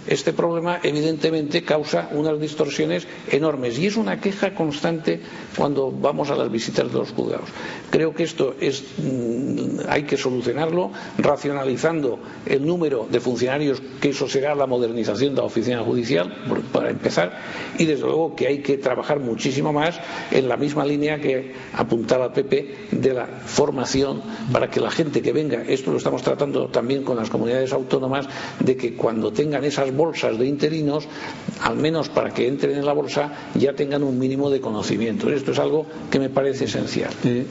Este 0.08 0.34
problema 0.34 0.80
evidentemente 0.82 1.64
causa 1.64 2.10
unas 2.14 2.40
distorsiones 2.40 3.08
enormes 3.30 3.78
y 3.78 3.86
es 3.86 3.98
una 3.98 4.20
queja 4.20 4.56
constante 4.56 5.22
cuando 5.56 5.92
vamos 5.92 6.32
a 6.32 6.36
las 6.36 6.52
visitas 6.52 6.92
de 6.92 6.98
los 6.98 7.12
juzgados. 7.12 7.50
Creo 7.92 8.14
que 8.14 8.24
esto 8.24 8.56
es, 8.60 8.84
mm, 8.98 9.82
hay 9.88 10.04
que 10.04 10.18
solucionarlo 10.18 10.92
racionalizando 11.20 12.20
el 12.48 12.66
número 12.66 13.08
de 13.12 13.20
funcionarios, 13.20 13.82
que 14.02 14.10
eso 14.10 14.28
será 14.28 14.56
la 14.56 14.66
modernización 14.66 15.36
de 15.36 15.42
la 15.42 15.48
oficina 15.48 15.84
judicial, 15.84 16.34
para 16.72 16.90
empezar, 16.90 17.38
y 17.78 17.86
desde 17.86 18.04
luego 18.06 18.36
que 18.36 18.48
hay 18.48 18.60
que 18.62 18.78
trabajar 18.78 19.20
muchísimo 19.20 19.72
más 19.72 20.00
en 20.32 20.48
la 20.48 20.58
misma 20.58 20.84
línea 20.86 21.20
que 21.20 21.54
apuntaba 21.74 22.34
Pepe 22.34 22.88
de 22.92 23.14
la 23.14 23.28
formación 23.28 24.22
para 24.52 24.70
que 24.70 24.80
la 24.80 24.90
gente 24.90 25.22
que 25.22 25.34
venga, 25.34 25.64
esto 25.68 25.92
lo 25.92 25.98
estamos 25.98 26.24
tratando 26.24 26.68
también 26.70 27.04
con 27.04 27.18
las 27.18 27.30
comunidades 27.30 27.74
autónomas, 27.74 28.28
de 28.60 28.76
que 28.78 28.96
cuando 28.96 29.32
tengan 29.32 29.64
esas 29.64 29.91
bolsas 29.96 30.38
de 30.38 30.46
interinos, 30.46 31.08
al 31.62 31.76
menos 31.78 32.10
para 32.10 32.32
que 32.32 32.48
entren 32.48 32.78
en 32.78 32.86
la 32.86 32.94
bolsa, 32.94 33.32
ya 33.56 33.74
tengan 33.74 34.04
un 34.04 34.18
mínimo 34.18 34.50
de 34.50 34.60
conocimiento. 34.62 35.30
Esto 35.30 35.52
es 35.52 35.60
algo 35.60 35.86
que 36.10 36.20
me 36.20 36.30
parece 36.30 36.66
esencial. 36.66 37.12
Eh, 37.24 37.46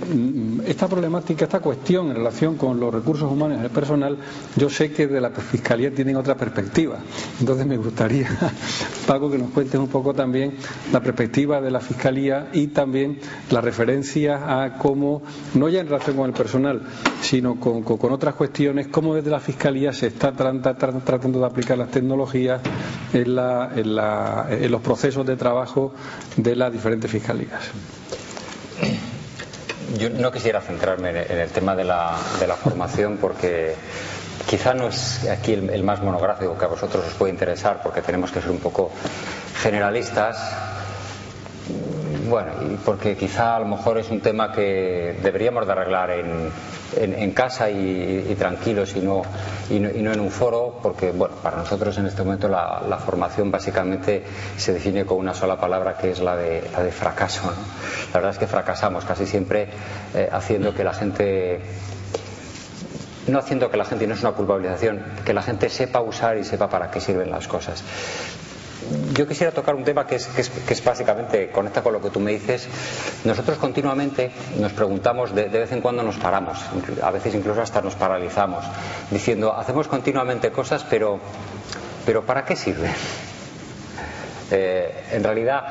esta 0.66 0.88
problemática, 0.88 1.44
esta 1.44 1.60
cuestión 1.60 2.08
en 2.08 2.16
relación 2.16 2.56
con 2.56 2.80
los 2.80 2.92
recursos 2.92 3.30
humanos 3.30 3.58
y 3.60 3.64
el 3.64 3.70
personal, 3.70 4.18
yo 4.56 4.68
sé 4.70 4.92
que 4.92 5.06
de 5.06 5.20
la 5.20 5.30
Fiscalía 5.30 5.92
tienen 5.92 6.16
otra 6.16 6.36
perspectiva. 6.36 6.98
Entonces 7.38 7.66
me 7.66 7.76
gustaría, 7.76 8.28
Paco, 9.06 9.30
que 9.30 9.38
nos 9.38 9.50
cuentes 9.50 9.78
un 9.78 9.88
poco 9.88 10.14
también 10.14 10.54
la 10.92 11.00
perspectiva 11.02 11.60
de 11.60 11.70
la 11.70 11.80
Fiscalía 11.80 12.48
y 12.52 12.68
también 12.68 13.18
la 13.50 13.60
referencia 13.60 14.62
a 14.64 14.78
cómo, 14.78 15.22
no 15.54 15.68
ya 15.68 15.80
en 15.80 15.88
relación 15.88 16.16
con 16.16 16.26
el 16.26 16.32
personal, 16.32 16.82
sino 17.22 17.58
con, 17.60 17.84
otras 18.12 18.34
cuestiones, 18.34 18.88
cómo 18.88 19.14
desde 19.14 19.30
la 19.30 19.40
Fiscalía 19.40 19.92
se 19.92 20.08
está 20.08 20.32
tratando 20.32 21.40
de 21.40 21.46
aplicar 21.46 21.78
las 21.78 21.90
tecnologías 21.90 22.29
en, 22.34 22.60
en 23.12 24.70
los 24.70 24.80
procesos 24.82 25.26
de 25.26 25.36
trabajo 25.36 25.92
de 26.36 26.56
las 26.56 26.72
diferentes 26.72 27.10
fiscalías 27.10 27.70
yo 29.98 30.08
no 30.10 30.30
quisiera 30.30 30.60
centrarme 30.60 31.10
en 31.10 31.38
el 31.38 31.50
tema 31.50 31.74
de 31.74 31.84
la, 31.84 32.16
de 32.38 32.46
la 32.46 32.54
formación 32.56 33.18
porque 33.20 33.74
quizá 34.48 34.74
no 34.74 34.88
es 34.88 35.28
aquí 35.28 35.52
el, 35.52 35.82
más 35.82 36.02
monográfico 36.02 36.56
que 36.56 36.64
a 36.64 36.68
vosotros 36.68 37.04
os 37.06 37.14
puede 37.14 37.32
interesar 37.32 37.80
porque 37.82 38.02
tenemos 38.02 38.30
que 38.30 38.40
ser 38.40 38.50
un 38.50 38.58
poco 38.58 38.90
generalistas. 39.62 40.36
Bueno, 42.30 42.52
y 42.62 42.76
porque 42.76 43.16
quizá 43.16 43.56
a 43.56 43.58
lo 43.58 43.66
mejor 43.66 43.98
es 43.98 44.08
un 44.08 44.20
tema 44.20 44.52
que 44.52 45.18
deberíamos 45.20 45.66
de 45.66 45.72
arreglar 45.72 46.10
en, 46.12 47.32
casa 47.32 47.68
y, 47.68 48.36
tranquilos 48.38 48.94
y 48.94 49.00
no, 49.00 49.22
y 49.68 49.80
no, 49.80 50.12
en 50.12 50.20
un 50.20 50.30
foro, 50.30 50.78
porque 50.80 51.10
bueno, 51.10 51.34
para 51.42 51.56
nosotros 51.56 51.98
en 51.98 52.06
este 52.06 52.22
momento 52.22 52.46
la, 52.46 52.82
la, 52.88 52.98
formación 52.98 53.50
básicamente 53.50 54.22
se 54.56 54.72
define 54.72 55.04
con 55.04 55.18
una 55.18 55.34
sola 55.34 55.58
palabra 55.58 55.96
que 55.98 56.12
es 56.12 56.20
la 56.20 56.36
de, 56.36 56.62
la 56.72 56.84
de 56.84 56.92
fracaso. 56.92 57.52
La 58.12 58.20
verdad 58.20 58.30
es 58.30 58.38
que 58.38 58.46
fracasamos 58.46 59.04
casi 59.04 59.26
siempre 59.26 59.66
eh, 60.14 60.28
haciendo 60.30 60.72
que 60.72 60.84
la 60.84 60.94
gente 60.94 61.60
no 63.26 63.40
haciendo 63.40 63.70
que 63.72 63.76
la 63.76 63.84
gente, 63.84 64.06
no 64.06 64.14
es 64.14 64.20
una 64.20 64.32
culpabilización, 64.32 65.02
que 65.24 65.34
la 65.34 65.42
gente 65.42 65.68
sepa 65.68 66.00
usar 66.00 66.38
y 66.38 66.44
sepa 66.44 66.68
para 66.68 66.92
qué 66.92 67.00
sirven 67.00 67.30
las 67.30 67.48
cosas 67.48 67.82
yo 69.12 69.26
quisiera 69.26 69.52
tocar 69.52 69.74
un 69.74 69.84
tema 69.84 70.06
que 70.06 70.16
es, 70.16 70.26
que 70.26 70.72
es, 70.72 70.84
básicamente, 70.84 71.50
conecta 71.50 71.82
con 71.82 71.92
lo 71.92 72.00
que 72.00 72.10
tú 72.10 72.20
me 72.20 72.32
dices. 72.32 72.68
Nosotros 73.24 73.58
continuamente 73.58 74.30
nos 74.58 74.72
preguntamos, 74.72 75.34
de, 75.34 75.48
vez 75.48 75.72
en 75.72 75.80
cuando 75.80 76.02
nos 76.02 76.16
paramos, 76.16 76.58
a 77.02 77.10
veces 77.10 77.34
incluso 77.34 77.60
hasta 77.62 77.80
nos 77.82 77.94
paralizamos, 77.94 78.64
diciendo, 79.10 79.54
hacemos 79.54 79.88
continuamente 79.88 80.50
cosas, 80.50 80.84
pero, 80.88 81.18
pero 82.06 82.24
¿para 82.24 82.44
qué 82.44 82.56
sirven? 82.56 82.92
Eh, 84.52 85.04
en 85.12 85.22
realidad, 85.22 85.62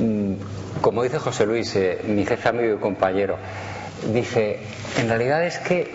mm, 0.00 0.32
como 0.80 1.04
dice 1.04 1.20
José 1.20 1.46
Luis, 1.46 1.76
eh, 1.76 2.00
mi 2.04 2.26
jefe 2.26 2.48
amigo 2.48 2.74
y 2.74 2.78
compañero, 2.80 3.38
dice, 4.12 4.58
en 4.98 5.08
realidad 5.08 5.46
es 5.46 5.58
que 5.58 5.88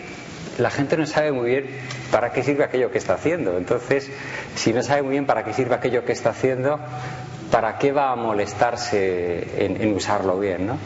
la 0.57 0.69
gente 0.69 0.97
no 0.97 1.05
sabe 1.05 1.31
muy 1.31 1.49
bien 1.51 1.65
para 2.11 2.31
qué 2.31 2.43
sirve 2.43 2.63
aquello 2.63 2.91
que 2.91 2.97
está 2.97 3.13
haciendo. 3.13 3.57
Entonces, 3.57 4.09
si 4.55 4.73
no 4.73 4.83
sabe 4.83 5.01
muy 5.03 5.11
bien 5.11 5.25
para 5.25 5.43
qué 5.43 5.53
sirve 5.53 5.75
aquello 5.75 6.03
que 6.05 6.11
está 6.11 6.31
haciendo, 6.31 6.79
¿para 7.51 7.77
qué 7.77 7.91
va 7.91 8.11
a 8.11 8.15
molestarse 8.15 9.65
en, 9.65 9.93
usarlo 9.93 10.39
bien? 10.39 10.67
¿no? 10.67 10.77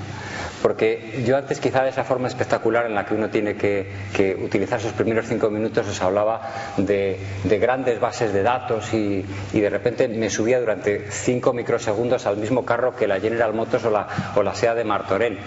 Porque 0.61 1.23
yo 1.25 1.37
antes 1.37 1.59
quizá 1.59 1.83
de 1.83 1.89
esa 1.89 2.03
forma 2.03 2.27
espectacular 2.27 2.85
en 2.85 2.95
la 2.95 3.05
que 3.05 3.15
uno 3.15 3.29
tiene 3.29 3.55
que, 3.55 4.37
utilizar 4.41 4.79
sus 4.79 4.93
primeros 4.93 5.25
cinco 5.27 5.49
minutos 5.49 5.87
os 5.87 6.01
hablaba 6.01 6.73
de, 6.77 7.17
grandes 7.59 7.99
bases 7.99 8.33
de 8.33 8.43
datos 8.43 8.93
y, 8.93 9.25
de 9.51 9.69
repente 9.69 10.07
me 10.07 10.29
subía 10.29 10.59
durante 10.59 11.11
cinco 11.11 11.53
microsegundos 11.53 12.25
al 12.25 12.37
mismo 12.37 12.65
carro 12.65 12.95
que 12.95 13.07
la 13.07 13.19
General 13.19 13.53
Motors 13.53 13.85
o 13.85 13.91
la, 13.91 14.07
o 14.35 14.43
la 14.43 14.53
SEA 14.53 14.75
de 14.75 14.83
Martorell. 14.83 15.39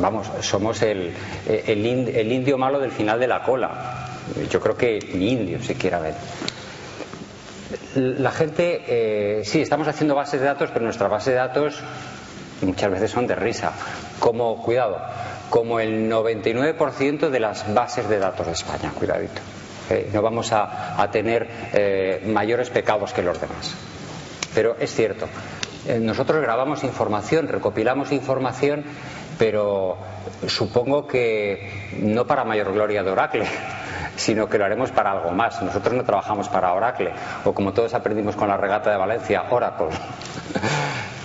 Vamos, 0.00 0.30
somos 0.40 0.82
el, 0.82 1.12
el, 1.46 2.32
indio 2.32 2.56
malo 2.56 2.78
del 2.78 2.92
final 2.92 3.18
de 3.18 3.26
la 3.26 3.42
cola. 3.42 4.06
Yo 4.48 4.60
creo 4.60 4.76
que 4.76 4.98
ni 5.14 5.32
indio 5.32 5.62
siquiera 5.62 5.98
ver 5.98 6.14
la 7.94 8.30
gente, 8.30 8.82
eh, 8.86 9.44
sí, 9.44 9.60
estamos 9.60 9.88
haciendo 9.88 10.14
bases 10.14 10.40
de 10.40 10.46
datos, 10.46 10.70
pero 10.72 10.84
nuestra 10.84 11.08
base 11.08 11.30
de 11.30 11.36
datos 11.36 11.82
muchas 12.62 12.90
veces 12.90 13.10
son 13.10 13.26
de 13.26 13.34
risa. 13.34 13.72
Como, 14.18 14.62
cuidado, 14.62 15.00
como 15.48 15.80
el 15.80 16.10
99% 16.10 17.30
de 17.30 17.40
las 17.40 17.72
bases 17.72 18.08
de 18.08 18.18
datos 18.18 18.46
de 18.46 18.52
España, 18.52 18.92
cuidadito. 18.94 19.40
Eh, 19.88 20.10
no 20.12 20.22
vamos 20.22 20.52
a, 20.52 21.08
tener 21.10 21.48
eh, 21.72 22.22
mayores 22.26 22.70
pecados 22.70 23.12
que 23.12 23.22
los 23.22 23.40
demás. 23.40 23.74
Pero 24.54 24.76
es 24.78 24.92
cierto, 24.94 25.28
nosotros 26.00 26.42
grabamos 26.42 26.84
información, 26.84 27.48
recopilamos 27.48 28.12
información 28.12 28.84
pero 29.40 29.96
supongo 30.46 31.06
que 31.06 31.88
no 31.98 32.26
para 32.26 32.44
mayor 32.44 32.74
gloria 32.74 33.02
de 33.02 33.10
Oracle, 33.10 33.46
sino 34.16 34.46
que 34.50 34.58
lo 34.58 34.66
haremos 34.66 34.90
para 34.90 35.12
algo 35.12 35.30
más. 35.30 35.62
Nosotros 35.62 35.94
no 35.94 36.04
trabajamos 36.04 36.50
para 36.50 36.74
Oracle, 36.74 37.10
o 37.46 37.54
como 37.54 37.72
todos 37.72 37.94
aprendimos 37.94 38.36
con 38.36 38.48
la 38.48 38.58
regata 38.58 38.90
de 38.90 38.98
Valencia, 38.98 39.44
Oracle. 39.48 39.88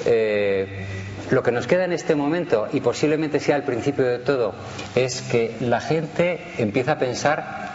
Lo 1.32 1.42
que 1.42 1.52
nos 1.52 1.66
queda 1.66 1.86
en 1.86 1.94
este 1.94 2.14
momento, 2.14 2.68
y 2.72 2.82
posiblemente 2.82 3.40
sea 3.40 3.56
el 3.56 3.64
principio 3.64 4.06
de 4.06 4.20
todo, 4.20 4.54
es 4.94 5.24
que 5.24 5.56
la 5.60 5.82
gente 5.82 6.40
empieza 6.60 6.94
a 6.94 7.00
pensar, 7.00 7.70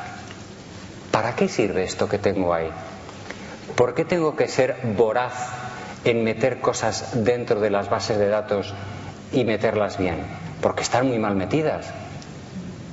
¿para 1.11 1.35
qué 1.35 1.49
sirve 1.49 1.83
esto 1.83 2.09
que 2.09 2.19
tengo 2.19 2.55
ahí? 2.55 2.71
¿Por 3.75 3.95
qué 3.95 4.05
tengo 4.05 4.37
que 4.37 4.47
ser 4.47 4.77
voraz 4.97 5.49
en 6.05 6.23
meter 6.23 6.61
cosas 6.61 7.25
dentro 7.25 7.61
de 7.61 7.71
las 7.71 7.91
bases 7.91 8.19
de 8.19 8.29
datos 8.29 8.73
y 9.33 9.45
meterlas 9.45 9.99
bien? 9.99 10.19
Porque 10.61 10.83
están 10.83 11.09
muy 11.09 11.19
mal 11.19 11.35
metidas. 11.35 11.87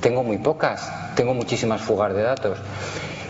Tengo 0.01 0.23
muy 0.23 0.39
pocas, 0.39 0.91
tengo 1.15 1.35
muchísimas 1.35 1.81
fugas 1.81 2.15
de 2.15 2.23
datos. 2.23 2.57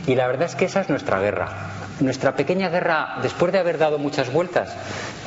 Y 0.06 0.16
la 0.16 0.28
verdad 0.28 0.44
es 0.44 0.56
que 0.56 0.66
esa 0.66 0.80
es 0.80 0.90
nuestra 0.90 1.20
guerra. 1.20 1.77
Nuestra 2.00 2.36
pequeña 2.36 2.70
guerra, 2.70 3.18
después 3.22 3.52
de 3.52 3.60
haber 3.60 3.78
dado 3.78 3.98
muchas 3.98 4.32
vueltas, 4.32 4.76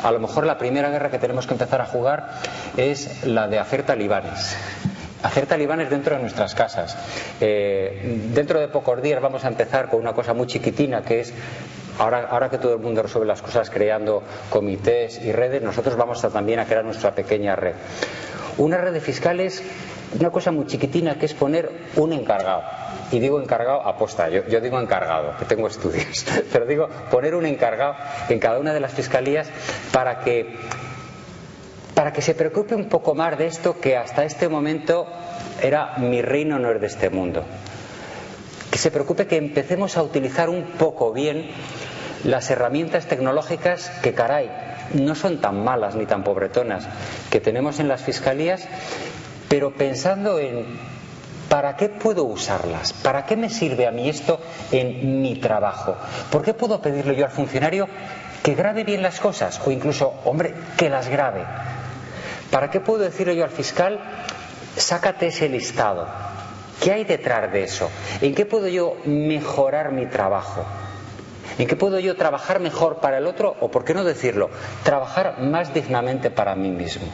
a 0.03 0.13
lo 0.13 0.21
mejor 0.21 0.47
la 0.47 0.57
primera 0.57 0.91
guerra 0.91 1.11
que 1.11 1.19
tenemos 1.19 1.47
que 1.47 1.55
empezar 1.55 1.81
a 1.81 1.87
jugar 1.87 2.31
es 2.77 3.25
la 3.25 3.49
de 3.49 3.59
hacer 3.59 3.83
talibanes 3.83 4.57
hacer 5.23 5.45
talibanes 5.45 5.91
dentro 5.91 6.17
de 6.17 6.23
nuestras 6.23 6.55
casas. 6.55 6.97
Eh, 7.43 8.23
dentro 8.33 8.59
de 8.59 8.69
pocos 8.69 9.03
días 9.03 9.21
vamos 9.21 9.45
a 9.45 9.49
empezar 9.49 9.89
con 9.91 10.01
una 10.01 10.15
cosa 10.15 10.33
muy 10.33 10.47
chiquitina 10.47 11.03
que 11.03 11.21
es 11.21 11.35
Ahora, 12.01 12.29
ahora, 12.31 12.49
que 12.49 12.57
todo 12.57 12.73
el 12.73 12.81
mundo 12.81 13.03
resuelve 13.03 13.27
las 13.27 13.43
cosas 13.43 13.69
creando 13.69 14.23
comités 14.49 15.23
y 15.23 15.33
redes, 15.33 15.61
nosotros 15.61 15.97
vamos 15.97 16.25
a 16.25 16.31
también 16.31 16.59
a 16.59 16.65
crear 16.65 16.83
nuestra 16.83 17.15
pequeña 17.15 17.55
red. 17.57 17.75
Una 18.57 18.79
red 18.79 18.95
de 18.95 19.03
fiscales, 19.03 19.63
una 20.19 20.31
cosa 20.31 20.51
muy 20.51 20.67
chiquitina 20.67 21.19
que 21.19 21.27
es 21.27 21.35
poner 21.35 21.71
un 21.97 22.13
encargado. 22.13 22.63
Y 23.13 23.19
digo 23.19 23.41
encargado 23.41 23.87
aposta, 23.87 24.29
yo, 24.29 24.61
digo 24.61 24.81
encargado, 24.81 25.37
que 25.39 25.45
tengo 25.45 25.67
estudios, 25.67 26.27
pero 26.53 26.67
digo 26.67 26.89
poner 27.11 27.35
un 27.35 27.47
encargado 27.47 27.97
en 28.29 28.39
cada 28.39 28.59
una 28.59 28.73
de 28.73 28.81
las 28.81 28.93
fiscalías 28.93 29.49
para 29.93 30.21
que 30.21 30.57
para 31.95 32.13
que 32.13 32.23
se 32.23 32.35
preocupe 32.35 32.75
un 32.75 32.89
poco 32.89 33.15
más 33.15 33.37
de 33.37 33.47
esto 33.47 33.79
que 33.79 33.97
hasta 33.97 34.25
este 34.25 34.49
momento 34.49 35.07
era 35.61 35.99
mi 35.99 36.23
reino 36.23 36.59
no 36.59 36.71
es 36.71 36.81
de 36.81 36.87
este 36.87 37.11
mundo. 37.11 37.45
Que 38.71 38.79
se 38.79 38.91
preocupe 38.91 39.27
que 39.27 39.37
empecemos 39.37 39.99
a 39.99 40.03
utilizar 40.03 40.49
un 40.49 40.63
poco 40.79 41.13
bien 41.13 41.51
las 42.25 42.51
herramientas 42.51 43.07
tecnológicas 43.07 43.91
que, 44.03 44.15
caray, 44.15 44.51
no 44.95 45.15
son 45.15 45.41
tan 45.41 45.63
malas 45.63 45.95
ni 45.95 46.07
tan 46.07 46.25
pobretonas 46.25 46.89
que 47.31 47.41
tenemos 47.41 47.81
en 47.81 47.89
las 47.89 48.03
fiscalías, 48.03 48.67
pero 49.51 49.73
pensando 49.73 50.39
en 50.39 50.65
¿para 51.49 51.77
qué 51.77 51.89
puedo 51.89 52.23
usarlas? 52.23 52.93
¿Para 52.93 53.27
qué 53.27 53.37
me 53.37 53.51
sirve 53.51 53.89
a 53.89 53.91
mí 53.91 54.09
esto 54.09 54.39
en 54.71 55.21
mi 55.21 55.35
trabajo? 55.41 55.97
¿Por 56.31 56.43
qué 56.43 56.55
puedo 56.55 56.81
pedirle 56.81 57.17
yo 57.17 57.25
al 57.25 57.33
funcionario 57.33 57.89
que 58.45 58.55
grabe 58.55 58.85
bien 58.85 59.03
las 59.03 59.19
cosas 59.19 59.61
o 59.67 59.73
incluso, 59.73 60.15
hombre, 60.25 60.55
que 60.77 60.89
las 60.89 61.09
grabe? 61.09 61.45
¿Para 62.53 62.71
qué 62.71 62.79
puedo 62.79 63.03
decirle 63.03 63.35
yo 63.35 63.43
al 63.43 63.51
fiscal, 63.51 63.99
sácate 64.77 65.27
ese 65.27 65.49
listado? 65.49 66.07
¿Qué 66.81 66.93
hay 66.93 67.03
detrás 67.03 67.53
de 67.53 67.65
eso? 67.65 67.91
¿En 68.21 68.37
qué 68.37 68.47
puedo 68.47 68.69
yo 68.69 68.99
mejorar 69.05 69.91
mi 69.91 70.07
trabajo? 70.07 70.65
¿En 71.59 71.67
qué 71.67 71.75
puedo 71.75 71.99
yo 71.99 72.15
trabajar 72.15 72.61
mejor 72.61 72.99
para 72.99 73.19
el 73.19 73.27
otro? 73.27 73.57
O, 73.61 73.69
por 73.69 73.85
qué 73.85 73.95
no 73.95 74.05
decirlo, 74.05 74.49
trabajar 74.85 75.41
más 75.41 75.75
dignamente 75.75 76.31
para 76.31 76.55
mí 76.55 76.71
mismo? 76.71 77.09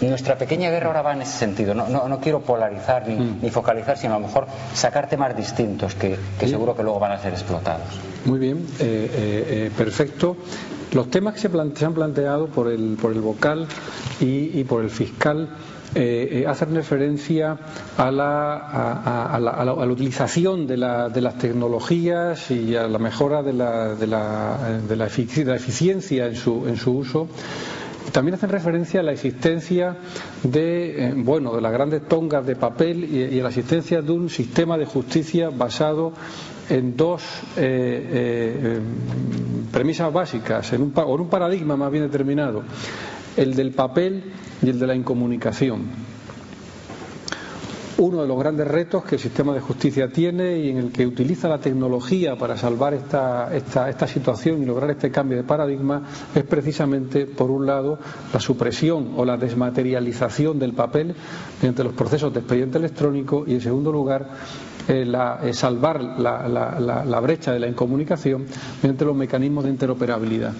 Nuestra 0.00 0.36
pequeña 0.36 0.70
guerra 0.70 0.88
ahora 0.88 1.02
va 1.02 1.12
en 1.14 1.22
ese 1.22 1.38
sentido. 1.38 1.74
No, 1.74 1.88
no, 1.88 2.20
quiero 2.20 2.40
polarizar 2.40 3.08
ni, 3.08 3.14
mm. 3.16 3.38
ni, 3.42 3.50
focalizar, 3.50 3.96
sino 3.96 4.14
a 4.14 4.18
lo 4.18 4.26
mejor 4.26 4.46
sacar 4.74 5.08
temas 5.08 5.34
distintos 5.36 5.94
que, 5.94 6.18
seguro 6.40 6.76
que 6.76 6.82
luego 6.82 6.98
van 6.98 7.12
a 7.12 7.18
ser 7.18 7.32
explotados. 7.32 7.86
Muy 8.24 8.38
bien, 8.38 8.58
eh, 8.78 9.10
eh, 9.12 9.44
eh, 9.48 9.70
perfecto. 9.76 10.36
Los 10.92 11.10
temas 11.10 11.34
que 11.34 11.40
se, 11.40 11.84
han 11.84 11.94
planteado 11.94 12.46
por 12.48 12.68
el, 12.68 12.96
por 13.00 13.12
el 13.12 13.20
vocal 13.20 13.66
y, 14.20 14.62
por 14.64 14.82
el 14.82 14.90
fiscal 14.90 15.48
eh, 15.94 16.42
eh, 16.42 16.46
hacen 16.46 16.74
referencia 16.74 17.58
a 17.96 18.10
la, 18.10 18.56
a, 19.34 19.38
la, 19.40 19.86
utilización 19.86 20.66
de, 20.66 20.76
las 20.76 21.38
tecnologías 21.38 22.50
y 22.50 22.76
a 22.76 22.86
la 22.86 22.98
mejora 22.98 23.42
de 23.42 23.52
la, 23.52 23.94
de 23.94 24.06
la, 24.06 24.80
de 24.86 24.96
la 24.96 25.06
eficiencia 25.06 26.26
en 26.26 26.36
su, 26.36 26.66
en 26.68 26.76
su 26.76 26.92
uso 26.92 27.28
también 28.12 28.34
hacen 28.34 28.50
referencia 28.50 29.00
a 29.00 29.02
la 29.02 29.12
existencia 29.12 29.96
de, 30.42 31.08
eh, 31.08 31.12
bueno, 31.16 31.54
de 31.54 31.60
las 31.60 31.72
grandes 31.72 32.06
tongas 32.08 32.46
de 32.46 32.56
papel 32.56 33.04
y, 33.04 33.38
a 33.38 33.42
la 33.42 33.48
existencia 33.48 34.02
de 34.02 34.12
un 34.12 34.28
sistema 34.30 34.78
de 34.78 34.86
justicia 34.86 35.50
basado 35.50 36.12
en 36.68 36.96
dos 36.96 37.22
eh, 37.56 38.08
eh, 38.12 38.80
premisas 39.72 40.12
básicas, 40.12 40.72
en 40.72 40.82
un, 40.82 40.92
o 40.96 41.14
en 41.14 41.20
un 41.20 41.28
paradigma 41.28 41.76
más 41.76 41.90
bien 41.90 42.04
determinado, 42.04 42.62
el 43.36 43.54
del 43.54 43.72
papel 43.72 44.24
y 44.62 44.70
el 44.70 44.78
de 44.78 44.86
la 44.86 44.94
incomunicación 44.94 46.15
uno 47.98 48.22
de 48.22 48.28
los 48.28 48.38
grandes 48.38 48.68
retos 48.68 49.04
que 49.04 49.14
el 49.14 49.20
sistema 49.20 49.54
de 49.54 49.60
justicia 49.60 50.08
tiene 50.08 50.58
y 50.58 50.70
en 50.70 50.76
el 50.78 50.92
que 50.92 51.06
utiliza 51.06 51.48
la 51.48 51.58
tecnología 51.58 52.36
para 52.36 52.56
salvar 52.56 52.94
esta, 52.94 53.48
situación 54.06 54.62
y 54.62 54.66
lograr 54.66 54.90
este 54.90 55.10
cambio 55.10 55.38
de 55.38 55.44
paradigma 55.44 56.02
es 56.34 56.44
precisamente, 56.44 57.26
por 57.26 57.50
un 57.50 57.66
lado, 57.66 57.98
la 58.32 58.40
supresión 58.40 59.14
o 59.16 59.24
la 59.24 59.36
desmaterialización 59.36 60.58
del 60.58 60.72
papel 60.74 61.14
mediante 61.60 61.84
los 61.84 61.94
procesos 61.94 62.32
de 62.32 62.40
expediente 62.40 62.78
electrónico 62.78 63.44
y, 63.46 63.54
en 63.54 63.60
segundo 63.60 63.90
lugar, 63.92 64.28
eh, 64.88 65.04
la, 65.04 65.40
eh, 65.42 65.52
salvar 65.52 66.02
la, 66.02 66.46
la, 66.48 67.04
la, 67.04 67.20
brecha 67.20 67.52
de 67.52 67.58
la 67.60 67.66
incomunicación 67.66 68.46
mediante 68.82 69.04
los 69.04 69.16
mecanismos 69.16 69.64
de 69.64 69.70
interoperabilidad. 69.70 70.52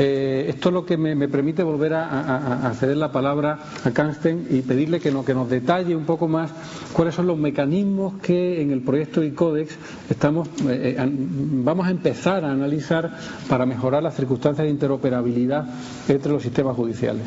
Eh, 0.00 0.46
esto 0.48 0.68
es 0.68 0.72
lo 0.74 0.86
que 0.86 0.96
me, 0.96 1.28
permite 1.28 1.64
volver 1.64 1.92
a, 1.94 2.72
ceder 2.78 2.96
la 2.96 3.10
palabra 3.10 3.58
a 3.84 3.90
Kansten 3.90 4.46
y 4.48 4.60
pedirle 4.62 5.00
que, 5.00 5.12
que 5.26 5.34
nos 5.34 5.50
detalle 5.50 5.96
un 5.96 6.04
poco 6.04 6.28
más 6.28 6.52
cuáles 6.92 7.16
son 7.16 7.26
los 7.26 7.36
mecanismos 7.36 8.14
que 8.22 8.62
en 8.62 8.70
el 8.70 8.80
proyecto 8.82 9.24
ICODEX 9.24 9.76
estamos, 10.08 10.46
eh, 10.68 10.94
eh, 10.96 11.10
vamos 11.10 11.88
a 11.88 11.90
empezar 11.90 12.44
a 12.44 12.52
analizar 12.52 13.10
para 13.48 13.66
mejorar 13.66 14.04
las 14.04 14.14
circunstancias 14.14 14.64
de 14.66 14.70
interoperabilidad 14.70 15.66
entre 16.08 16.30
los 16.30 16.42
sistemas 16.44 16.76
judiciales. 16.76 17.24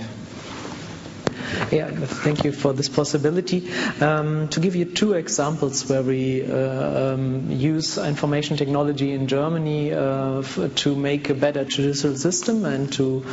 Yeah, 1.71 1.89
thank 1.91 2.43
you 2.43 2.51
for 2.51 2.73
this 2.73 2.89
possibility. 2.89 3.71
Um, 3.99 4.47
to 4.49 4.59
give 4.59 4.75
you 4.75 4.85
two 4.85 5.13
examples 5.13 5.87
where 5.89 6.01
we 6.01 6.43
uh, 6.43 7.13
um, 7.13 7.51
use 7.51 7.97
information 7.97 8.57
technology 8.57 9.11
in 9.13 9.27
Germany 9.27 9.93
uh, 9.93 10.43
to 10.75 10.95
make 10.95 11.29
a 11.29 11.33
better 11.33 11.65
judicial 11.65 12.15
system 12.15 12.65
and 12.65 12.91
to 12.93 13.25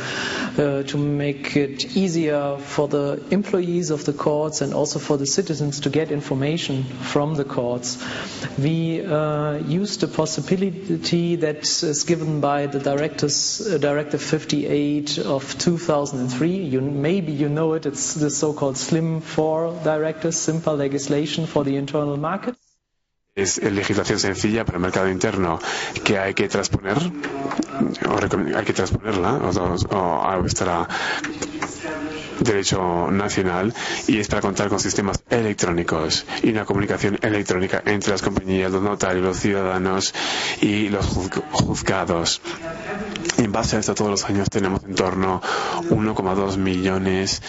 uh, 0.57 0.83
to 0.83 0.97
make 0.97 1.55
it 1.55 1.95
easier 1.95 2.57
for 2.57 2.87
the 2.87 3.23
employees 3.31 3.89
of 3.89 4.05
the 4.05 4.13
courts 4.13 4.61
and 4.61 4.73
also 4.73 4.99
for 4.99 5.17
the 5.17 5.25
citizens 5.25 5.81
to 5.81 5.89
get 5.89 6.11
information 6.11 6.83
from 6.83 7.35
the 7.35 7.45
courts. 7.45 7.97
We 8.57 9.01
uh, 9.05 9.53
use 9.57 9.97
the 9.97 10.07
possibility 10.07 11.35
that 11.37 11.59
is 11.83 12.03
given 12.03 12.41
by 12.41 12.67
the 12.67 12.79
directors, 12.79 13.61
uh, 13.65 13.77
Directive 13.77 14.21
58 14.21 15.19
of 15.19 15.57
2003. 15.57 16.49
You, 16.57 16.81
maybe 16.81 17.31
you 17.31 17.49
know 17.49 17.73
it. 17.73 17.85
It's 17.85 18.08
the 18.15 18.29
so-called 18.29 18.77
SLIM 18.77 19.21
4 19.21 19.81
directive, 19.83 20.33
simple 20.33 20.75
legislation 20.75 21.45
for 21.45 21.63
the 21.63 21.75
internal 21.75 22.17
market. 22.17 22.55
es 23.35 23.61
legislación 23.61 24.19
sencilla 24.19 24.65
para 24.65 24.77
el 24.77 24.81
mercado 24.81 25.09
interno 25.09 25.59
que 26.03 26.17
hay 26.17 26.33
que 26.33 26.49
transponer 26.49 26.97
o 26.97 28.57
hay 28.57 28.65
que 28.65 28.73
transponerla 28.73 29.35
o, 29.35 30.41
vuestra 30.41 30.87
derecho 32.39 33.09
nacional 33.11 33.73
y 34.07 34.19
es 34.19 34.27
para 34.27 34.41
contar 34.41 34.69
con 34.69 34.79
sistemas 34.79 35.21
electrónicos 35.29 36.25
y 36.43 36.49
una 36.49 36.65
comunicación 36.65 37.19
electrónica 37.21 37.81
entre 37.85 38.11
las 38.11 38.21
compañías, 38.21 38.71
los 38.71 38.81
notarios, 38.81 39.23
los 39.23 39.39
ciudadanos 39.39 40.13
y 40.61 40.89
los 40.89 41.05
juzgados. 41.05 42.41
Y 43.37 43.43
en 43.43 43.51
base 43.51 43.77
a 43.77 43.79
esto, 43.79 43.95
todos 43.95 44.11
los 44.11 44.25
años 44.25 44.49
tenemos 44.49 44.83
en 44.83 44.95
torno 44.95 45.41
a 45.43 45.81
1,2 45.81 46.57
millones 46.57 47.41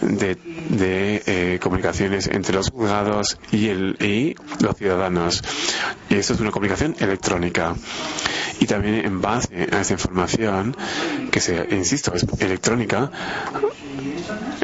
de, 0.00 0.38
eh, 1.26 1.58
comunicaciones 1.60 2.26
entre 2.28 2.54
los 2.54 2.70
juzgados 2.70 3.38
y, 3.50 3.68
el, 3.68 3.96
y 4.00 4.34
los 4.60 4.76
ciudadanos. 4.76 5.42
Y 6.08 6.16
esto 6.16 6.34
es 6.34 6.40
una 6.40 6.50
comunicación 6.50 6.94
electrónica. 6.98 7.74
Y 8.60 8.66
también 8.66 9.04
en 9.04 9.20
base 9.20 9.68
a 9.72 9.80
esa 9.80 9.94
información, 9.94 10.76
que 11.30 11.40
se, 11.40 11.66
insisto, 11.70 12.14
es 12.14 12.26
electrónica, 12.38 13.10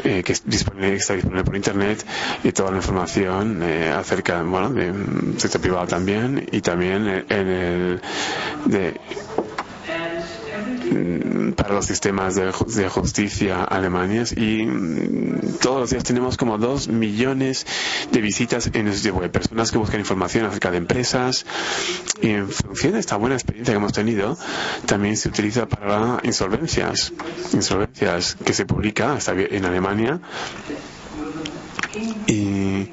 eh, 0.03 0.23
que 0.23 0.33
está 0.33 0.49
disponible 0.49 1.43
por 1.43 1.55
internet 1.55 2.05
y 2.43 2.51
toda 2.51 2.71
la 2.71 2.77
información 2.77 3.61
eh, 3.63 3.89
acerca 3.89 4.41
bueno 4.43 4.69
de 4.69 4.93
sector 5.37 5.61
privado 5.61 5.87
también 5.87 6.47
y 6.51 6.61
también 6.61 7.25
en 7.29 7.47
el 7.47 8.01
de 8.65 8.91
mm, 8.91 9.28
para 11.55 11.73
los 11.73 11.85
sistemas 11.85 12.35
de, 12.35 12.51
justicia 12.89 13.63
alemanes 13.63 14.33
y 14.35 14.65
mm, 14.65 15.57
todos 15.61 15.81
los 15.81 15.89
días 15.89 16.03
tenemos 16.03 16.37
como 16.37 16.57
dos 16.57 16.87
millones 16.87 17.65
de 18.11 18.21
visitas 18.21 18.69
en 18.73 18.87
el 18.87 18.95
sitio 18.95 19.15
web, 19.15 19.31
personas 19.31 19.71
que 19.71 19.77
buscan 19.77 19.99
información 19.99 20.45
acerca 20.45 20.71
de 20.71 20.77
empresas 20.77 21.45
y 22.21 22.29
en 22.29 22.49
función 22.49 22.93
de 22.93 22.99
esta 22.99 23.17
buena 23.17 23.35
experiencia 23.35 23.73
que 23.73 23.77
hemos 23.77 23.93
tenido, 23.93 24.37
también 24.85 25.17
se 25.17 25.29
utiliza 25.29 25.67
para 25.67 26.19
insolvencias, 26.23 27.13
insolvencias 27.53 28.35
que 28.43 28.53
se 28.53 28.65
publica 28.65 29.17
en 29.27 29.65
Alemania. 29.65 30.19
Y 32.27 32.89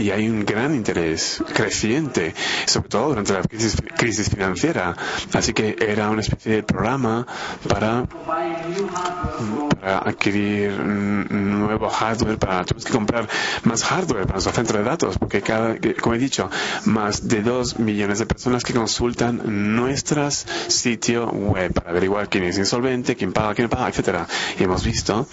y 0.00 0.10
hay 0.10 0.28
un 0.28 0.44
gran 0.44 0.74
interés 0.74 1.42
creciente, 1.52 2.34
sobre 2.66 2.88
todo 2.88 3.08
durante 3.10 3.34
la 3.34 3.42
crisis, 3.42 4.30
financiera. 4.30 4.96
Así 5.32 5.52
que 5.52 5.76
era 5.78 6.08
una 6.08 6.22
especie 6.22 6.56
de 6.56 6.62
programa 6.62 7.26
para, 7.68 8.06
para 9.80 9.98
adquirir 9.98 10.72
nuevo 10.80 11.88
hardware, 11.90 12.38
para 12.38 12.64
tenemos 12.64 12.84
que 12.84 12.92
comprar 12.92 13.28
más 13.64 13.84
hardware 13.84 14.22
para 14.22 14.34
nuestro 14.34 14.52
centro 14.52 14.78
de 14.78 14.84
datos, 14.84 15.18
porque 15.18 15.42
cada, 15.42 15.76
como 16.00 16.14
he 16.14 16.18
dicho, 16.18 16.50
más 16.86 17.28
de 17.28 17.42
dos 17.42 17.78
millones 17.78 18.18
de 18.18 18.26
personas 18.26 18.64
que 18.64 18.72
consultan 18.72 19.74
nuestras 19.76 20.46
sitio 20.68 21.26
web 21.30 21.72
para 21.72 21.90
averiguar 21.90 22.28
quién 22.28 22.44
es 22.44 22.56
insolvente, 22.58 23.16
quién 23.16 23.32
paga, 23.32 23.54
quién 23.54 23.66
no 23.66 23.70
paga, 23.70 23.88
etcétera. 23.88 24.26
Y 24.58 24.64
hemos 24.64 24.84
visto 24.84 25.26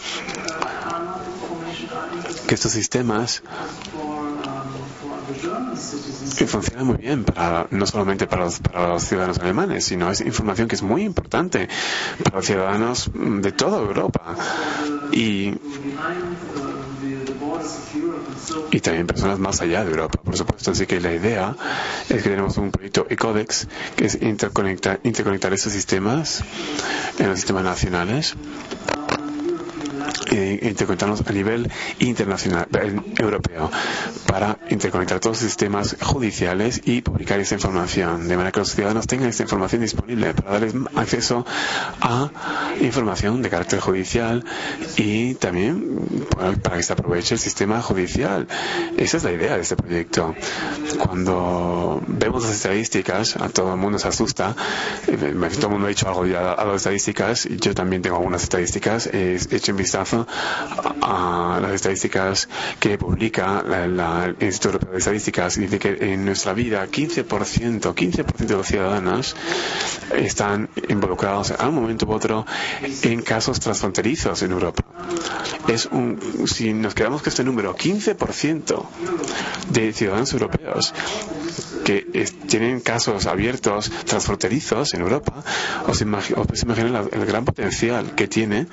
que 2.47 2.55
estos 2.55 2.71
sistemas 2.71 3.43
funciona 6.47 6.83
muy 6.83 6.97
bien 6.97 7.23
para 7.23 7.67
no 7.71 7.85
solamente 7.85 8.27
para 8.27 8.45
los, 8.45 8.59
para 8.59 8.89
los 8.89 9.03
ciudadanos 9.03 9.39
alemanes, 9.39 9.85
sino 9.85 10.09
es 10.11 10.21
información 10.21 10.67
que 10.67 10.75
es 10.75 10.83
muy 10.83 11.03
importante 11.03 11.67
para 12.23 12.37
los 12.37 12.45
ciudadanos 12.45 13.11
de 13.13 13.51
toda 13.51 13.79
Europa 13.79 14.35
y 15.11 15.53
y 18.71 18.79
también 18.79 19.07
personas 19.07 19.39
más 19.39 19.61
allá 19.61 19.83
de 19.83 19.91
Europa, 19.91 20.19
por 20.23 20.35
supuesto. 20.37 20.71
Así 20.71 20.85
que 20.85 20.99
la 20.99 21.13
idea 21.13 21.55
es 22.09 22.23
que 22.23 22.29
tenemos 22.29 22.57
un 22.57 22.71
proyecto 22.71 23.07
eCodex 23.09 23.67
que 23.95 24.05
es 24.05 24.21
interconectar, 24.21 24.99
interconectar 25.03 25.53
estos 25.53 25.73
sistemas 25.73 26.43
en 27.17 27.29
los 27.29 27.39
sistemas 27.39 27.63
nacionales 27.63 28.35
eh, 30.31 30.59
interconectarnos 30.63 31.21
a 31.25 31.31
nivel 31.31 31.71
internacional, 31.99 32.67
eh, 32.73 32.95
europeo, 33.17 33.71
para 34.27 34.57
interconectar 34.69 35.19
todos 35.19 35.41
los 35.41 35.49
sistemas 35.49 35.95
judiciales 36.01 36.81
y 36.85 37.01
publicar 37.01 37.39
esa 37.39 37.55
información, 37.55 38.27
de 38.27 38.35
manera 38.35 38.51
que 38.51 38.59
los 38.59 38.71
ciudadanos 38.71 39.07
tengan 39.07 39.29
esta 39.29 39.43
información 39.43 39.81
disponible 39.81 40.33
para 40.33 40.51
darles 40.51 40.73
acceso 40.95 41.45
a 42.01 42.29
información 42.81 43.41
de 43.41 43.49
carácter 43.49 43.79
judicial 43.79 44.43
y 44.97 45.35
también 45.35 46.25
para 46.61 46.77
que 46.77 46.83
se 46.83 46.93
aproveche 46.93 47.35
el 47.35 47.39
sistema 47.39 47.81
judicial. 47.81 48.47
Esa 48.97 49.17
es 49.17 49.23
la 49.23 49.31
idea 49.31 49.55
de 49.55 49.61
este 49.61 49.75
proyecto. 49.75 50.35
Cuando 50.99 52.01
vemos 52.07 52.43
las 52.43 52.53
estadísticas, 52.53 53.37
a 53.37 53.49
todo 53.49 53.73
el 53.73 53.79
mundo 53.79 53.99
se 53.99 54.07
asusta. 54.07 54.55
Eh, 55.07 55.17
todo 55.55 55.67
el 55.67 55.71
mundo 55.73 55.85
ha 55.85 55.89
dicho 55.89 56.07
algo 56.07 56.25
ya 56.25 56.53
a 56.53 56.65
las 56.65 56.77
estadísticas. 56.77 57.47
Yo 57.49 57.73
también 57.73 58.01
tengo 58.01 58.17
algunas 58.17 58.43
estadísticas. 58.43 59.07
He 59.07 59.35
hecho 59.51 59.71
un 59.71 59.77
vistazo 59.77 60.16
a 61.01 61.59
las 61.61 61.71
estadísticas 61.73 62.47
que 62.79 62.97
publica 62.97 63.63
el 63.67 64.35
Instituto 64.39 64.75
Europeo 64.77 64.91
de 64.93 64.97
Estadísticas. 64.99 65.55
Dice 65.57 65.79
que 65.79 65.97
en 66.13 66.25
nuestra 66.25 66.53
vida 66.53 66.85
15%, 66.87 67.25
15% 67.93 68.35
de 68.35 68.55
los 68.55 68.67
ciudadanos 68.67 69.35
están 70.15 70.69
involucrados 70.89 71.51
a 71.51 71.67
un 71.69 71.75
momento 71.75 72.05
u 72.05 72.11
otro 72.13 72.45
en 73.03 73.21
casos 73.21 73.59
transfronterizos 73.59 74.41
en 74.43 74.51
Europa. 74.51 74.83
Es 75.67 75.85
un, 75.87 76.19
si 76.47 76.73
nos 76.73 76.93
quedamos 76.93 77.21
con 77.21 77.29
este 77.29 77.43
número, 77.43 77.75
15% 77.75 78.85
de 79.69 79.93
ciudadanos 79.93 80.31
europeos 80.33 80.93
que 81.85 82.01
tienen 82.47 82.79
casos 82.81 83.25
abiertos 83.25 83.91
transfronterizos 84.05 84.93
en 84.93 85.01
Europa, 85.01 85.43
os, 85.87 86.01
imaginan 86.01 87.09
el 87.11 87.25
gran 87.25 87.45
potencial 87.45 88.15
que 88.15 88.27
tiene 88.27 88.67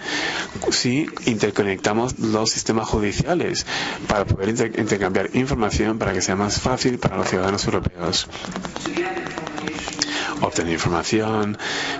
si 0.71 1.07
interconectamos 1.27 2.19
los 2.19 2.51
sistemas 2.51 2.89
judiciales 2.89 3.67
para 4.09 4.25
poder 4.25 4.49
intercambiar 4.79 5.31
información 5.35 5.99
para 5.99 6.13
que 6.13 6.23
sea 6.23 6.37
más 6.37 6.61
fácil 6.61 6.99
para 6.99 7.17
los 7.17 7.29
ciudadanos 7.29 7.65
europeos 7.65 8.29
obtener 10.41 10.73
información 10.75 11.57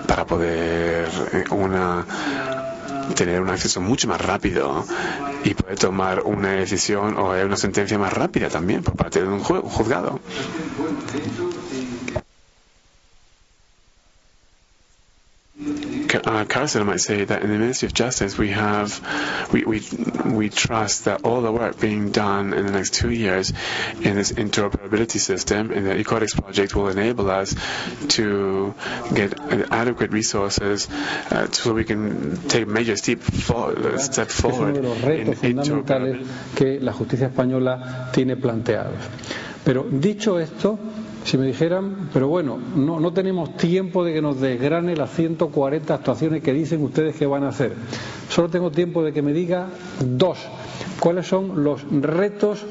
para 0.07 0.25
poder 0.25 1.09
eh, 1.33 1.43
una 1.51 2.05
tener 3.13 3.41
un 3.41 3.49
acceso 3.49 3.81
mucho 3.81 4.07
más 4.07 4.21
rápido 4.21 4.85
y 5.43 5.53
poder 5.53 5.77
tomar 5.77 6.21
una 6.21 6.51
decisión 6.51 7.17
o 7.17 7.31
una 7.31 7.57
sentencia 7.57 7.97
más 7.97 8.13
rápida 8.13 8.49
también 8.49 8.83
por 8.83 8.95
parte 8.95 9.21
de 9.21 9.27
un 9.27 9.39
juzgado. 9.39 10.19
Uh, 15.57 16.45
Carson 16.45 16.85
might 16.85 16.99
say 16.99 17.23
that 17.23 17.41
in 17.41 17.49
the 17.49 17.57
Ministry 17.57 17.85
of 17.87 17.93
Justice 17.93 18.37
we 18.37 18.49
have 18.49 18.99
we, 19.53 19.63
we 19.63 19.81
we 20.25 20.49
trust 20.49 21.05
that 21.05 21.23
all 21.23 21.41
the 21.41 21.51
work 21.51 21.79
being 21.79 22.11
done 22.11 22.53
in 22.53 22.65
the 22.65 22.71
next 22.71 22.93
two 22.93 23.09
years 23.09 23.53
in 24.01 24.15
this 24.15 24.31
interoperability 24.33 25.19
system 25.19 25.71
in 25.71 25.85
the 25.85 25.95
Ecodex 25.95 26.35
project 26.41 26.75
will 26.75 26.89
enable 26.89 27.29
us 27.31 27.55
to 28.09 28.73
get 29.13 29.39
adequate 29.71 30.11
resources 30.11 30.89
uh, 31.31 31.49
so 31.51 31.73
we 31.73 31.83
can 31.85 32.35
take 32.47 32.67
major 32.67 32.95
step, 32.97 33.19
for, 33.19 33.97
step 33.99 34.27
forward. 34.29 34.75
Uno 34.77 34.81
de 34.81 34.81
los 34.81 35.01
retos 35.01 35.37
fundamentales 35.39 36.27
que 36.55 36.79
la 36.81 36.91
justicia 36.93 37.27
española 37.27 38.09
tiene 38.13 38.35
planteados. 38.35 38.97
Pero 39.63 39.83
dicho 39.89 40.39
esto, 40.39 40.77
Si 41.25 41.39
me 41.39 41.47
dijeran, 41.47 42.09
pero 42.13 42.27
bueno, 42.27 42.59
no, 42.75 42.99
no 42.99 43.11
tenemos 43.11 43.57
tiempo 43.57 44.05
de 44.05 44.13
que 44.13 44.21
nos 44.21 44.39
desgrane 44.39 44.95
las 44.95 45.09
140 45.09 45.91
actuaciones 45.91 46.43
que 46.43 46.53
dicen 46.53 46.83
ustedes 46.83 47.15
que 47.15 47.25
van 47.25 47.43
a 47.43 47.47
hacer. 47.47 47.73
Solo 48.29 48.47
tengo 48.49 48.69
tiempo 48.69 49.03
de 49.03 49.11
que 49.11 49.23
me 49.23 49.33
diga 49.33 49.69
dos. 49.99 50.37
¿Cuáles 50.99 51.25
son 51.25 51.63
los 51.63 51.81
retos 51.89 52.63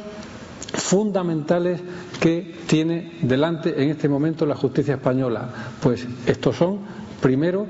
fundamentales 0.73 1.81
que 2.21 2.55
tiene 2.69 3.15
delante 3.23 3.83
en 3.83 3.91
este 3.91 4.09
momento 4.09 4.47
la 4.47 4.55
justicia 4.55 4.95
española? 4.95 5.49
Pues 5.83 6.07
estos 6.25 6.55
son, 6.55 6.79
primero, 7.21 7.67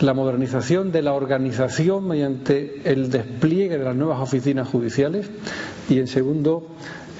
la 0.00 0.14
modernización 0.14 0.92
de 0.92 1.02
la 1.02 1.14
organización 1.14 2.06
mediante 2.06 2.82
el 2.84 3.10
despliegue 3.10 3.76
de 3.76 3.84
las 3.84 3.96
nuevas 3.96 4.20
oficinas 4.20 4.68
judiciales 4.68 5.28
y, 5.88 5.98
en 5.98 6.06
segundo, 6.06 6.68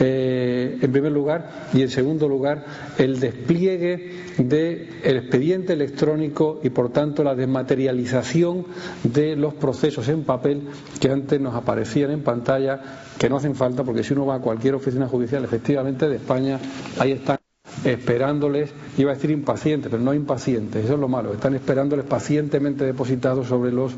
eh, 0.00 0.78
en 0.80 0.92
primer 0.92 1.12
lugar, 1.12 1.68
y 1.72 1.82
en 1.82 1.90
segundo 1.90 2.28
lugar, 2.28 2.64
el 2.98 3.20
despliegue 3.20 4.10
del 4.38 4.88
expediente 5.02 5.74
electrónico 5.74 6.60
y, 6.62 6.70
por 6.70 6.90
tanto, 6.90 7.22
la 7.22 7.34
desmaterialización 7.34 8.66
de 9.02 9.36
los 9.36 9.54
procesos 9.54 10.08
en 10.08 10.24
papel 10.24 10.62
que 11.00 11.10
antes 11.10 11.40
nos 11.40 11.54
aparecían 11.54 12.10
en 12.10 12.22
pantalla, 12.22 12.80
que 13.18 13.28
no 13.28 13.36
hacen 13.36 13.54
falta, 13.54 13.84
porque 13.84 14.02
si 14.02 14.14
uno 14.14 14.26
va 14.26 14.36
a 14.36 14.40
cualquier 14.40 14.74
oficina 14.74 15.06
judicial, 15.08 15.44
efectivamente, 15.44 16.08
de 16.08 16.16
España, 16.16 16.58
ahí 16.98 17.12
están 17.12 17.38
esperándoles, 17.84 18.72
iba 18.98 19.12
a 19.12 19.14
decir 19.14 19.30
impacientes, 19.30 19.90
pero 19.90 20.02
no 20.02 20.14
impacientes, 20.14 20.84
eso 20.84 20.94
es 20.94 21.00
lo 21.00 21.08
malo, 21.08 21.32
están 21.32 21.54
esperándoles 21.54 22.04
pacientemente 22.04 22.84
depositados 22.84 23.46
sobre 23.48 23.72
los, 23.72 23.92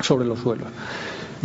sobre 0.00 0.26
los 0.26 0.38
suelos. 0.40 0.68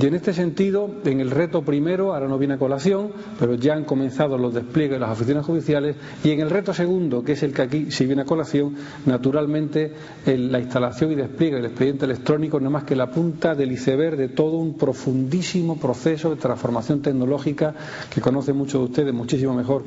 Y 0.01 0.05
en 0.05 0.13
este 0.13 0.31
sentido, 0.31 0.89
en 1.03 1.19
el 1.19 1.29
reto 1.29 1.61
primero, 1.61 2.13
ahora 2.13 2.29
no 2.29 2.37
viene 2.37 2.53
a 2.53 2.57
colación, 2.57 3.11
pero 3.37 3.55
ya 3.55 3.73
han 3.73 3.83
comenzado 3.83 4.37
los 4.37 4.53
despliegues 4.53 4.93
de 4.93 4.99
las 4.99 5.11
oficinas 5.11 5.45
judiciales, 5.45 5.97
y 6.23 6.31
en 6.31 6.39
el 6.39 6.49
reto 6.49 6.73
segundo, 6.73 7.21
que 7.21 7.33
es 7.33 7.43
el 7.43 7.53
que 7.53 7.63
aquí 7.63 7.91
sí 7.91 8.05
viene 8.05 8.21
a 8.21 8.25
colación, 8.25 8.75
naturalmente 9.05 9.91
la 10.25 10.59
instalación 10.59 11.11
y 11.11 11.15
despliegue 11.15 11.57
del 11.57 11.65
expediente 11.65 12.05
electrónico 12.05 12.61
no 12.61 12.67
es 12.67 12.71
más 12.71 12.83
que 12.85 12.95
la 12.95 13.11
punta 13.11 13.55
del 13.55 13.73
iceberg 13.73 14.15
de 14.15 14.29
todo 14.29 14.57
un 14.57 14.77
profundísimo 14.77 15.77
proceso 15.77 16.29
de 16.29 16.37
transformación 16.37 17.01
tecnológica 17.01 17.75
que 18.13 18.21
conocen 18.21 18.55
muchos 18.55 18.79
de 18.79 18.85
ustedes 18.85 19.13
muchísimo 19.13 19.53
mejor, 19.53 19.83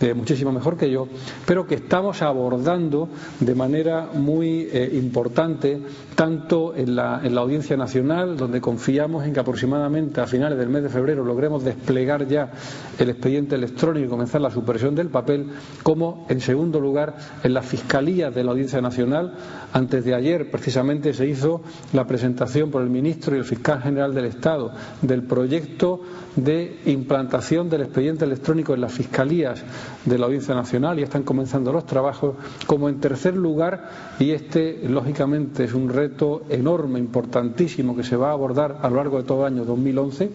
eh, 0.00 0.14
muchísimo 0.14 0.52
mejor 0.52 0.76
que 0.76 0.90
yo, 0.90 1.08
pero 1.44 1.66
que 1.66 1.74
estamos 1.74 2.22
abordando 2.22 3.08
de 3.40 3.54
manera 3.56 4.10
muy 4.14 4.68
eh, 4.72 4.90
importante 4.94 5.80
tanto 6.14 6.74
en 6.76 6.94
la, 6.94 7.20
en 7.24 7.34
la 7.34 7.40
Audiencia 7.40 7.76
Nacional, 7.76 8.36
donde 8.36 8.60
confiamos 8.60 9.24
en 9.24 9.32
que 9.32 9.40
aproximadamente 9.56 10.20
a 10.20 10.26
finales 10.26 10.58
del 10.58 10.68
mes 10.68 10.82
de 10.82 10.90
febrero 10.90 11.24
logremos 11.24 11.64
desplegar 11.64 12.28
ya 12.28 12.50
el 12.98 13.08
expediente 13.08 13.54
electrónico 13.54 14.04
y 14.04 14.08
comenzar 14.10 14.42
la 14.42 14.50
supresión 14.50 14.94
del 14.94 15.08
papel, 15.08 15.46
como 15.82 16.26
en 16.28 16.42
segundo 16.42 16.78
lugar 16.78 17.16
en 17.42 17.54
la 17.54 17.62
Fiscalía 17.62 18.30
de 18.30 18.44
la 18.44 18.50
Audiencia 18.50 18.82
Nacional. 18.82 19.32
Antes 19.72 20.04
de 20.04 20.14
ayer 20.14 20.50
precisamente 20.50 21.14
se 21.14 21.26
hizo 21.26 21.62
la 21.94 22.06
presentación 22.06 22.70
por 22.70 22.82
el 22.82 22.90
ministro 22.90 23.34
y 23.34 23.38
el 23.38 23.46
fiscal 23.46 23.80
general 23.80 24.14
del 24.14 24.26
Estado 24.26 24.72
del 25.00 25.22
proyecto 25.22 26.02
de 26.36 26.80
implantación 26.86 27.68
del 27.70 27.82
expediente 27.82 28.24
electrónico 28.24 28.74
en 28.74 28.82
las 28.82 28.92
fiscalías 28.92 29.64
de 30.04 30.18
la 30.18 30.26
Audiencia 30.26 30.54
Nacional 30.54 30.98
y 30.98 31.02
están 31.02 31.22
comenzando 31.22 31.72
los 31.72 31.86
trabajos. 31.86 32.36
Como 32.66 32.88
en 32.88 33.00
tercer 33.00 33.34
lugar, 33.34 33.90
y 34.18 34.30
este 34.30 34.80
lógicamente 34.88 35.64
es 35.64 35.74
un 35.74 35.88
reto 35.88 36.42
enorme, 36.48 36.98
importantísimo, 36.98 37.96
que 37.96 38.04
se 38.04 38.16
va 38.16 38.28
a 38.28 38.32
abordar 38.32 38.78
a 38.82 38.90
lo 38.90 38.96
largo 38.96 39.18
de 39.18 39.24
todo 39.24 39.46
el 39.46 39.54
año 39.54 39.64
2011, 39.64 40.30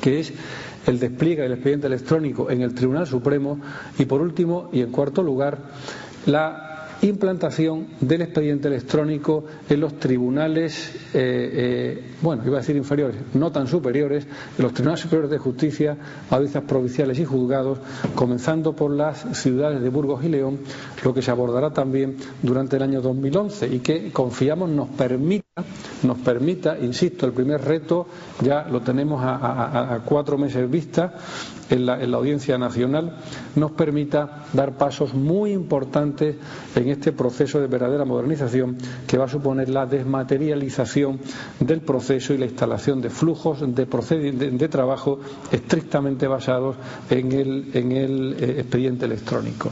que 0.00 0.20
es 0.20 0.32
el 0.86 0.98
despliegue 0.98 1.42
del 1.42 1.52
expediente 1.52 1.86
electrónico 1.86 2.50
en 2.50 2.62
el 2.62 2.74
Tribunal 2.74 3.06
Supremo 3.06 3.58
y, 3.98 4.04
por 4.04 4.20
último, 4.20 4.68
y 4.72 4.80
en 4.82 4.90
cuarto 4.90 5.22
lugar, 5.22 5.58
la 6.26 6.69
implantación 7.02 7.86
del 8.00 8.22
expediente 8.22 8.68
electrónico 8.68 9.44
en 9.68 9.80
los 9.80 9.98
tribunales, 9.98 10.94
eh, 11.14 11.50
eh, 11.94 12.04
bueno, 12.20 12.42
iba 12.46 12.58
a 12.58 12.60
decir 12.60 12.76
inferiores, 12.76 13.16
no 13.34 13.50
tan 13.50 13.66
superiores, 13.66 14.26
en 14.58 14.62
los 14.62 14.74
tribunales 14.74 15.00
superiores 15.00 15.30
de 15.30 15.38
justicia, 15.38 15.96
audiencias 16.30 16.64
provinciales 16.64 17.18
y 17.18 17.24
juzgados, 17.24 17.78
comenzando 18.14 18.74
por 18.74 18.90
las 18.90 19.26
ciudades 19.38 19.80
de 19.80 19.88
Burgos 19.88 20.24
y 20.24 20.28
León, 20.28 20.58
lo 21.04 21.14
que 21.14 21.22
se 21.22 21.30
abordará 21.30 21.72
también 21.72 22.16
durante 22.42 22.76
el 22.76 22.82
año 22.82 23.00
2011 23.00 23.68
y 23.68 23.78
que 23.80 24.12
confiamos 24.12 24.68
nos 24.70 24.88
permita, 24.88 25.49
nos 26.02 26.18
permita, 26.18 26.78
insisto, 26.78 27.26
el 27.26 27.32
primer 27.32 27.60
reto 27.62 28.06
ya 28.42 28.62
lo 28.68 28.80
tenemos 28.80 29.20
a, 29.22 30.00
cuatro 30.04 30.38
meses 30.38 30.70
vista, 30.70 31.14
en 31.68 31.86
la, 31.86 31.94
Audiencia 32.16 32.58
Nacional 32.58 33.16
nos 33.56 33.72
permita 33.72 34.44
dar 34.52 34.76
pasos 34.76 35.14
muy 35.14 35.52
importantes 35.52 36.36
en 36.74 36.88
este 36.88 37.12
proceso 37.12 37.60
de 37.60 37.66
verdadera 37.66 38.04
modernización 38.04 38.76
que 39.06 39.18
va 39.18 39.24
a 39.26 39.28
suponer 39.28 39.68
la 39.68 39.86
desmaterialización 39.86 41.20
del 41.60 41.80
proceso 41.82 42.32
y 42.34 42.38
la 42.38 42.46
instalación 42.46 43.00
de 43.00 43.10
flujos 43.10 43.60
de, 43.60 44.68
trabajo 44.68 45.20
estrictamente 45.50 46.26
basados 46.26 46.76
en 47.10 47.32
el, 47.32 47.70
en 47.74 47.92
el 47.92 48.36
eh, 48.38 48.60
expediente 48.60 49.04
electrónico. 49.06 49.70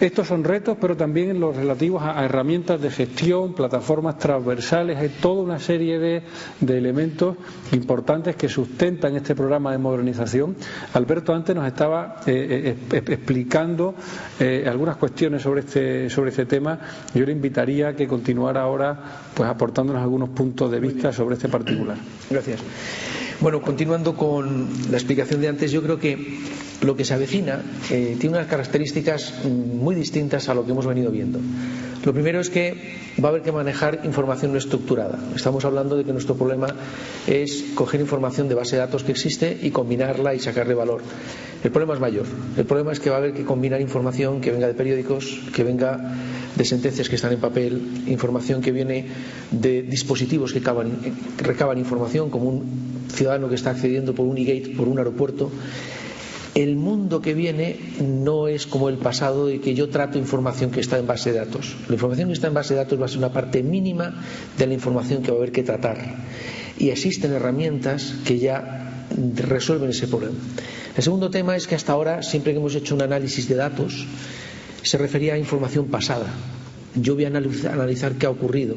Estos 0.00 0.28
son 0.28 0.44
retos, 0.44 0.78
pero 0.80 0.96
también 0.96 1.38
los 1.38 1.54
relativos 1.54 2.02
a, 2.02 2.24
herramientas 2.24 2.80
de 2.80 2.90
gestión, 2.90 3.52
plataformas 3.52 4.16
transversales, 4.18 4.96
hay 4.96 5.10
toda 5.10 5.42
una 5.42 5.58
serie 5.58 5.98
de, 5.98 6.22
elementos 6.66 7.36
importantes 7.72 8.34
que 8.34 8.48
sustentan 8.48 9.14
este 9.16 9.34
programa 9.34 9.72
de 9.72 9.78
modernización. 9.78 10.56
Alberto 10.94 11.34
antes 11.34 11.54
nos 11.54 11.66
estaba 11.66 12.20
eh, 12.26 12.76
eh, 12.92 13.02
explicando 13.08 13.94
eh, 14.38 14.64
algunas 14.66 14.96
cuestiones 14.96 15.42
sobre 15.42 15.60
este, 15.60 16.08
sobre 16.08 16.30
este 16.30 16.46
tema. 16.46 16.78
Yo 17.14 17.26
le 17.26 17.32
invitaría 17.32 17.88
a 17.88 17.92
que 17.94 18.08
continuara 18.08 18.62
ahora 18.62 18.98
pues 19.34 19.50
aportándonos 19.50 20.00
algunos 20.02 20.30
puntos 20.30 20.70
de 20.70 20.80
vista 20.80 21.12
sobre 21.12 21.34
este 21.34 21.48
particular. 21.48 21.98
Gracias. 22.30 22.60
Bueno, 23.40 23.60
continuando 23.60 24.14
con 24.16 24.68
la 24.90 24.96
explicación 24.96 25.42
de 25.42 25.48
antes, 25.48 25.70
yo 25.70 25.82
creo 25.82 25.98
que 25.98 26.38
lo 26.82 26.96
que 26.96 27.04
se 27.04 27.14
avecina 27.14 27.62
eh, 27.90 28.16
tiene 28.18 28.36
unas 28.36 28.48
características 28.48 29.34
mm, 29.44 29.76
muy 29.78 29.94
distintas 29.94 30.48
a 30.48 30.54
lo 30.54 30.64
que 30.64 30.72
hemos 30.72 30.86
venido 30.86 31.10
viendo. 31.10 31.38
Lo 32.04 32.14
primero 32.14 32.40
es 32.40 32.48
que 32.48 32.74
va 33.22 33.28
a 33.28 33.30
haber 33.32 33.42
que 33.42 33.52
manejar 33.52 34.00
información 34.04 34.52
no 34.52 34.58
estructurada. 34.58 35.18
Estamos 35.36 35.66
hablando 35.66 35.96
de 35.96 36.04
que 36.04 36.12
nuestro 36.12 36.34
problema 36.34 36.74
es 37.26 37.64
coger 37.74 38.00
información 38.00 38.48
de 38.48 38.54
base 38.54 38.76
de 38.76 38.80
datos 38.80 39.04
que 39.04 39.12
existe 39.12 39.58
y 39.60 39.70
combinarla 39.70 40.34
y 40.34 40.40
sacarle 40.40 40.72
valor. 40.72 41.02
El 41.62 41.70
problema 41.70 41.92
es 41.92 42.00
mayor. 42.00 42.24
El 42.56 42.64
problema 42.64 42.92
es 42.92 43.00
que 43.00 43.10
va 43.10 43.16
a 43.16 43.18
haber 43.18 43.34
que 43.34 43.44
combinar 43.44 43.82
información 43.82 44.40
que 44.40 44.50
venga 44.50 44.66
de 44.66 44.72
periódicos, 44.72 45.40
que 45.54 45.62
venga 45.62 46.14
de 46.56 46.64
sentencias 46.64 47.10
que 47.10 47.16
están 47.16 47.34
en 47.34 47.40
papel, 47.40 48.04
información 48.06 48.62
que 48.62 48.72
viene 48.72 49.06
de 49.50 49.82
dispositivos 49.82 50.54
que 50.54 50.60
recaban 51.38 51.78
información, 51.78 52.30
como 52.30 52.48
un 52.48 52.64
ciudadano 53.12 53.50
que 53.50 53.56
está 53.56 53.70
accediendo 53.70 54.14
por 54.14 54.24
un 54.26 54.38
e-gate, 54.38 54.74
por 54.74 54.88
un 54.88 54.96
aeropuerto 54.98 55.50
el 56.54 56.76
mundo 56.76 57.20
que 57.20 57.34
viene 57.34 57.78
no 58.00 58.48
es 58.48 58.66
como 58.66 58.88
el 58.88 58.96
pasado 58.98 59.46
de 59.46 59.60
que 59.60 59.74
yo 59.74 59.88
trato 59.88 60.18
información 60.18 60.70
que 60.70 60.80
está 60.80 60.98
en 60.98 61.06
base 61.06 61.32
de 61.32 61.38
datos. 61.38 61.76
La 61.88 61.94
información 61.94 62.28
que 62.28 62.34
está 62.34 62.48
en 62.48 62.54
base 62.54 62.74
de 62.74 62.80
datos 62.80 63.00
va 63.00 63.04
a 63.06 63.08
ser 63.08 63.18
una 63.18 63.32
parte 63.32 63.62
mínima 63.62 64.14
de 64.58 64.66
la 64.66 64.74
información 64.74 65.22
que 65.22 65.30
va 65.30 65.36
a 65.36 65.40
haber 65.40 65.52
que 65.52 65.62
tratar. 65.62 65.98
Y 66.78 66.90
existen 66.90 67.32
herramientas 67.32 68.14
que 68.24 68.38
ya 68.38 69.06
resuelven 69.36 69.90
ese 69.90 70.08
problema. 70.08 70.34
El 70.96 71.02
segundo 71.02 71.30
tema 71.30 71.56
es 71.56 71.66
que 71.66 71.74
hasta 71.74 71.92
ahora, 71.92 72.22
siempre 72.22 72.52
que 72.52 72.58
hemos 72.58 72.74
hecho 72.74 72.94
un 72.94 73.02
análisis 73.02 73.48
de 73.48 73.54
datos, 73.54 74.06
se 74.82 74.98
refería 74.98 75.34
a 75.34 75.38
información 75.38 75.86
pasada. 75.86 76.26
Yo 76.94 77.14
voy 77.14 77.24
a 77.24 77.28
analizar 77.28 78.14
qué 78.14 78.26
ha 78.26 78.30
ocurrido. 78.30 78.74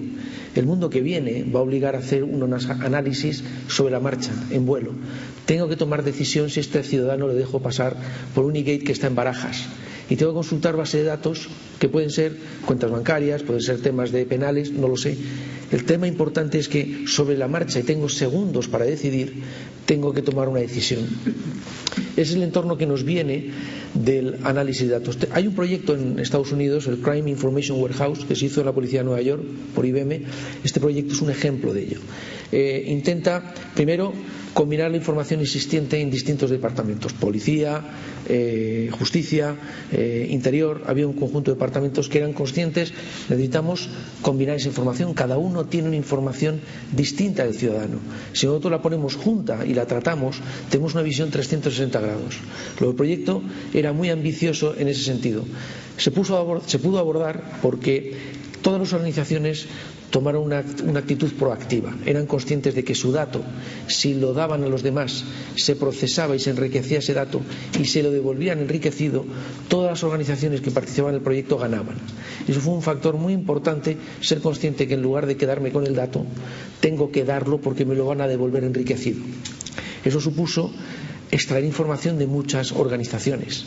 El 0.56 0.66
mundo 0.68 0.90
que 0.90 1.02
viene 1.02 1.44
va 1.44 1.60
a 1.60 1.64
obligar 1.64 1.96
a 1.96 2.00
hacer 2.00 2.24
un 2.24 2.44
análisis 2.44 3.44
sobre 3.68 3.92
la 3.92 4.00
marcha, 4.00 4.32
en 4.52 4.66
vuelo. 4.66 4.92
Tengo 5.46 5.68
que 5.68 5.76
tomar 5.76 6.04
decisión 6.04 6.50
si 6.50 6.60
este 6.60 6.84
ciudadano 6.84 7.28
le 7.28 7.34
dejo 7.34 7.60
pasar 7.60 7.98
por 8.36 8.46
un 8.46 8.56
e-gate 8.56 8.84
que 8.84 8.92
está 8.92 9.08
en 9.08 9.16
barajas. 9.16 9.66
Y 10.10 10.16
tengo 10.16 10.32
que 10.32 10.36
consultar 10.36 10.76
base 10.76 11.00
de 11.00 11.06
datos 11.06 11.48
que 11.80 11.90
pueden 11.90 12.12
ser 12.12 12.38
cuentas 12.66 12.92
bancarias, 12.92 13.42
pueden 13.42 13.62
ser 13.62 13.80
temas 13.82 14.12
de 14.12 14.26
penales, 14.26 14.72
no 14.72 14.88
lo 14.88 14.98
sé. 14.98 15.18
El 15.72 15.86
tema 15.86 16.08
importante 16.08 16.60
es 16.60 16.70
que 16.70 17.06
sobre 17.08 17.36
la 17.36 17.48
marcha, 17.48 17.80
y 17.80 17.84
tengo 17.84 18.10
segundos 18.10 18.68
para 18.68 18.86
decidir, 18.86 19.42
tengo 19.86 20.14
que 20.14 20.22
tomar 20.22 20.50
una 20.50 20.60
decisión. 20.60 21.08
Es 22.16 22.34
el 22.34 22.44
entorno 22.44 22.78
que 22.78 22.86
nos 22.86 23.04
viene 23.04 23.50
del 23.94 24.38
análisis 24.44 24.88
de 24.88 24.94
datos. 24.94 25.18
Hay 25.32 25.48
un 25.48 25.56
proyecto 25.56 25.96
en 25.96 26.20
Estados 26.20 26.52
Unidos, 26.52 26.88
el 26.88 27.00
Crime 27.00 27.30
Information 27.30 27.80
Warehouse, 27.80 28.26
que 28.26 28.36
se 28.36 28.46
hizo 28.46 28.60
en 28.60 28.68
la 28.68 28.74
Policía 28.74 29.00
de 29.00 29.06
Nueva 29.06 29.22
York 29.22 29.44
por 29.74 29.86
IBM. 29.86 30.22
Este 30.64 30.80
proyecto 30.80 31.14
es 31.14 31.22
un 31.22 31.32
ejemplo 31.32 31.74
de 31.74 31.84
ello. 31.84 32.00
Eh, 32.52 32.86
intenta, 32.88 33.54
primero, 33.74 34.14
combinar 34.54 34.92
la 34.92 34.98
información 34.98 35.42
existente 35.42 36.00
en 36.00 36.10
distintos 36.10 36.50
departamentos, 36.50 37.14
policía, 37.14 37.82
eh, 38.30 38.90
justicia, 38.92 39.56
eh, 39.92 40.28
interior, 40.30 40.84
había 40.86 41.08
un 41.08 41.14
conjunto 41.14 41.52
de 41.52 41.56
departamentos 41.56 42.08
que 42.08 42.20
eran 42.20 42.34
conscientes, 42.34 42.94
necesitamos 43.30 43.90
combinar 44.22 44.56
esa 44.58 44.68
información, 44.70 45.14
cada 45.14 45.38
uno 45.38 45.66
tiene 45.66 45.88
una 45.88 45.98
información 45.98 46.62
distinta 46.92 47.44
del 47.44 47.56
ciudadano. 47.56 47.98
Si 48.34 48.46
nosotros 48.46 48.72
la 48.72 48.82
ponemos 48.82 49.16
junta 49.16 49.66
y 49.66 49.74
la 49.74 49.86
tratamos, 49.86 50.38
tenemos 50.70 50.94
una 50.94 51.04
visión 51.04 51.30
360 51.32 52.00
grados. 52.00 52.38
Lo 52.80 52.88
del 52.88 52.96
proyecto 52.96 53.42
era 53.74 53.92
muy 53.94 54.10
ambicioso 54.10 54.76
en 54.78 54.88
ese 54.88 55.04
sentido. 55.04 55.44
Se, 55.98 56.12
se 56.12 56.80
pudo 56.80 57.00
abordar 57.00 57.60
porque 57.62 58.43
todas 58.64 58.80
las 58.80 58.94
organizaciones 58.94 59.68
tomaron 60.10 60.44
una, 60.44 60.60
actitud 61.00 61.32
proactiva. 61.34 61.94
Eran 62.06 62.26
conscientes 62.26 62.74
de 62.74 62.84
que 62.84 62.96
su 62.96 63.12
dato, 63.12 63.44
si 63.88 64.14
lo 64.16 64.34
daban 64.34 64.64
a 64.64 64.68
los 64.68 64.82
demás, 64.82 65.24
se 65.56 65.76
procesaba 65.76 66.36
y 66.36 66.40
se 66.40 66.50
enriquecía 66.52 67.00
ese 67.00 67.14
dato 67.14 67.42
y 67.80 67.86
se 67.86 68.02
lo 68.02 68.10
devolvían 68.10 68.60
enriquecido, 68.60 69.26
todas 69.68 69.92
las 69.92 70.04
organizaciones 70.04 70.62
que 70.62 70.72
participaban 70.72 71.14
en 71.16 71.20
el 71.20 71.24
proyecto 71.24 71.58
ganaban. 71.58 71.98
Eso 72.48 72.60
fue 72.62 72.74
un 72.74 72.82
factor 72.82 73.16
muy 73.18 73.34
importante, 73.34 73.98
ser 74.22 74.40
consciente 74.40 74.88
que 74.88 74.94
en 74.96 75.02
lugar 75.02 75.26
de 75.28 75.38
quedarme 75.38 75.72
con 75.72 75.86
el 75.86 75.96
dato, 75.96 76.26
tengo 76.80 77.12
que 77.12 77.26
darlo 77.26 77.60
porque 77.60 77.86
me 77.86 77.96
lo 77.96 78.06
van 78.06 78.22
a 78.22 78.28
devolver 78.28 78.64
enriquecido. 78.64 79.22
Eso 80.06 80.20
supuso 80.22 80.72
extraer 81.32 81.66
información 81.66 82.18
de 82.18 82.28
muchas 82.28 82.72
organizaciones 82.72 83.66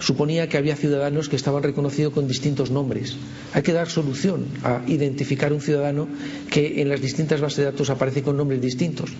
suponía 0.00 0.48
que 0.48 0.56
había 0.56 0.76
ciudadanos 0.76 1.28
que 1.28 1.36
estaban 1.36 1.62
reconocidos 1.62 2.12
con 2.12 2.26
distintos 2.26 2.70
nombres. 2.70 3.16
Hay 3.52 3.62
que 3.62 3.72
dar 3.72 3.88
solución 3.88 4.46
a 4.64 4.82
identificar 4.88 5.52
un 5.52 5.60
ciudadano 5.60 6.08
que 6.50 6.80
en 6.80 6.88
las 6.88 7.00
distintas 7.00 7.40
bases 7.40 7.58
de 7.58 7.64
datos 7.64 7.90
aparece 7.90 8.22
con 8.22 8.36
nombres 8.36 8.60
distintos. 8.60 9.10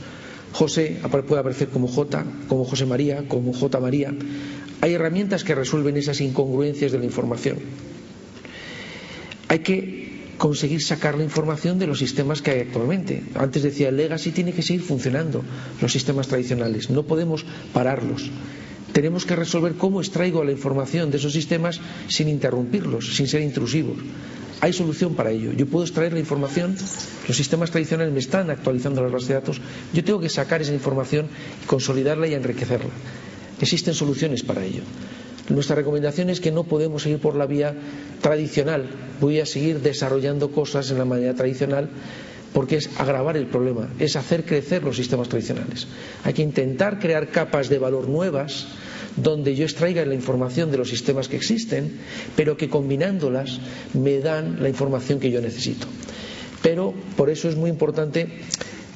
José 0.53 0.99
puede 1.29 1.41
aparecer 1.41 1.69
como 1.69 1.87
J, 1.87 2.25
como 2.49 2.65
José 2.65 2.87
María, 2.87 3.29
como 3.29 3.53
J 3.53 3.79
María. 3.79 4.13
Hay 4.81 4.95
herramientas 4.95 5.45
que 5.45 5.55
resuelven 5.55 5.97
esas 5.97 6.21
incongruencias 6.21 6.91
de 6.91 6.99
la 6.99 7.05
información. 7.05 7.59
Hay 9.49 9.61
que 9.61 10.11
conseguir 10.39 10.83
sacar 10.83 11.19
la 11.19 11.25
información 11.25 11.79
de 11.79 11.87
los 11.87 11.99
sistemas 11.99 12.41
que 12.41 12.51
hay 12.53 12.61
actualmente. 12.61 13.23
Antes 13.35 13.63
decía, 13.63 13.91
el 13.91 13.97
legacy 13.99 14.31
tiene 14.31 14.53
que 14.53 14.63
seguir 14.63 14.81
funcionando, 14.83 15.45
los 15.83 15.93
sistemas 15.93 16.29
tradicionales. 16.29 16.89
No 16.89 17.03
podemos 17.05 17.45
pararlos 17.75 18.31
tenemos 18.93 19.25
que 19.27 19.37
resolver 19.37 19.75
cómo 19.75 20.01
extraigo 20.01 20.45
la 20.45 20.53
información 20.53 21.11
de 21.11 21.19
esos 21.19 21.33
sistemas 21.33 21.81
sin 22.09 22.29
interrumpirlos, 22.29 23.15
sin 23.17 23.27
ser 23.29 23.43
intrusivos. 23.43 23.99
Hay 24.61 24.73
solución 24.73 25.15
para 25.15 25.31
ello. 25.31 25.53
Yo 25.53 25.67
puedo 25.67 25.85
extraer 25.85 26.13
la 26.13 26.21
información, 26.21 26.77
los 27.27 27.37
sistemas 27.37 27.71
tradicionales 27.71 28.13
me 28.13 28.19
están 28.21 28.51
actualizando 28.51 29.03
las 29.03 29.13
bases 29.13 29.29
de 29.29 29.35
datos, 29.35 29.61
yo 29.93 30.05
tengo 30.05 30.21
que 30.21 30.29
sacar 30.29 30.61
esa 30.61 30.75
información, 30.75 31.29
consolidarla 31.67 32.27
y 32.27 32.35
enriquecerla. 32.35 32.91
Existen 33.61 33.95
soluciones 33.95 34.43
para 34.43 34.65
ello. 34.65 34.83
Nuestra 35.49 35.75
recomendación 35.77 36.31
es 36.31 36.41
que 36.41 36.53
no 36.53 36.65
podemos 36.65 37.03
seguir 37.03 37.19
por 37.19 37.35
la 37.37 37.47
vía 37.47 37.75
tradicional. 38.21 38.89
Voy 39.21 39.41
a 39.41 39.47
seguir 39.47 39.81
desarrollando 39.81 40.53
cosas 40.53 40.91
en 40.91 40.99
la 40.99 41.05
manera 41.05 41.35
tradicional 41.35 41.89
porque 42.53 42.77
es 42.77 42.91
agravar 42.99 43.37
el 43.37 43.47
problema, 43.47 43.89
es 43.99 44.17
hacer 44.17 44.45
crecer 44.45 44.83
los 44.83 44.97
sistemas 44.97 45.29
tradicionales. 45.29 45.87
Hay 46.25 46.33
que 46.35 46.43
intentar 46.43 46.99
crear 46.99 47.29
capas 47.29 47.69
de 47.69 47.79
valor 47.79 48.09
nuevas 48.09 48.67
donde 49.17 49.55
yo 49.55 49.65
extraiga 49.65 50.05
la 50.05 50.15
información 50.15 50.71
de 50.71 50.79
los 50.79 50.89
sistemas 50.89 51.29
que 51.29 51.37
existen, 51.37 51.99
pero 52.37 52.57
que 52.57 52.69
combinándolas 52.69 53.61
me 53.95 54.19
dan 54.21 54.63
la 54.63 54.69
información 54.69 55.21
que 55.21 55.31
yo 55.31 55.41
necesito. 55.41 55.87
Pero 56.63 56.95
por 57.17 57.31
eso 57.31 57.49
es 57.49 57.57
muy 57.57 57.71
importante 57.71 58.29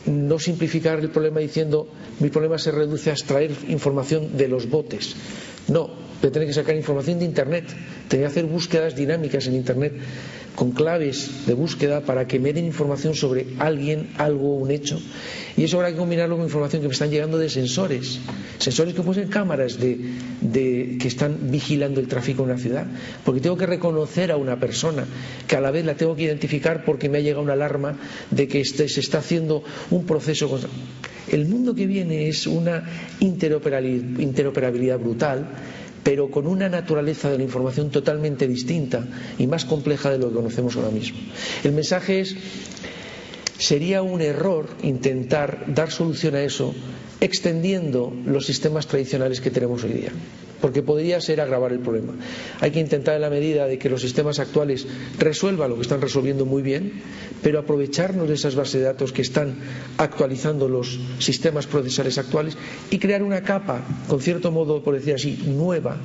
no 0.06 0.38
simplificar 0.38 0.98
el 1.00 1.10
problema 1.10 1.40
diciendo 1.40 1.88
mi 2.20 2.28
problema 2.28 2.58
se 2.58 2.70
reduce 2.70 3.10
a 3.10 3.14
extraer 3.14 3.50
información 3.68 4.36
de 4.36 4.48
los 4.48 4.68
botes. 4.68 5.14
No, 5.68 5.90
de 6.20 6.30
tener 6.30 6.46
que 6.48 6.54
sacar 6.54 6.76
información 6.76 7.18
de 7.18 7.24
Internet, 7.24 7.64
tener 8.08 8.26
que 8.26 8.30
hacer 8.30 8.44
búsquedas 8.44 8.94
dinámicas 8.94 9.46
en 9.46 9.54
Internet 9.56 9.94
con 10.54 10.70
claves 10.72 11.46
de 11.46 11.54
búsqueda 11.54 12.02
para 12.02 12.26
que 12.26 12.38
me 12.38 12.52
den 12.52 12.64
información 12.66 13.14
sobre 13.14 13.46
alguien, 13.58 14.10
algo, 14.18 14.54
un 14.54 14.70
hecho. 14.70 15.00
Y 15.56 15.64
eso 15.64 15.76
habrá 15.76 15.90
que 15.90 15.96
combinarlo 15.96 16.36
con 16.36 16.44
información 16.44 16.82
que 16.82 16.88
me 16.88 16.92
están 16.94 17.10
llegando 17.10 17.38
de 17.38 17.48
sensores, 17.48 18.18
sensores 18.58 18.94
que 18.94 19.02
pueden 19.02 19.24
ser 19.24 19.32
cámaras 19.32 19.78
de, 19.78 20.96
que 20.98 21.08
están 21.08 21.50
vigilando 21.50 22.00
el 22.00 22.08
tráfico 22.08 22.42
en 22.42 22.50
una 22.50 22.58
ciudad, 22.58 22.86
porque 23.24 23.40
tengo 23.40 23.56
que 23.56 23.66
reconocer 23.66 24.30
a 24.30 24.36
una 24.36 24.58
persona, 24.58 25.06
que 25.46 25.56
a 25.56 25.60
la 25.60 25.70
vez 25.70 25.84
la 25.84 25.94
tengo 25.94 26.16
que 26.16 26.22
identificar 26.22 26.84
porque 26.84 27.08
me 27.08 27.18
ha 27.18 27.20
llegado 27.20 27.42
una 27.42 27.52
alarma 27.52 27.98
de 28.30 28.48
que 28.48 28.60
este, 28.60 28.88
se 28.88 29.00
está 29.00 29.18
haciendo 29.18 29.62
un 29.90 30.06
proceso. 30.06 30.58
El 31.30 31.46
mundo 31.46 31.74
que 31.74 31.86
viene 31.86 32.28
es 32.28 32.46
una 32.46 32.84
interoperabilidad 33.20 34.98
brutal 34.98 35.48
pero 36.04 36.30
con 36.30 36.46
una 36.46 36.68
naturaleza 36.68 37.30
de 37.30 37.38
la 37.38 37.44
información 37.44 37.90
totalmente 37.90 38.46
distinta 38.46 39.04
y 39.38 39.46
más 39.48 39.64
compleja 39.64 40.10
de 40.10 40.18
lo 40.18 40.28
que 40.28 40.34
conocemos 40.36 40.76
ahora 40.76 40.90
mismo. 40.90 41.18
El 41.64 41.72
mensaje 41.72 42.20
es, 42.20 42.36
sería 43.58 44.02
un 44.02 44.20
error 44.20 44.68
intentar 44.82 45.64
dar 45.66 45.90
solución 45.90 46.34
a 46.36 46.42
eso 46.42 46.74
extendiendo 47.20 48.12
los 48.26 48.44
sistemas 48.46 48.86
tradicionales 48.86 49.40
que 49.40 49.50
tenemos 49.50 49.82
hoy 49.82 49.92
día 49.94 50.12
porque 50.64 50.80
podría 50.80 51.20
ser 51.20 51.42
agravar 51.42 51.72
el 51.72 51.80
problema. 51.80 52.14
Hay 52.58 52.70
que 52.70 52.80
intentar 52.80 53.16
en 53.16 53.20
la 53.20 53.28
medida 53.28 53.66
de 53.66 53.78
que 53.78 53.90
los 53.90 54.00
sistemas 54.00 54.38
actuales 54.38 54.86
resuelvan 55.18 55.68
lo 55.68 55.76
que 55.76 55.82
están 55.82 56.00
resolviendo 56.00 56.46
muy 56.46 56.62
bien, 56.62 57.02
pero 57.42 57.58
aprovecharnos 57.58 58.28
de 58.28 58.34
esas 58.36 58.54
bases 58.54 58.80
de 58.80 58.86
datos 58.86 59.12
que 59.12 59.20
están 59.20 59.56
actualizando 59.98 60.66
los 60.66 60.98
sistemas 61.18 61.66
procesales 61.66 62.16
actuales 62.16 62.56
y 62.90 62.98
crear 62.98 63.22
una 63.22 63.42
capa, 63.42 63.84
con 64.08 64.22
cierto 64.22 64.50
modo, 64.52 64.82
por 64.82 64.94
decir 64.94 65.12
así, 65.12 65.38
nueva 65.44 65.98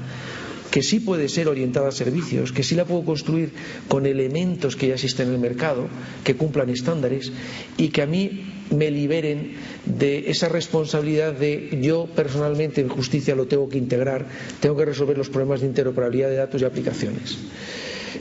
que 0.72 0.84
sí 0.84 1.00
puede 1.00 1.30
ser 1.30 1.48
orientada 1.48 1.88
a 1.88 1.92
servicios, 1.94 2.52
que 2.52 2.62
sí 2.62 2.76
la 2.76 2.84
puedo 2.84 3.06
construir 3.06 3.54
con 3.88 4.06
elementos 4.06 4.76
que 4.76 4.90
ya 4.90 4.96
existen 4.96 5.30
en 5.30 5.36
el 5.36 5.40
mercado, 5.40 5.88
que 6.26 6.36
cumplan 6.36 6.70
estándares 6.70 7.32
y 7.78 7.88
que 7.88 8.02
a 8.02 8.06
mí 8.06 8.59
me 8.72 8.92
liberen 8.92 9.54
de 9.86 10.30
esa 10.30 10.50
responsabilidad 10.50 11.34
de 11.34 11.80
yo 11.82 12.08
personalmente 12.16 12.82
en 12.82 12.90
justicia 12.90 13.36
lo 13.36 13.48
tengo 13.48 13.70
que 13.70 13.78
integrar, 13.78 14.28
tengo 14.60 14.76
que 14.76 14.86
resolver 14.86 15.18
los 15.18 15.30
problemas 15.30 15.62
de 15.62 15.68
interoperabilidad 15.68 16.30
de 16.30 16.36
datos 16.36 16.62
y 16.62 16.66
aplicaciones. 16.66 17.38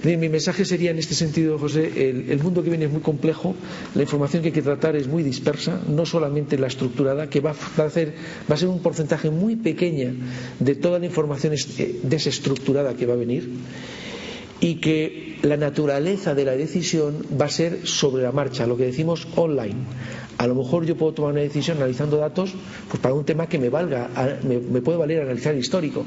Mi 0.04 0.16
mensaje 0.28 0.64
sería 0.64 0.90
en 0.90 0.98
este 0.98 1.14
sentido, 1.14 1.58
José, 1.58 2.10
el, 2.28 2.38
mundo 2.42 2.62
que 2.62 2.70
viene 2.70 2.84
es 2.84 2.90
muy 2.90 3.00
complejo, 3.00 3.54
la 3.94 4.02
información 4.02 4.42
que 4.42 4.48
hay 4.48 4.52
que 4.52 4.62
tratar 4.62 4.94
es 4.96 5.08
muy 5.08 5.22
dispersa, 5.22 5.80
no 5.88 6.06
solamente 6.06 6.58
la 6.58 6.66
estructurada, 6.66 7.28
que 7.28 7.40
va 7.40 7.50
a, 7.50 7.82
hacer, 7.82 8.14
va 8.48 8.54
a 8.54 8.58
ser 8.58 8.68
un 8.68 8.80
porcentaje 8.80 9.30
muy 9.30 9.56
pequeña 9.56 10.12
de 10.60 10.74
toda 10.74 10.98
la 10.98 11.06
información 11.06 11.54
eh, 11.54 12.00
desestructurada 12.02 12.94
que 12.94 13.06
va 13.06 13.14
a 13.14 13.16
venir 13.16 13.48
y 14.60 14.76
que 14.76 15.38
la 15.42 15.56
naturaleza 15.56 16.34
de 16.34 16.44
la 16.44 16.56
decisión 16.56 17.24
va 17.40 17.46
a 17.46 17.50
ser 17.50 17.86
sobre 17.86 18.22
la 18.22 18.32
marcha, 18.32 18.66
lo 18.66 18.76
que 18.76 18.84
decimos 18.84 19.26
online. 19.36 19.76
A 20.38 20.46
lo 20.46 20.54
mejor 20.54 20.86
yo 20.86 20.96
puedo 20.96 21.12
tomar 21.12 21.32
una 21.32 21.40
decisión 21.40 21.78
analizando 21.78 22.16
datos 22.16 22.54
pues 22.88 23.00
para 23.02 23.12
un 23.14 23.24
tema 23.24 23.48
que 23.48 23.58
me 23.58 23.68
valga, 23.70 24.08
me, 24.44 24.80
puede 24.80 24.96
valer 24.96 25.22
analizar 25.22 25.54
histórico, 25.56 26.06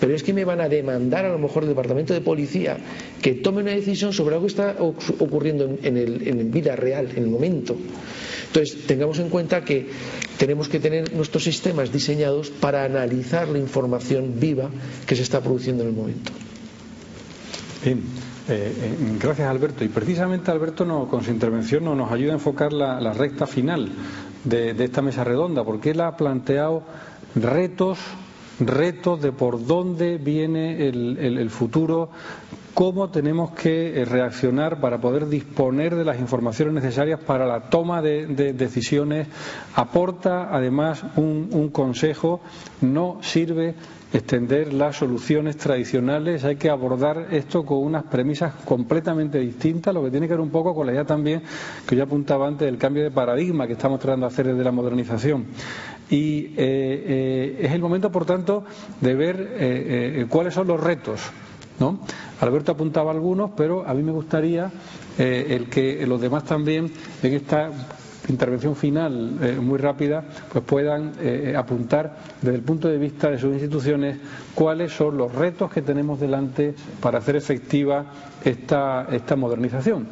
pero 0.00 0.14
es 0.14 0.22
que 0.22 0.32
me 0.32 0.44
van 0.44 0.60
a 0.60 0.68
demandar 0.68 1.24
a 1.24 1.30
lo 1.32 1.38
mejor 1.38 1.64
el 1.64 1.70
departamento 1.70 2.14
de 2.14 2.20
policía 2.20 2.78
que 3.20 3.34
tome 3.34 3.62
una 3.62 3.72
decisión 3.72 4.12
sobre 4.12 4.36
algo 4.36 4.46
que 4.46 4.52
está 4.52 4.76
ocurriendo 5.18 5.64
en, 5.82 5.96
en 5.96 6.50
vida 6.52 6.76
real, 6.76 7.08
en 7.16 7.24
el 7.24 7.28
momento. 7.30 7.76
Entonces, 8.46 8.86
tengamos 8.86 9.18
en 9.18 9.30
cuenta 9.30 9.64
que 9.64 9.86
tenemos 10.38 10.68
que 10.68 10.78
tener 10.78 11.12
nuestros 11.14 11.42
sistemas 11.42 11.90
diseñados 11.92 12.50
para 12.50 12.84
analizar 12.84 13.48
la 13.48 13.58
información 13.58 14.38
viva 14.38 14.70
que 15.06 15.16
se 15.16 15.22
está 15.22 15.40
produciendo 15.40 15.82
en 15.82 15.88
el 15.88 15.94
momento. 15.96 16.30
Bien. 17.84 18.00
Eh, 18.48 18.74
eh, 18.76 19.18
gracias, 19.20 19.48
Alberto. 19.48 19.84
Y 19.84 19.88
precisamente 19.88 20.50
Alberto 20.50 21.06
con 21.08 21.22
su 21.22 21.30
intervención 21.30 21.84
nos 21.84 22.10
ayuda 22.10 22.32
a 22.32 22.34
enfocar 22.34 22.72
la, 22.72 23.12
recta 23.12 23.46
final 23.46 23.90
de, 24.44 24.70
esta 24.84 25.02
mesa 25.02 25.22
redonda, 25.24 25.64
porque 25.64 25.90
él 25.90 26.00
ha 26.00 26.16
planteado 26.16 26.82
retos, 27.36 27.98
retos 28.58 29.22
de 29.22 29.30
por 29.30 29.64
dónde 29.64 30.18
viene 30.18 30.88
el, 30.88 31.50
futuro, 31.50 32.10
cómo 32.74 33.10
tenemos 33.10 33.52
que 33.52 34.00
eh, 34.00 34.04
reaccionar 34.04 34.80
para 34.80 35.00
poder 35.00 35.28
disponer 35.28 35.94
de 35.94 36.04
las 36.04 36.18
informaciones 36.18 36.74
necesarias 36.74 37.20
para 37.20 37.46
la 37.46 37.70
toma 37.70 38.02
de, 38.02 38.26
decisiones. 38.54 39.28
Aporta 39.76 40.48
además 40.52 41.04
un 41.16 41.70
consejo, 41.72 42.40
no 42.80 43.18
sirve 43.22 43.76
extender 44.12 44.72
las 44.72 44.96
soluciones 44.96 45.56
tradicionales, 45.56 46.44
hay 46.44 46.56
que 46.56 46.68
abordar 46.68 47.28
esto 47.30 47.64
con 47.64 47.78
unas 47.78 48.04
premisas 48.04 48.52
completamente 48.64 49.38
distintas, 49.38 49.94
lo 49.94 50.04
que 50.04 50.10
tiene 50.10 50.26
que 50.28 50.34
ver 50.34 50.40
un 50.40 50.50
poco 50.50 50.74
con 50.74 50.86
la 50.86 50.92
idea 50.92 51.04
también 51.04 51.42
que 51.86 51.96
yo 51.96 52.02
apuntaba 52.04 52.46
antes 52.46 52.66
del 52.66 52.78
cambio 52.78 53.02
de 53.02 53.10
paradigma 53.10 53.66
que 53.66 53.72
estamos 53.72 53.98
tratando 54.00 54.26
de 54.26 54.32
hacer 54.32 54.46
desde 54.48 54.62
la 54.64 54.72
modernización. 54.72 55.46
Y 56.10 56.46
eh, 56.46 56.52
eh, 56.56 57.56
es 57.60 57.72
el 57.72 57.80
momento, 57.80 58.12
por 58.12 58.26
tanto, 58.26 58.64
de 59.00 59.14
ver 59.14 59.54
eh, 59.58 60.26
cuáles 60.28 60.52
son 60.54 60.66
los 60.66 60.78
retos. 60.78 61.20
¿no? 61.80 62.00
Alberto 62.40 62.72
apuntaba 62.72 63.10
algunos, 63.12 63.52
pero 63.56 63.86
a 63.88 63.94
mí 63.94 64.02
me 64.02 64.12
gustaría 64.12 64.70
el 65.18 65.68
que 65.68 66.06
los 66.06 66.20
demás 66.20 66.44
también 66.44 66.90
en 67.22 67.32
esta 67.34 67.70
intervención 68.28 68.76
final 68.76 69.38
eh, 69.42 69.56
muy 69.60 69.78
rápida, 69.78 70.24
pues 70.52 70.64
puedan 70.64 71.12
eh, 71.20 71.54
apuntar 71.56 72.16
desde 72.40 72.56
el 72.56 72.62
punto 72.62 72.88
de 72.88 72.98
vista 72.98 73.30
de 73.30 73.38
sus 73.38 73.52
instituciones 73.52 74.18
cuáles 74.54 74.92
son 74.92 75.16
los 75.16 75.34
retos 75.34 75.70
que 75.70 75.82
tenemos 75.82 76.20
delante 76.20 76.74
para 77.00 77.18
hacer 77.18 77.36
efectiva 77.36 78.04
esta, 78.44 79.06
esta 79.10 79.36
modernización. 79.36 80.06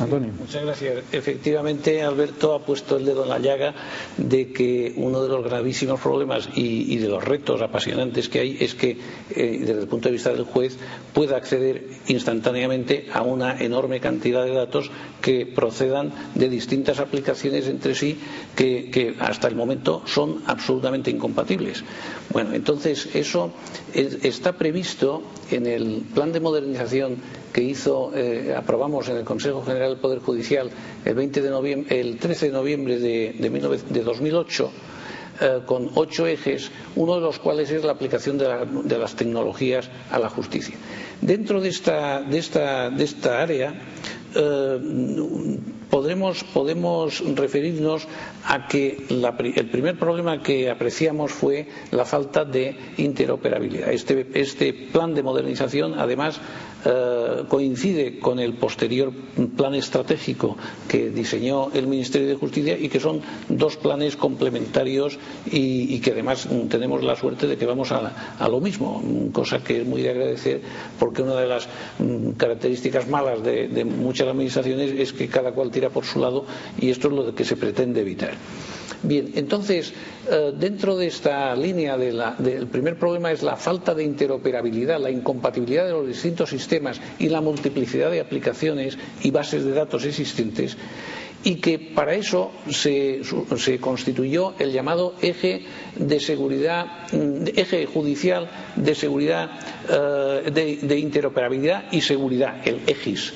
Antonio. 0.00 0.30
muchas 0.38 0.64
gracias. 0.64 1.04
Efectivamente, 1.12 2.02
Alberto 2.02 2.54
ha 2.54 2.60
puesto 2.64 2.96
el 2.96 3.04
dedo 3.04 3.22
en 3.24 3.28
la 3.28 3.38
llaga 3.38 3.74
de 4.16 4.52
que 4.52 4.92
uno 4.96 5.22
de 5.22 5.28
los 5.28 5.44
gravísimos 5.44 6.00
problemas 6.00 6.48
y, 6.54 6.96
de 6.96 7.08
los 7.08 7.22
retos 7.24 7.62
apasionantes 7.62 8.28
que 8.28 8.40
hay 8.40 8.56
es 8.60 8.74
que, 8.74 8.96
eh, 9.30 9.58
desde 9.60 9.80
el 9.82 9.88
punto 9.88 10.08
de 10.08 10.12
vista 10.12 10.30
del 10.30 10.44
juez, 10.44 10.76
pueda 11.12 11.36
acceder 11.36 11.84
instantáneamente 12.08 13.06
a 13.12 13.22
una 13.22 13.58
enorme 13.60 14.00
cantidad 14.00 14.44
de 14.44 14.52
datos 14.54 14.90
que 15.20 15.46
procedan 15.46 16.12
de 16.34 16.48
distintas 16.48 16.98
aplicaciones 16.98 17.68
entre 17.68 17.94
sí 17.94 18.18
que, 18.56 18.90
que 18.90 19.14
hasta 19.20 19.48
el 19.48 19.54
momento 19.56 20.02
son 20.06 20.42
absolutamente 20.46 21.10
incompatibles. 21.10 21.84
Bueno, 22.30 22.54
entonces 22.54 23.08
eso 23.14 23.52
está 23.94 24.52
previsto 24.52 25.22
en 25.52 25.66
el 25.66 26.02
plan 26.14 26.32
de 26.32 26.40
modernización 26.40 27.16
que 27.52 27.62
hizo, 27.62 28.12
eh, 28.14 28.54
aprobamos 28.56 29.08
en 29.08 29.16
el 29.16 29.24
Consejo 29.24 29.62
General 29.62 29.90
del 29.90 30.00
Poder 30.00 30.20
Judicial 30.20 30.70
el, 31.04 31.14
20 31.14 31.42
de 31.42 31.50
noviembre, 31.50 32.00
el 32.00 32.18
13 32.18 32.46
de 32.46 32.52
noviembre 32.52 32.98
de, 32.98 33.34
de, 33.38 34.02
2008, 34.02 34.70
eh, 35.40 35.60
con 35.66 35.90
ocho 35.94 36.26
ejes, 36.26 36.70
uno 36.96 37.16
de 37.16 37.20
los 37.20 37.38
cuales 37.38 37.70
es 37.70 37.84
la 37.84 37.92
aplicación 37.92 38.38
de, 38.38 38.98
las 38.98 39.16
tecnologías 39.16 39.90
a 40.10 40.18
la 40.18 40.28
justicia. 40.28 40.74
Dentro 41.20 41.60
de 41.60 41.68
esta 41.68 43.42
área, 43.42 43.74
eh, 44.34 45.58
podemos, 45.92 46.42
podemos, 46.42 47.22
referirnos 47.36 48.08
a 48.48 48.66
que 48.66 48.96
el 49.10 49.68
primer 49.68 49.98
problema 49.98 50.42
que 50.42 50.70
apreciamos 50.70 51.32
fue 51.32 51.68
la 51.90 52.06
falta 52.06 52.46
de 52.46 52.74
interoperabilidad. 52.96 53.92
Este, 53.92 54.26
este 54.32 54.72
plan 54.72 55.12
de 55.14 55.22
modernización, 55.22 56.00
además, 56.00 56.40
eh, 56.84 57.44
coincide 57.48 58.18
con 58.18 58.38
el 58.38 58.54
posterior 58.54 59.12
plan 59.56 59.74
estratégico 59.74 60.56
que 60.88 61.10
diseñó 61.10 61.70
el 61.72 61.86
Ministerio 61.86 62.28
de 62.28 62.34
Justicia 62.34 62.78
y 62.78 62.88
que 62.88 63.00
son 63.00 63.20
dos 63.48 63.76
planes 63.76 64.16
complementarios 64.16 65.18
y, 65.50 65.98
que 66.00 66.10
además 66.12 66.48
tenemos 66.68 67.02
la 67.04 67.14
suerte 67.16 67.46
de 67.46 67.56
que 67.56 67.66
vamos 67.66 67.92
a, 67.92 68.48
lo 68.48 68.60
mismo, 68.60 69.02
cosa 69.32 69.62
que 69.62 69.80
es 69.82 69.86
muy 69.86 70.02
de 70.02 70.10
agradecer 70.10 70.60
porque 70.98 71.22
una 71.22 71.36
de 71.36 71.46
las 71.46 71.68
mm, 71.98 72.30
características 72.32 73.08
malas 73.08 73.42
de, 73.42 73.84
muchas 73.84 74.28
administraciones 74.28 74.92
es 74.92 75.12
que 75.12 75.28
cada 75.28 75.52
cual 75.52 75.70
tira 75.70 75.90
por 75.90 76.04
su 76.04 76.18
lado 76.20 76.44
y 76.80 76.90
esto 76.90 77.08
es 77.08 77.14
lo 77.14 77.34
que 77.34 77.44
se 77.44 77.56
pretende 77.56 78.00
evitar. 78.00 78.34
Bien, 79.04 79.32
entonces, 79.34 79.92
eh, 80.30 80.52
dentro 80.56 80.96
de 80.96 81.08
esta 81.08 81.54
línea, 81.56 81.96
de 81.98 82.12
la, 82.12 82.36
del 82.38 82.68
primer 82.68 82.96
problema 82.96 83.32
es 83.32 83.42
la 83.42 83.56
falta 83.56 83.94
de 83.94 84.04
interoperabilidad, 84.04 85.00
la 85.00 85.10
incompatibilidad 85.10 85.84
de 85.86 85.90
los 85.92 86.06
distintos 86.06 86.50
sistemas 86.50 87.00
y 87.18 87.28
la 87.28 87.40
multiplicidad 87.40 88.10
de 88.12 88.20
aplicaciones 88.20 88.96
y 89.22 89.30
bases 89.32 89.64
de 89.64 89.72
datos 89.72 90.04
existentes 90.04 90.76
y 91.44 91.56
que 91.56 91.78
para 91.80 92.14
eso 92.14 92.52
se, 92.70 93.20
constituyó 93.80 94.54
el 94.60 94.70
llamado 94.70 95.14
eje 95.20 95.64
de 95.96 96.20
seguridad, 96.20 96.86
eje 97.56 97.86
judicial 97.86 98.48
de 98.76 98.94
seguridad, 98.94 99.50
eh, 99.90 100.50
de, 100.52 100.76
de, 100.76 100.98
interoperabilidad 101.00 101.90
y 101.90 102.02
seguridad, 102.02 102.60
el 102.64 102.80
EGIS 102.86 103.32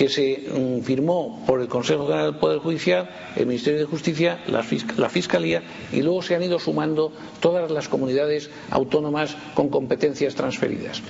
que 0.00 0.08
se 0.08 0.46
um, 0.56 0.80
firmó 0.80 1.44
por 1.46 1.60
el 1.60 1.68
Consejo 1.68 2.06
General 2.06 2.32
del 2.32 2.40
Poder 2.40 2.58
Judicial, 2.60 3.10
el 3.36 3.44
Ministerio 3.44 3.80
de 3.80 3.84
Justicia, 3.84 4.40
la, 4.48 4.62
Fiscalía 5.10 5.62
y 5.92 6.00
luego 6.00 6.22
se 6.22 6.34
han 6.34 6.42
ido 6.42 6.58
sumando 6.58 7.12
todas 7.38 7.70
las 7.70 7.86
comunidades 7.86 8.48
autónomas 8.70 9.36
con 9.52 9.68
competencias 9.68 10.34
transferidas. 10.34 11.02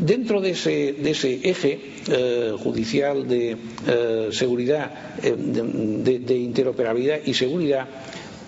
Dentro 0.00 0.40
de 0.40 0.50
ese, 0.50 1.48
eje 1.48 1.80
eh, 2.08 2.54
judicial 2.58 3.28
de 3.28 3.56
eh, 3.86 4.28
seguridad, 4.32 5.14
eh, 5.22 5.36
de, 5.38 6.18
de, 6.18 6.36
interoperabilidad 6.38 7.20
y 7.24 7.34
seguridad, 7.34 7.86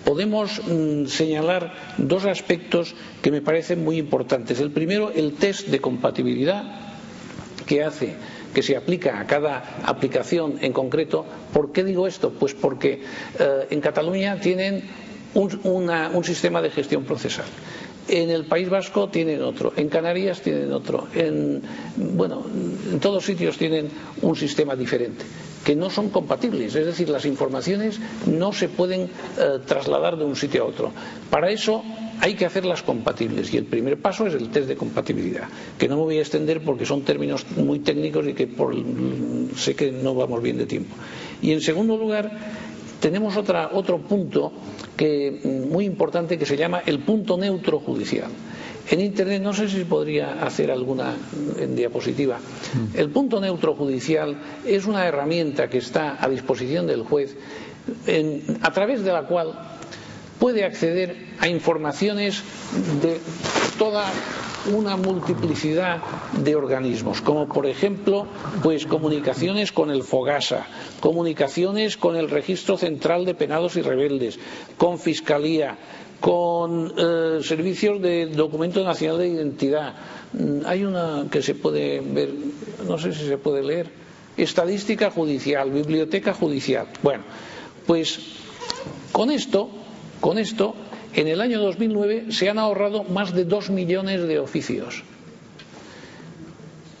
podemos 0.03 0.61
mm, 0.67 1.05
señalar 1.05 1.71
dos 1.97 2.25
aspectos 2.25 2.93
que 3.21 3.31
me 3.31 3.39
parecen 3.41 3.85
muy 3.85 3.95
importantes. 3.97 4.59
El 4.59 4.71
primero, 4.71 5.11
el 5.15 5.31
test 5.35 5.69
de 5.69 5.79
compatibilidad 5.79 6.91
que 7.65 7.83
hace 7.85 8.15
que 8.53 8.61
se 8.63 8.75
aplica 8.75 9.19
a 9.19 9.27
cada 9.27 9.81
aplicación 9.85 10.57
en 10.61 10.73
concreto. 10.73 11.25
¿Por 11.53 11.71
qué 11.71 11.83
digo 11.83 12.07
esto? 12.07 12.31
Pues 12.31 12.53
porque 12.53 13.01
eh, 13.39 13.67
en 13.69 13.81
Cataluña 13.81 14.39
tienen 14.39 14.83
un, 15.33 16.23
sistema 16.23 16.61
de 16.61 16.69
gestión 16.69 17.03
procesal. 17.03 17.45
En 18.07 18.29
el 18.29 18.45
País 18.45 18.69
Vasco 18.69 19.09
tienen 19.09 19.41
otro, 19.41 19.73
en 19.77 19.87
Canarias 19.87 20.41
tienen 20.41 20.73
otro, 20.73 21.07
en, 21.15 21.61
bueno, 21.95 22.43
en 22.91 22.99
todos 22.99 23.23
sitios 23.23 23.57
tienen 23.57 23.89
un 24.21 24.35
sistema 24.35 24.75
diferente 24.75 25.23
que 25.63 25.75
no 25.75 25.91
son 25.91 26.09
compatibles, 26.09 26.73
es 26.73 26.87
decir, 26.87 27.07
las 27.09 27.23
informaciones 27.25 27.99
no 28.25 28.51
se 28.51 28.67
pueden 28.67 29.01
eh, 29.37 29.59
trasladar 29.65 30.17
de 30.17 30.25
un 30.25 30.35
sitio 30.35 30.63
a 30.63 30.65
otro. 30.65 30.91
Para 31.29 31.51
eso 31.51 31.83
hay 32.21 32.35
que 32.35 32.45
hacerlas 32.45 32.83
compatibles 32.83 33.51
y 33.53 33.57
el 33.57 33.65
primer 33.65 33.97
paso 33.97 34.27
es 34.27 34.35
el 34.35 34.49
test 34.49 34.67
de 34.67 34.75
compatibilidad, 34.77 35.49
que 35.77 35.87
no 35.87 35.95
me 35.97 36.03
voy 36.03 36.17
a 36.19 36.21
extender 36.21 36.61
porque 36.61 36.85
son 36.85 37.01
términos 37.01 37.45
muy 37.57 37.79
técnicos 37.79 38.27
y 38.27 38.33
que 38.33 38.47
sé 39.57 39.75
que 39.75 39.91
no 39.91 40.13
vamos 40.13 40.41
bien 40.41 40.57
de 40.59 40.67
tiempo. 40.67 40.95
Y 41.41 41.51
en 41.51 41.61
segundo 41.61 41.97
lugar, 41.97 42.31
tenemos 42.99 43.35
otra, 43.35 43.71
otro 43.73 43.97
punto 43.97 44.53
que, 44.95 45.65
muy 45.67 45.85
importante 45.85 46.37
que 46.37 46.45
se 46.45 46.55
llama 46.55 46.83
el 46.85 46.99
punto 46.99 47.37
neutro 47.37 47.79
judicial. 47.79 48.29
En 48.91 49.01
Internet 49.01 49.41
no 49.41 49.53
sé 49.53 49.67
si 49.67 49.83
podría 49.83 50.43
hacer 50.45 50.69
alguna 50.69 51.15
en 51.57 51.75
diapositiva. 51.75 52.39
El 52.93 53.09
punto 53.09 53.41
neutro 53.41 53.73
judicial 53.73 54.37
es 54.65 54.85
una 54.85 55.07
herramienta 55.07 55.69
que 55.69 55.79
está 55.79 56.23
a 56.23 56.29
disposición 56.29 56.85
del 56.85 57.01
juez 57.01 57.35
a 58.61 58.71
través 58.71 59.03
de 59.03 59.11
la 59.11 59.23
cual 59.23 59.53
puede 60.41 60.65
acceder 60.65 61.15
a 61.39 61.47
informaciones 61.47 62.41
de 62.99 63.19
toda 63.77 64.09
una 64.73 64.97
multiplicidad 64.97 66.01
de 66.33 66.55
organismos, 66.55 67.21
como 67.21 67.47
por 67.47 67.67
ejemplo, 67.67 68.25
pues 68.63 68.87
comunicaciones 68.87 69.71
con 69.71 69.91
el 69.91 70.01
Fogasa, 70.01 70.65
comunicaciones 70.99 71.95
con 71.95 72.15
el 72.15 72.27
Registro 72.27 72.75
Central 72.75 73.23
de 73.23 73.35
Penados 73.35 73.75
y 73.75 73.83
Rebeldes, 73.83 74.39
con 74.77 74.97
Fiscalía, 74.97 75.77
con 76.19 76.91
eh, 76.97 77.39
servicios 77.43 78.01
de 78.01 78.25
Documento 78.25 78.83
Nacional 78.83 79.19
de 79.19 79.27
Identidad. 79.27 79.93
Mm, 80.33 80.65
hay 80.65 80.83
una 80.83 81.25
que 81.29 81.43
se 81.43 81.53
puede 81.53 81.99
ver, 81.99 82.31
no 82.87 82.97
sé 82.97 83.13
si 83.13 83.27
se 83.27 83.37
puede 83.37 83.61
leer, 83.61 83.91
estadística 84.37 85.11
judicial, 85.11 85.69
biblioteca 85.69 86.33
judicial. 86.33 86.87
Bueno, 87.03 87.25
pues 87.85 88.19
con 89.11 89.29
esto 89.29 89.69
con 90.21 90.37
esto, 90.37 90.75
en 91.13 91.27
el 91.27 91.41
año 91.41 91.59
2009 91.59 92.27
se 92.31 92.49
han 92.49 92.59
ahorrado 92.59 93.03
más 93.03 93.33
de 93.33 93.43
dos 93.43 93.69
millones 93.69 94.21
de 94.25 94.39
oficios. 94.39 95.03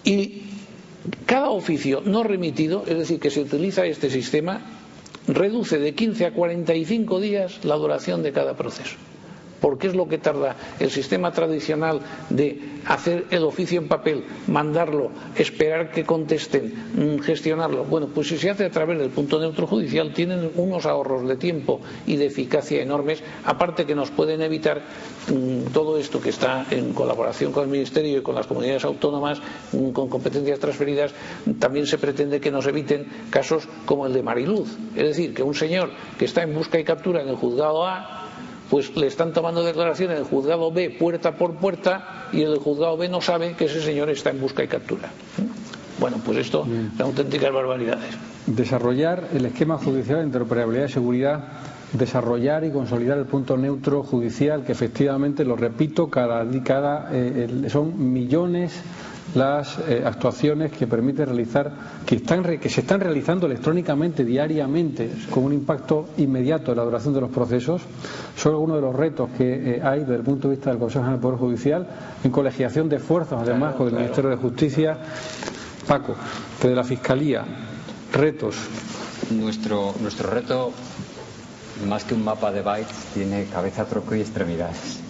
Y 0.03 0.41
cada 1.25 1.49
oficio 1.49 2.01
no 2.03 2.23
remitido, 2.23 2.83
es 2.85 2.97
decir, 2.97 3.19
que 3.19 3.29
se 3.31 3.39
utiliza 3.39 3.85
este 3.85 4.09
sistema, 4.09 4.59
reduce 5.27 5.79
de 5.79 5.93
15 5.95 6.25
a 6.25 6.33
45 6.33 7.19
días 7.21 7.63
la 7.63 7.75
duración 7.75 8.23
de 8.23 8.33
cada 8.33 8.57
proceso 8.57 8.97
porque 9.61 9.87
es 9.87 9.95
lo 9.95 10.07
que 10.09 10.17
tarda 10.17 10.55
el 10.79 10.89
sistema 10.89 11.31
tradicional 11.31 12.01
de 12.29 12.59
hacer 12.85 13.27
el 13.29 13.43
oficio 13.43 13.79
en 13.79 13.87
papel, 13.87 14.25
mandarlo, 14.47 15.11
esperar 15.35 15.91
que 15.91 16.03
contesten, 16.03 16.73
mm, 16.95 17.19
gestionarlo. 17.19 17.85
Bueno, 17.85 18.07
pues 18.13 18.27
si 18.27 18.37
se 18.37 18.49
hace 18.49 18.65
a 18.65 18.71
través 18.71 18.97
del 18.97 19.11
punto 19.11 19.39
neutro 19.39 19.67
judicial, 19.67 20.13
tienen 20.13 20.51
unos 20.55 20.85
ahorros 20.85 21.27
de 21.27 21.37
tiempo 21.37 21.79
y 22.07 22.15
de 22.15 22.25
eficacia 22.25 22.81
enormes, 22.81 23.23
aparte 23.45 23.85
que 23.85 23.95
nos 23.95 24.09
pueden 24.09 24.41
evitar 24.41 24.81
mm, 25.29 25.71
todo 25.71 25.97
esto 25.97 26.19
que 26.19 26.29
está 26.29 26.65
en 26.71 26.93
colaboración 26.93 27.51
con 27.51 27.63
el 27.63 27.69
Ministerio 27.69 28.17
y 28.17 28.21
con 28.21 28.33
las 28.35 28.47
comunidades 28.47 28.83
autónomas, 28.83 29.39
mm, 29.71 29.91
con 29.91 30.09
competencias 30.09 30.59
transferidas, 30.59 31.13
también 31.59 31.85
se 31.85 31.99
pretende 31.99 32.41
que 32.41 32.49
nos 32.49 32.65
eviten 32.65 33.05
casos 33.29 33.67
como 33.85 34.07
el 34.07 34.13
de 34.13 34.23
Mariluz. 34.23 34.75
Es 34.95 35.03
decir, 35.03 35.33
que 35.35 35.43
un 35.43 35.53
señor 35.53 35.91
que 36.17 36.25
está 36.25 36.41
en 36.41 36.55
busca 36.55 36.79
y 36.79 36.83
captura 36.83 37.21
en 37.21 37.29
el 37.29 37.35
juzgado 37.35 37.85
A 37.85 38.20
pues 38.71 38.95
le 38.95 39.07
están 39.07 39.33
tomando 39.33 39.63
declaración 39.63 40.11
en 40.11 40.17
el 40.19 40.23
juzgado 40.23 40.71
B 40.71 40.95
puerta 40.97 41.35
por 41.35 41.55
puerta 41.55 42.29
y 42.31 42.41
el 42.41 42.57
juzgado 42.57 42.95
B 42.95 43.09
no 43.09 43.19
sabe 43.19 43.53
que 43.53 43.65
ese 43.65 43.81
señor 43.81 44.09
está 44.09 44.29
en 44.29 44.39
busca 44.39 44.63
y 44.63 44.67
captura. 44.69 45.09
Bueno, 45.99 46.21
pues 46.25 46.37
esto 46.37 46.63
son 46.63 46.91
auténticas 46.97 47.51
barbaridades. 47.51 48.15
Desarrollar 48.47 49.27
el 49.33 49.45
esquema 49.45 49.77
judicial 49.77 50.19
de 50.19 50.25
interoperabilidad 50.27 50.85
y 50.85 50.91
seguridad 50.91 51.43
desarrollar 51.93 52.63
y 52.63 52.71
consolidar 52.71 53.17
el 53.17 53.25
punto 53.25 53.57
neutro 53.57 54.03
judicial 54.03 54.63
que 54.63 54.71
efectivamente 54.71 55.43
lo 55.43 55.55
repito 55.55 56.09
cada, 56.09 56.45
cada 56.63 57.09
eh, 57.11 57.65
son 57.69 58.11
millones 58.13 58.81
las 59.35 59.77
eh, 59.87 60.03
actuaciones 60.05 60.71
que 60.71 60.87
permite 60.87 61.25
realizar, 61.25 61.71
que, 62.05 62.15
están, 62.15 62.43
que 62.43 62.69
se 62.69 62.81
están 62.81 62.99
realizando 62.99 63.45
electrónicamente 63.45 64.25
diariamente 64.25 65.09
con 65.29 65.43
un 65.45 65.53
impacto 65.53 66.09
inmediato 66.17 66.71
en 66.71 66.77
la 66.77 66.83
duración 66.83 67.13
de 67.13 67.21
los 67.21 67.29
procesos, 67.29 67.81
son 68.35 68.53
algunos 68.53 68.77
de 68.77 68.81
los 68.81 68.95
retos 68.95 69.29
que 69.37 69.75
eh, 69.77 69.81
hay 69.81 70.01
desde 70.01 70.15
el 70.15 70.23
punto 70.23 70.49
de 70.49 70.55
vista 70.55 70.69
del 70.69 70.79
Consejo 70.79 71.03
General 71.05 71.19
del 71.19 71.21
Poder 71.21 71.39
Judicial, 71.39 71.87
en 72.23 72.31
colegiación 72.31 72.89
de 72.89 72.97
esfuerzos, 72.97 73.41
además, 73.41 73.75
con 73.75 73.87
el 73.87 73.93
Ministerio 73.93 74.29
de 74.31 74.35
Justicia. 74.37 74.97
Paco, 75.87 76.15
desde 76.61 76.75
la 76.75 76.83
Fiscalía, 76.83 77.43
retos. 78.13 78.55
Nuestro, 79.31 79.93
nuestro 80.01 80.29
reto, 80.29 80.71
más 81.83 82.03
que 82.03 82.13
un 82.13 82.23
mapa 82.23 82.51
de 82.51 82.61
bytes, 82.61 83.05
tiene 83.13 83.45
cabeza, 83.45 83.85
troco 83.85 84.15
y 84.15 84.21
extremidades 84.21 85.01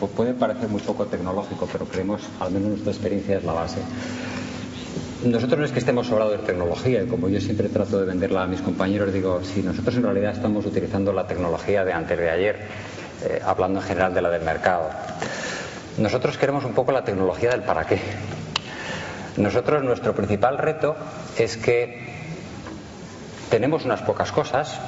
pues 0.00 0.12
puede 0.12 0.32
parecer 0.32 0.68
muy 0.68 0.80
poco 0.80 1.04
tecnológico, 1.04 1.68
pero 1.70 1.84
creemos, 1.84 2.22
al 2.40 2.50
menos 2.50 2.70
nuestra 2.70 2.90
experiencia 2.90 3.36
es 3.36 3.44
la 3.44 3.52
base. 3.52 3.80
Nosotros 5.22 5.58
no 5.60 5.66
es 5.66 5.72
que 5.72 5.78
estemos 5.78 6.06
sobrados 6.06 6.40
de 6.40 6.46
tecnología, 6.46 7.06
como 7.06 7.28
yo 7.28 7.38
siempre 7.38 7.68
trato 7.68 8.00
de 8.00 8.06
venderla 8.06 8.44
a 8.44 8.46
mis 8.46 8.62
compañeros, 8.62 9.12
digo, 9.12 9.42
si 9.44 9.62
nosotros 9.62 9.94
en 9.96 10.04
realidad 10.04 10.32
estamos 10.32 10.64
utilizando 10.64 11.12
la 11.12 11.26
tecnología 11.26 11.84
de 11.84 11.92
antes 11.92 12.18
de 12.18 12.30
ayer, 12.30 12.60
eh, 13.22 13.42
hablando 13.44 13.80
en 13.80 13.86
general 13.86 14.14
de 14.14 14.22
la 14.22 14.30
del 14.30 14.42
mercado. 14.42 14.88
Nosotros 15.98 16.38
queremos 16.38 16.64
un 16.64 16.72
poco 16.72 16.92
la 16.92 17.04
tecnología 17.04 17.50
del 17.50 17.62
para 17.62 17.86
qué. 17.86 18.00
Nosotros, 19.36 19.84
nuestro 19.84 20.14
principal 20.14 20.56
reto 20.56 20.96
es 21.36 21.58
que 21.58 22.08
tenemos 23.50 23.84
unas 23.84 24.00
pocas 24.00 24.32
cosas, 24.32 24.80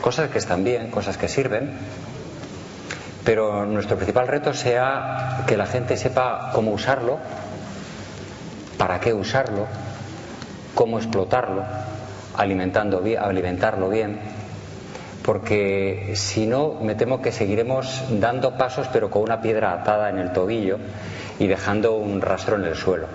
cosas 0.00 0.30
que 0.30 0.38
están 0.38 0.64
bien, 0.64 0.90
cosas 0.90 1.16
que 1.16 1.28
sirven, 1.28 1.72
pero 3.24 3.66
nuestro 3.66 3.96
principal 3.96 4.28
reto 4.28 4.54
sea 4.54 5.44
que 5.46 5.56
la 5.56 5.66
gente 5.66 5.96
sepa 5.96 6.50
cómo 6.54 6.72
usarlo, 6.72 7.18
para 8.78 9.00
qué 9.00 9.12
usarlo, 9.12 9.66
cómo 10.74 10.98
explotarlo, 10.98 11.62
alimentando 12.36 13.00
bien, 13.00 13.20
alimentarlo 13.20 13.88
bien, 13.88 14.18
porque 15.24 16.12
si 16.14 16.46
no 16.46 16.74
me 16.80 16.94
temo 16.94 17.20
que 17.20 17.32
seguiremos 17.32 18.02
dando 18.08 18.56
pasos 18.56 18.88
pero 18.92 19.10
con 19.10 19.22
una 19.22 19.42
piedra 19.42 19.72
atada 19.72 20.08
en 20.08 20.18
el 20.18 20.32
tobillo 20.32 20.78
y 21.38 21.46
dejando 21.46 21.96
un 21.96 22.22
rastro 22.22 22.56
en 22.56 22.64
el 22.64 22.76
suelo. 22.76 23.08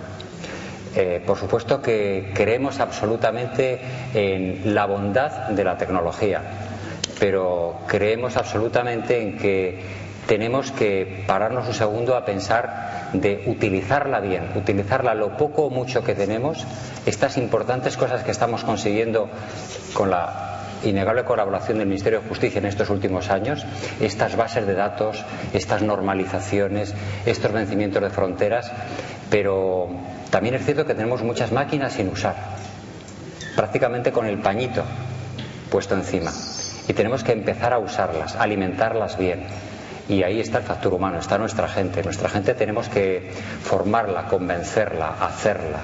Eh, 0.94 1.20
por 1.26 1.36
supuesto 1.36 1.82
que 1.82 2.30
creemos 2.34 2.78
absolutamente 2.78 3.80
en 4.14 4.74
la 4.76 4.86
bondad 4.86 5.48
de 5.48 5.64
la 5.64 5.76
tecnología, 5.76 6.40
pero 7.24 7.76
creemos 7.86 8.36
absolutamente 8.36 9.18
en 9.18 9.38
que 9.38 9.80
tenemos 10.26 10.70
que 10.72 11.24
pararnos 11.26 11.66
un 11.66 11.72
segundo 11.72 12.18
a 12.18 12.26
pensar 12.26 13.08
de 13.14 13.44
utilizarla 13.46 14.20
bien, 14.20 14.50
utilizarla 14.54 15.14
lo 15.14 15.34
poco 15.38 15.62
o 15.64 15.70
mucho 15.70 16.04
que 16.04 16.14
tenemos, 16.14 16.66
estas 17.06 17.38
importantes 17.38 17.96
cosas 17.96 18.24
que 18.24 18.30
estamos 18.30 18.62
consiguiendo 18.62 19.30
con 19.94 20.10
la 20.10 20.60
innegable 20.84 21.24
colaboración 21.24 21.78
del 21.78 21.86
Ministerio 21.86 22.20
de 22.20 22.28
Justicia 22.28 22.58
en 22.58 22.66
estos 22.66 22.90
últimos 22.90 23.30
años, 23.30 23.64
estas 24.02 24.36
bases 24.36 24.66
de 24.66 24.74
datos, 24.74 25.24
estas 25.54 25.80
normalizaciones, 25.80 26.92
estos 27.24 27.52
vencimientos 27.52 28.02
de 28.02 28.10
fronteras, 28.10 28.70
pero 29.30 29.88
también 30.28 30.56
es 30.56 30.64
cierto 30.66 30.84
que 30.84 30.92
tenemos 30.92 31.22
muchas 31.22 31.52
máquinas 31.52 31.94
sin 31.94 32.10
usar, 32.10 32.36
prácticamente 33.56 34.12
con 34.12 34.26
el 34.26 34.40
pañito 34.40 34.84
puesto 35.70 35.94
encima. 35.94 36.30
Y 36.88 36.92
tenemos 36.92 37.24
que 37.24 37.32
empezar 37.32 37.72
a 37.72 37.78
usarlas, 37.78 38.36
alimentarlas 38.36 39.18
bien. 39.18 39.44
Y 40.08 40.22
ahí 40.22 40.40
está 40.40 40.58
el 40.58 40.64
factor 40.64 40.92
humano, 40.92 41.18
está 41.18 41.38
nuestra 41.38 41.68
gente. 41.68 42.02
Nuestra 42.02 42.28
gente 42.28 42.54
tenemos 42.54 42.88
que 42.88 43.32
formarla, 43.62 44.26
convencerla, 44.26 45.16
hacerla. 45.20 45.80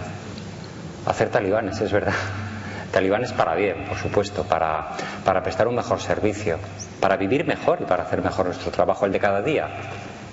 Hacer 1.06 1.30
talibanes, 1.30 1.80
es 1.80 1.90
verdad. 1.90 2.12
Talibanes 2.92 3.32
para 3.32 3.54
bien, 3.54 3.84
por 3.88 3.96
supuesto, 3.96 4.42
para, 4.42 4.88
para 5.24 5.42
prestar 5.42 5.68
un 5.68 5.76
mejor 5.76 6.00
servicio, 6.00 6.58
para 6.98 7.16
vivir 7.16 7.46
mejor 7.46 7.78
y 7.80 7.84
para 7.84 8.02
hacer 8.02 8.20
mejor 8.20 8.46
nuestro 8.46 8.72
trabajo, 8.72 9.06
el 9.06 9.12
de 9.12 9.20
cada 9.20 9.42
día 9.42 9.68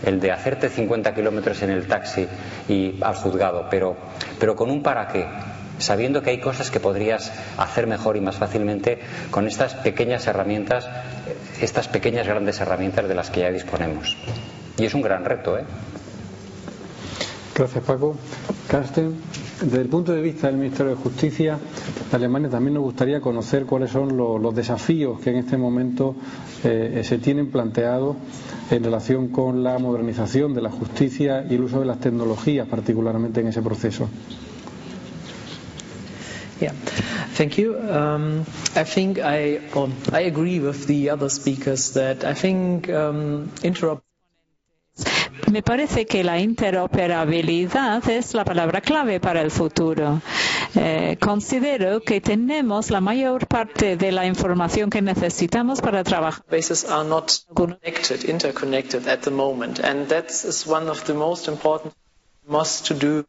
el 0.04 0.20
de 0.20 0.32
hacerte 0.32 0.70
50 0.70 1.14
kilómetros 1.14 1.62
en 1.64 1.72
el 1.72 1.88
taxi 1.88 2.28
y 2.68 3.00
al 3.02 3.16
juzgado, 3.16 3.68
pero, 3.70 3.96
pero 4.40 4.56
con 4.56 4.70
un 4.70 4.84
para 4.84 5.08
qué, 5.08 5.28
sabiendo 5.80 6.22
que 6.22 6.32
hay 6.32 6.40
cosas 6.40 6.72
que 6.72 6.80
podrías 6.80 7.32
hacer 7.58 7.88
mejor 7.88 8.18
y 8.18 8.22
más 8.22 8.36
fácilmente 8.36 9.00
con 9.32 9.48
estas 9.48 9.74
pequeñas 9.76 10.28
herramientas, 10.28 10.88
estas 11.62 11.88
pequeñas 11.88 12.28
grandes 12.28 12.60
herramientas 12.60 13.08
de 13.08 13.16
las 13.16 13.30
que 13.30 13.42
ya 13.42 13.52
disponemos. 13.52 14.18
Y 14.78 14.86
es 14.86 14.94
un 14.94 15.02
gran 15.02 15.26
reto, 15.26 15.58
¿eh? 15.58 15.64
Gracias, 17.56 17.84
Paco. 17.84 18.16
Carsten, 18.68 19.16
desde 19.62 19.82
el 19.82 19.88
punto 19.88 20.12
de 20.12 20.22
vista 20.22 20.48
del 20.48 20.58
Ministerio 20.58 20.92
de 20.92 21.02
Justicia 21.02 21.58
Alemania 22.12 22.50
también 22.50 22.76
nos 22.76 22.84
gustaría 22.84 23.20
conocer 23.20 23.66
cuáles 23.66 23.92
son 23.92 24.16
los, 24.16 24.40
los 24.42 24.56
desafíos 24.56 25.20
que 25.20 25.32
en 25.32 25.38
este 25.38 25.58
momento 25.58 26.16
eh, 26.64 27.02
se 27.04 27.18
tienen 27.18 27.52
planteados 27.52 28.16
en 28.72 28.84
relación 28.84 29.28
con 29.28 29.64
la 29.64 29.78
modernización 29.78 30.54
de 30.54 30.62
la 30.62 30.70
justicia 30.70 31.46
y 31.50 31.56
el 31.56 31.64
uso 31.64 31.82
de 31.82 31.86
las 31.86 32.00
tecnologías, 32.00 32.68
particularmente 32.68 33.42
en 33.42 33.48
ese 33.48 33.62
proceso. 33.62 34.08
Yeah, 36.60 36.72
thank 37.36 37.58
you. 37.58 37.78
Um, 37.78 38.46
I 38.76 38.84
think 38.84 39.20
I, 39.20 39.60
well, 39.76 39.92
I 40.12 40.22
agree 40.22 40.60
with 40.60 40.88
the 40.88 41.12
other 41.12 41.30
speakers 41.30 41.94
that 41.94 42.24
I 42.24 42.34
think 42.34 42.90
um, 42.90 43.52
interop 43.64 44.02
Me 45.52 45.62
parece 45.62 46.06
que 46.06 46.24
la 46.24 46.40
interoperabilidad 46.40 48.08
es 48.10 48.34
la 48.34 48.44
palabra 48.44 48.82
clave 48.82 49.20
para 49.20 49.42
el 49.42 49.52
futuro. 49.52 50.22
Eh, 50.76 51.18
considero 51.22 52.02
que 52.02 52.20
tenemos 52.20 52.90
la 52.92 53.00
mayor 53.00 53.48
parte 53.48 53.96
de 53.96 54.12
la 54.12 54.26
información 54.26 54.90
que 54.90 55.02
necesitamos 55.02 55.80
para 55.80 56.04
trabajar. 56.04 56.44
bases 56.50 56.84
are 56.86 57.08
not 57.08 57.32
connected, 57.54 58.26
interconnected 58.26 59.08
at 59.08 59.22
the 59.22 59.32
moment, 59.32 59.80
and 59.80 60.08
that 60.10 60.30
is 60.30 60.66
one 60.68 60.90
of 60.90 61.06
the 61.06 61.14
most 61.14 61.48
important 61.48 61.94
must 62.48 62.86
to 62.88 62.94
do 62.94 63.26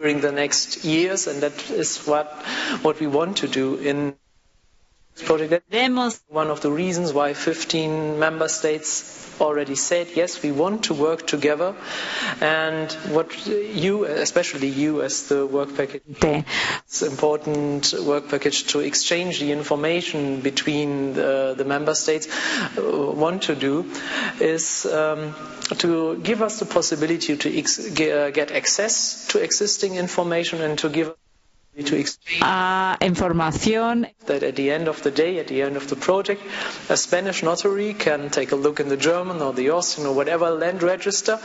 during 0.00 0.20
the 0.20 0.32
next 0.32 0.84
years, 0.84 1.26
and 1.26 1.42
that 1.42 1.70
is 1.70 1.98
what 2.06 2.32
what 2.82 2.98
we 3.00 3.06
want 3.06 3.38
to 3.38 3.48
do 3.48 3.76
in 3.76 4.14
this 5.14 5.26
project. 5.26 5.52
Debemos 5.70 6.20
One 6.28 6.48
of 6.50 6.60
the 6.62 6.70
reasons 6.70 7.12
why 7.12 7.34
15 7.34 8.18
member 8.18 8.48
states 8.48 9.29
already 9.40 9.74
said 9.74 10.08
yes, 10.14 10.42
we 10.42 10.52
want 10.52 10.84
to 10.84 10.94
work 10.94 11.26
together, 11.26 11.74
and 12.40 12.92
what 13.14 13.46
you, 13.46 14.04
especially 14.04 14.68
you, 14.68 15.02
as 15.02 15.28
the 15.28 15.46
work 15.46 15.76
package. 15.76 16.02
It's 16.22 17.02
important 17.02 17.94
work 18.04 18.28
package 18.28 18.66
to 18.68 18.80
exchange 18.80 19.40
the 19.40 19.52
information 19.52 20.40
between 20.40 21.14
the, 21.14 21.54
the 21.56 21.64
member 21.64 21.94
states 21.94 22.28
uh, 22.78 22.82
want 22.82 23.42
to 23.44 23.54
do 23.54 23.90
is 24.40 24.86
um, 24.86 25.34
to 25.78 26.16
give 26.18 26.42
us 26.42 26.58
the 26.58 26.66
possibility 26.66 27.36
to 27.36 27.58
ex- 27.58 27.78
uh, 28.00 28.30
get 28.32 28.50
access 28.50 29.26
to 29.28 29.38
existing 29.38 29.96
information 29.96 30.60
and 30.60 30.78
to 30.78 30.88
give 30.88 31.14
a 32.42 32.96
información. 33.00 34.06
that 34.30 34.42
at 34.44 34.54
the 34.56 34.70
end 34.70 34.86
of 34.86 35.02
the 35.02 35.10
day, 35.10 35.38
at 35.38 35.48
the 35.48 35.62
end 35.62 35.76
of 35.76 35.88
the 35.88 35.96
project, 35.96 36.40
a 36.88 36.96
Spanish 36.96 37.42
notary 37.42 37.94
can 37.94 38.30
take 38.30 38.52
a 38.52 38.56
look 38.56 38.78
in 38.78 38.88
the 38.88 38.96
German 38.96 39.42
or 39.42 39.52
the 39.52 39.70
Austrian 39.70 40.08
or 40.08 40.14
whatever 40.14 40.50
land 40.50 40.82
register 40.82 41.38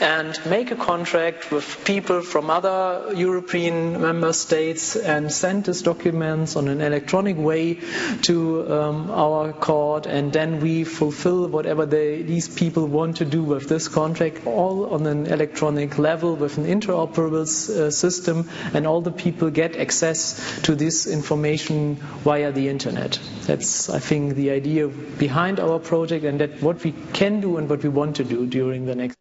and 0.00 0.38
make 0.46 0.70
a 0.70 0.76
contract 0.76 1.50
with 1.50 1.84
people 1.84 2.20
from 2.22 2.48
other 2.48 3.12
European 3.14 4.00
member 4.00 4.32
states 4.32 4.94
and 4.94 5.32
send 5.32 5.64
these 5.64 5.82
documents 5.82 6.54
on 6.54 6.68
an 6.68 6.80
electronic 6.80 7.36
way 7.36 7.80
to 8.22 8.72
um, 8.72 9.10
our 9.10 9.52
court. 9.52 10.06
And 10.06 10.32
then 10.32 10.60
we 10.60 10.84
fulfill 10.84 11.48
whatever 11.48 11.86
they, 11.86 12.22
these 12.22 12.48
people 12.48 12.86
want 12.86 13.16
to 13.16 13.24
do 13.24 13.42
with 13.42 13.68
this 13.68 13.88
contract 13.88 14.46
all 14.46 14.94
on 14.94 15.06
an 15.06 15.26
electronic 15.26 15.98
level 15.98 16.36
with 16.36 16.56
an 16.58 16.66
interoperable 16.66 17.42
uh, 17.48 17.90
system. 17.90 18.48
And 18.74 18.86
all 18.86 19.00
the 19.00 19.10
people 19.10 19.50
get 19.50 19.74
access 19.78 20.60
to 20.62 20.74
this 20.74 21.06
information 21.06 21.96
via 22.24 22.52
the 22.52 22.68
internet. 22.68 23.18
That's, 23.46 23.88
I 23.90 23.98
think, 23.98 24.34
the 24.34 24.50
idea 24.50 24.88
behind 24.88 25.60
our 25.60 25.78
project 25.78 26.24
and 26.24 26.40
that 26.40 26.62
what 26.62 26.82
we 26.84 26.92
can 27.12 27.40
do 27.40 27.56
and 27.58 27.68
what 27.68 27.82
we 27.82 27.88
want 27.88 28.16
to 28.16 28.24
do 28.24 28.46
during 28.46 28.86
the 28.86 28.94
next 28.94 29.16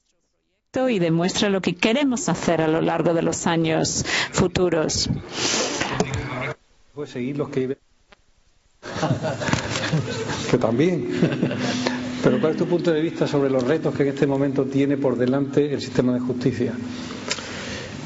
y 0.86 1.00
demuestra 1.00 1.50
lo 1.50 1.60
que 1.62 1.74
queremos 1.74 2.30
hacer 2.30 2.62
a 2.62 2.68
lo 2.68 2.82
largo 2.82 3.16
de 3.16 3.24
los 3.24 3.48
años 3.48 4.06
futuros. 4.32 5.10
Pues 6.94 7.10
seguir 7.10 7.38
los 7.38 7.50
que 7.50 7.78
que 10.52 10.58
también. 10.58 11.08
Pero 12.24 12.40
¿cuál 12.40 12.52
es 12.54 12.58
tu 12.58 12.68
punto 12.68 12.92
de 12.92 13.02
vista 13.02 13.28
sobre 13.28 13.50
los 13.50 13.64
retos 13.64 13.96
que 13.96 14.04
en 14.04 14.10
este 14.10 14.28
momento 14.28 14.66
tiene 14.66 14.98
por 14.98 15.18
delante 15.18 15.74
el 15.74 15.82
sistema 15.82 16.14
de 16.14 16.20
justicia? 16.20 16.74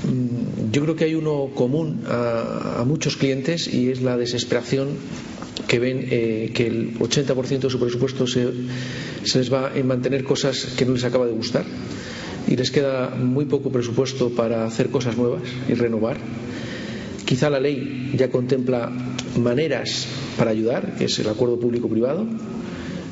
Mm, 0.04 0.72
Yo 0.72 0.82
creo 0.84 0.96
que 0.96 1.04
hay 1.04 1.16
uno 1.16 1.50
común 1.54 2.02
a, 2.08 2.84
muchos 2.88 3.18
clientes 3.18 3.68
y 3.72 3.90
es 3.90 4.02
la 4.02 4.16
desesperación 4.18 4.90
que 5.68 5.80
ven 5.80 6.08
eh, 6.10 6.52
que 6.54 6.68
el 6.68 6.98
80% 6.98 7.60
de 7.60 7.70
su 7.70 7.80
presupuesto 7.80 8.26
se, 8.26 8.48
les 9.36 9.54
va 9.54 9.72
en 9.76 9.86
mantener 9.88 10.24
cosas 10.24 10.74
que 10.78 10.86
no 10.86 10.94
les 10.94 11.04
acaba 11.04 11.26
de 11.26 11.34
gustar 11.34 11.66
y 12.48 12.56
les 12.56 12.72
queda 12.72 13.10
muy 13.10 13.46
poco 13.46 13.70
presupuesto 13.70 14.30
para 14.30 14.66
hacer 14.66 14.90
cosas 14.90 15.18
nuevas 15.18 15.44
y 15.68 15.74
renovar. 15.74 16.18
Quizá 17.26 17.50
la 17.50 17.60
ley 17.60 18.12
ya 18.18 18.30
contempla 18.30 18.92
maneras 19.38 20.08
para 20.38 20.52
ayudar, 20.52 20.96
que 20.96 21.06
es 21.06 21.20
el 21.20 21.28
acuerdo 21.30 21.60
público-privado, 21.60 22.26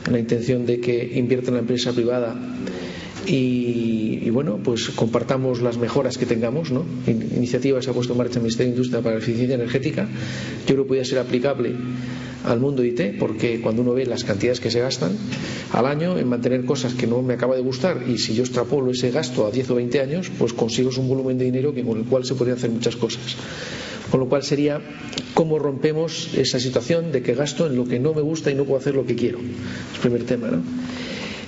la 0.10 0.20
intención 0.20 0.66
de 0.66 0.80
que 0.80 1.11
invierta 1.16 1.49
en 1.49 1.56
la 1.56 1.60
empresa 1.61 1.94
privada 1.94 2.36
y, 3.31 4.30
bueno, 4.31 4.60
pues 4.64 4.89
compartamos 4.89 5.61
las 5.61 5.77
mejoras 5.77 6.18
que 6.18 6.26
tengamos. 6.26 6.72
¿no? 6.72 6.84
In- 7.07 7.30
Iniciativa 7.35 7.81
se 7.81 7.89
ha 7.89 7.93
puesto 7.93 8.14
en 8.14 8.18
marcha 8.18 8.35
el 8.35 8.41
Ministerio 8.41 8.72
de 8.72 8.76
Industria 8.77 9.01
para 9.01 9.15
la 9.15 9.22
Eficiencia 9.22 9.56
Energética. 9.56 10.07
Yo 10.68 10.73
creo 10.73 10.84
que 10.84 10.88
podría 10.88 11.06
ser 11.06 11.19
aplicable 11.19 11.73
al 12.45 12.60
mundo 12.60 12.84
IT, 12.84 13.19
porque 13.19 13.60
cuando 13.61 13.81
uno 13.81 13.93
ve 13.93 14.06
las 14.06 14.23
cantidades 14.23 14.60
que 14.60 14.72
se 14.72 14.80
gastan 14.80 15.11
al 15.73 15.85
año 15.85 16.18
en 16.18 16.27
mantener 16.27 16.65
cosas 16.65 16.93
que 16.93 17.06
no 17.06 17.22
me 17.22 17.34
acaba 17.34 17.56
de 17.56 17.61
gustar 17.61 18.01
y 18.07 18.18
si 18.18 18.34
yo 18.34 18.43
extrapolo 18.43 18.91
ese 18.91 19.11
gasto 19.11 19.45
a 19.45 19.51
10 19.51 19.69
o 19.72 19.76
20 19.76 19.99
años, 19.99 20.31
pues 20.38 20.53
consigo 20.53 20.89
un 20.97 21.07
volumen 21.10 21.38
de 21.38 21.45
dinero 21.45 21.73
que, 21.73 21.84
con 21.84 21.97
el 21.99 22.06
cual 22.06 22.26
se 22.26 22.35
podrían 22.35 22.57
hacer 22.57 22.69
muchas 22.72 22.95
cosas. 22.95 23.35
Con 24.10 24.22
lo 24.22 24.27
cual 24.27 24.41
sería 24.43 24.81
cómo 25.35 25.60
rompemos 25.60 26.34
esa 26.34 26.60
situación 26.60 27.11
de 27.11 27.22
que 27.22 27.35
gasto 27.35 27.68
en 27.68 27.76
lo 27.76 27.85
que 27.85 27.99
no 27.99 28.14
me 28.14 28.22
gusta 28.22 28.49
y 28.49 28.56
no 28.56 28.64
puedo 28.64 28.80
hacer 28.80 28.95
lo 28.95 29.06
que 29.06 29.15
quiero. 29.15 29.38
Es 29.39 29.95
el 29.95 30.01
primer 30.01 30.23
tema. 30.23 30.47
¿no? 30.47 30.64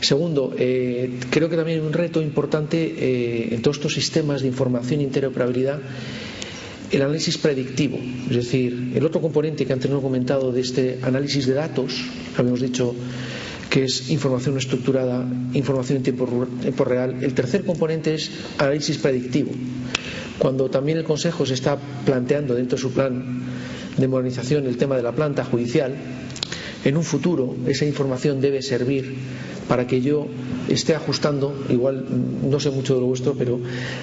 Segundo, 0.02 0.53
eh, 0.57 1.19
creo 1.30 1.48
que 1.49 1.56
también 1.56 1.80
hay 1.80 1.86
un 1.86 1.94
reto 1.94 2.22
importante 2.22 2.78
eh, 2.98 3.53
en 3.53 3.61
todos 3.61 3.78
estos 3.78 3.94
sistemas 3.94 4.41
de 4.41 4.48
información 4.48 4.99
e 4.99 5.03
interoperabilidad 5.03 5.80
el 6.91 7.02
análisis 7.03 7.38
predictivo, 7.38 7.98
es 8.30 8.36
decir, 8.36 8.91
el 8.95 9.06
otro 9.06 9.22
componente 9.22 9.65
que 9.65 9.72
antes 9.72 9.90
no 9.90 9.99
he 9.99 10.02
comentado 10.02 10.52
de 10.52 10.60
este 10.60 10.99
análisis 11.03 11.45
de 11.48 11.53
datos, 11.53 12.03
habíamos 12.36 12.60
dicho 12.60 12.94
que 13.69 13.86
es 13.86 14.10
información 14.10 14.57
estructurada, 14.57 15.23
información 15.53 15.98
en 15.98 16.03
tiempo, 16.03 16.28
tiempo 16.60 16.84
real. 16.84 17.23
El 17.23 17.34
tercer 17.34 17.64
componente 17.64 18.14
es 18.14 18.30
análisis 18.57 18.98
predictivo. 18.98 19.52
Cuando 20.38 20.69
también 20.69 20.98
el 20.98 21.06
Consejo 21.06 21.45
se 21.45 21.53
está 21.53 21.78
planteando 22.06 22.53
dentro 22.53 22.76
de 22.76 22.82
su 22.82 22.91
plan 22.91 23.23
de 23.98 24.07
modernización 24.10 24.65
el 24.68 24.76
tema 24.76 24.98
de 24.98 25.03
la 25.03 25.14
planta 25.14 25.45
judicial, 25.45 25.94
en 26.84 26.98
un 26.98 27.03
futuro 27.03 27.56
esa 27.68 27.86
información 27.86 28.41
debe 28.41 28.62
servir 28.62 29.16
para 29.68 29.88
que 29.88 30.02
yo 30.02 30.28
esté 30.68 30.95
ajustando, 30.95 31.66
igual 31.70 32.06
no 32.44 32.60
sé 32.60 32.72
mucho 32.72 32.95
de 32.95 33.02
lo 33.02 33.08
vuestro, 33.08 33.36
pero 33.36 33.60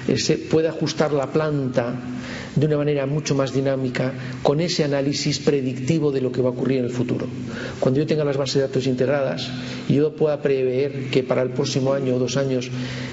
eh, 0.07 0.47
pueda 0.49 0.69
ajustar 0.69 1.13
la 1.13 1.31
planta 1.31 1.93
de 2.55 2.65
una 2.65 2.77
manera 2.77 3.05
mucho 3.05 3.35
más 3.35 3.53
dinámica 3.53 4.13
con 4.41 4.59
ese 4.59 4.83
análisis 4.83 5.39
predictivo 5.39 6.11
de 6.11 6.21
lo 6.21 6.31
que 6.31 6.41
va 6.41 6.49
a 6.49 6.53
ocurrir 6.53 6.79
en 6.79 6.85
el 6.85 6.91
futuro. 6.91 7.27
Cuando 7.79 7.99
yo 7.99 8.07
tenga 8.07 8.23
las 8.25 8.37
bases 8.37 8.55
de 8.55 8.61
datos 8.61 8.87
integradas 8.87 9.47
yo 9.87 10.15
pueda 10.15 10.41
prever 10.41 11.09
que 11.09 11.23
para 11.23 11.41
el 11.41 11.49
próximo 11.49 11.93
año 11.93 12.15
o 12.15 12.19
dos 12.19 12.37
años 12.37 12.69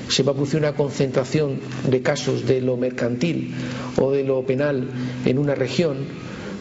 se 0.08 0.22
va 0.22 0.32
a 0.32 0.34
producir 0.34 0.60
una 0.60 0.74
concentración 0.74 1.60
de 1.88 2.02
casos 2.02 2.46
de 2.46 2.60
lo 2.60 2.76
mercantil 2.76 3.52
o 4.00 4.12
de 4.12 4.24
lo 4.24 4.44
penal 4.44 4.88
en 5.24 5.38
una 5.38 5.54
región, 5.54 5.96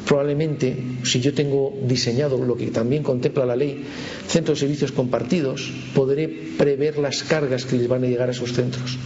probablemente, 0.06 0.78
si 1.04 1.20
yo 1.20 1.34
tengo 1.34 1.74
diseñado 1.84 2.38
lo 2.38 2.56
que 2.56 2.68
también 2.68 3.04
contempla 3.04 3.46
la 3.46 3.56
ley, 3.56 3.84
centros 4.28 4.60
de 4.60 4.66
servicios 4.68 4.92
compartidos, 4.92 5.72
podré 5.94 6.28
prever 6.58 6.98
las 6.98 7.24
cargas 7.24 7.66
que 7.66 7.78
les 7.78 7.88
van 7.88 8.04
a 8.04 8.08
llegar 8.08 8.30
a 8.30 8.32
esos 8.32 8.54
centros. 8.54 8.98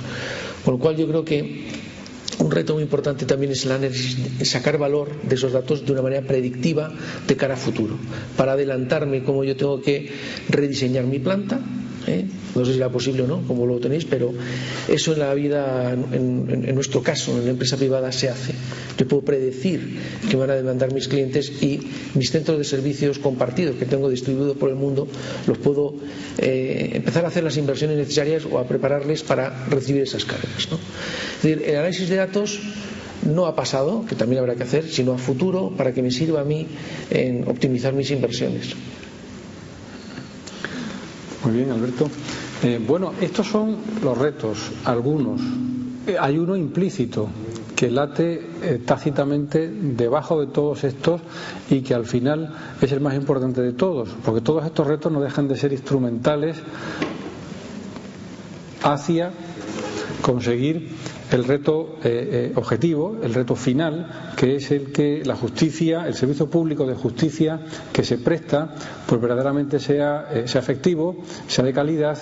Con 0.63 0.75
lo 0.75 0.79
cual 0.79 0.97
yo 0.97 1.07
creo 1.07 1.23
que 1.23 1.65
un 2.39 2.51
reto 2.51 2.73
muy 2.73 2.83
importante 2.83 3.25
también 3.25 3.51
es 3.51 3.67
sacar 4.43 4.77
valor 4.77 5.09
de 5.23 5.35
esos 5.35 5.51
datos 5.51 5.85
de 5.85 5.91
una 5.91 6.01
manera 6.01 6.25
predictiva 6.25 6.91
de 7.27 7.35
cara 7.35 7.55
a 7.55 7.57
futuro, 7.57 7.97
para 8.37 8.53
adelantarme 8.53 9.23
cómo 9.23 9.43
yo 9.43 9.55
tengo 9.55 9.81
que 9.81 10.09
rediseñar 10.49 11.05
mi 11.05 11.19
planta, 11.19 11.59
¿eh? 12.07 12.25
No 12.59 12.65
sé 12.65 12.71
si 12.73 12.77
será 12.77 12.89
posible 12.89 13.23
o 13.23 13.27
no, 13.27 13.41
como 13.47 13.65
lo 13.65 13.79
tenéis, 13.79 14.05
pero 14.05 14.33
eso 14.87 15.13
en 15.13 15.19
la 15.19 15.33
vida, 15.33 15.91
en, 15.93 16.75
nuestro 16.75 17.01
caso, 17.01 17.37
en 17.37 17.45
la 17.45 17.51
empresa 17.51 17.77
privada, 17.77 18.11
se 18.11 18.29
hace. 18.29 18.53
Yo 18.97 19.07
puedo 19.07 19.23
predecir 19.23 19.97
que 20.29 20.35
van 20.35 20.49
a 20.51 20.55
demandar 20.55 20.93
mis 20.93 21.07
clientes 21.07 21.49
y 21.63 21.79
mis 22.15 22.31
centros 22.31 22.57
de 22.57 22.63
servicios 22.63 23.19
compartidos 23.19 23.75
que 23.77 23.85
tengo 23.85 24.09
distribuidos 24.09 24.57
por 24.57 24.69
el 24.69 24.75
mundo, 24.75 25.07
los 25.47 25.57
puedo 25.57 25.95
eh, 26.37 26.91
empezar 26.93 27.25
a 27.25 27.29
hacer 27.29 27.43
las 27.43 27.57
inversiones 27.57 27.97
necesarias 27.97 28.43
o 28.49 28.59
a 28.59 28.67
prepararles 28.67 29.23
para 29.23 29.65
recibir 29.67 30.03
esas 30.03 30.25
cargas. 30.25 30.67
Es 30.67 31.43
decir, 31.43 31.63
el 31.65 31.75
análisis 31.77 32.09
de 32.09 32.15
datos 32.17 32.59
no 33.23 33.45
ha 33.45 33.55
pasado, 33.55 34.05
que 34.07 34.15
también 34.15 34.39
habrá 34.39 34.55
que 34.55 34.63
hacer, 34.63 34.87
sino 34.89 35.13
a 35.13 35.17
futuro 35.17 35.71
para 35.75 35.93
que 35.93 36.01
me 36.01 36.11
sirva 36.11 36.41
a 36.41 36.45
mí 36.45 36.67
en 37.09 37.47
optimizar 37.47 37.93
mis 37.93 38.11
inversiones. 38.11 38.75
Muy 41.43 41.53
bien, 41.53 41.71
Alberto. 41.71 42.09
Eh, 42.63 42.79
bueno, 42.85 43.13
estos 43.21 43.47
son 43.47 43.77
los 44.03 44.17
retos, 44.17 44.71
algunos. 44.85 45.39
Eh, 46.07 46.17
hay 46.19 46.37
uno 46.37 46.55
implícito 46.57 47.29
que 47.75 47.89
late 47.89 48.45
eh, 48.61 48.81
tácitamente 48.85 49.69
debajo 49.69 50.41
de 50.41 50.47
todos 50.47 50.83
estos 50.83 51.21
y 51.69 51.79
que 51.81 51.93
al 51.93 52.05
final 52.05 52.53
es 52.81 52.91
el 52.91 52.99
más 52.99 53.15
importante 53.15 53.61
de 53.61 53.71
todos, 53.71 54.09
porque 54.25 54.41
todos 54.41 54.65
estos 54.65 54.85
retos 54.85 55.09
no 55.11 55.21
dejan 55.21 55.47
de 55.47 55.55
ser 55.55 55.71
instrumentales 55.71 56.57
hacia 58.83 59.31
conseguir 60.21 60.89
el 61.31 61.43
reto 61.43 61.97
eh, 62.03 62.49
eh, 62.49 62.53
objetivo, 62.55 63.17
el 63.21 63.33
reto 63.33 63.55
final, 63.55 64.31
que 64.35 64.55
es 64.55 64.71
el 64.71 64.91
que 64.91 65.23
la 65.23 65.35
justicia, 65.35 66.07
el 66.07 66.13
servicio 66.15 66.49
público 66.49 66.85
de 66.87 66.95
justicia 66.95 67.59
que 67.93 68.03
se 68.03 68.17
presta, 68.17 68.73
pues 69.05 69.21
verdaderamente 69.21 69.79
sea, 69.79 70.27
eh, 70.31 70.47
sea 70.47 70.61
efectivo, 70.61 71.17
sea 71.47 71.63
de 71.65 71.73
calidad 71.73 72.17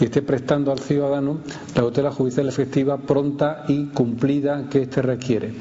y 0.00 0.04
esté 0.04 0.22
prestando 0.22 0.70
al 0.70 0.78
ciudadano 0.78 1.38
la 1.74 1.82
tutela 1.82 2.10
judicial 2.12 2.48
efectiva, 2.48 2.98
pronta 2.98 3.64
y 3.68 3.86
cumplida 3.86 4.68
que 4.70 4.82
éste 4.82 5.02
requiere. 5.02 5.54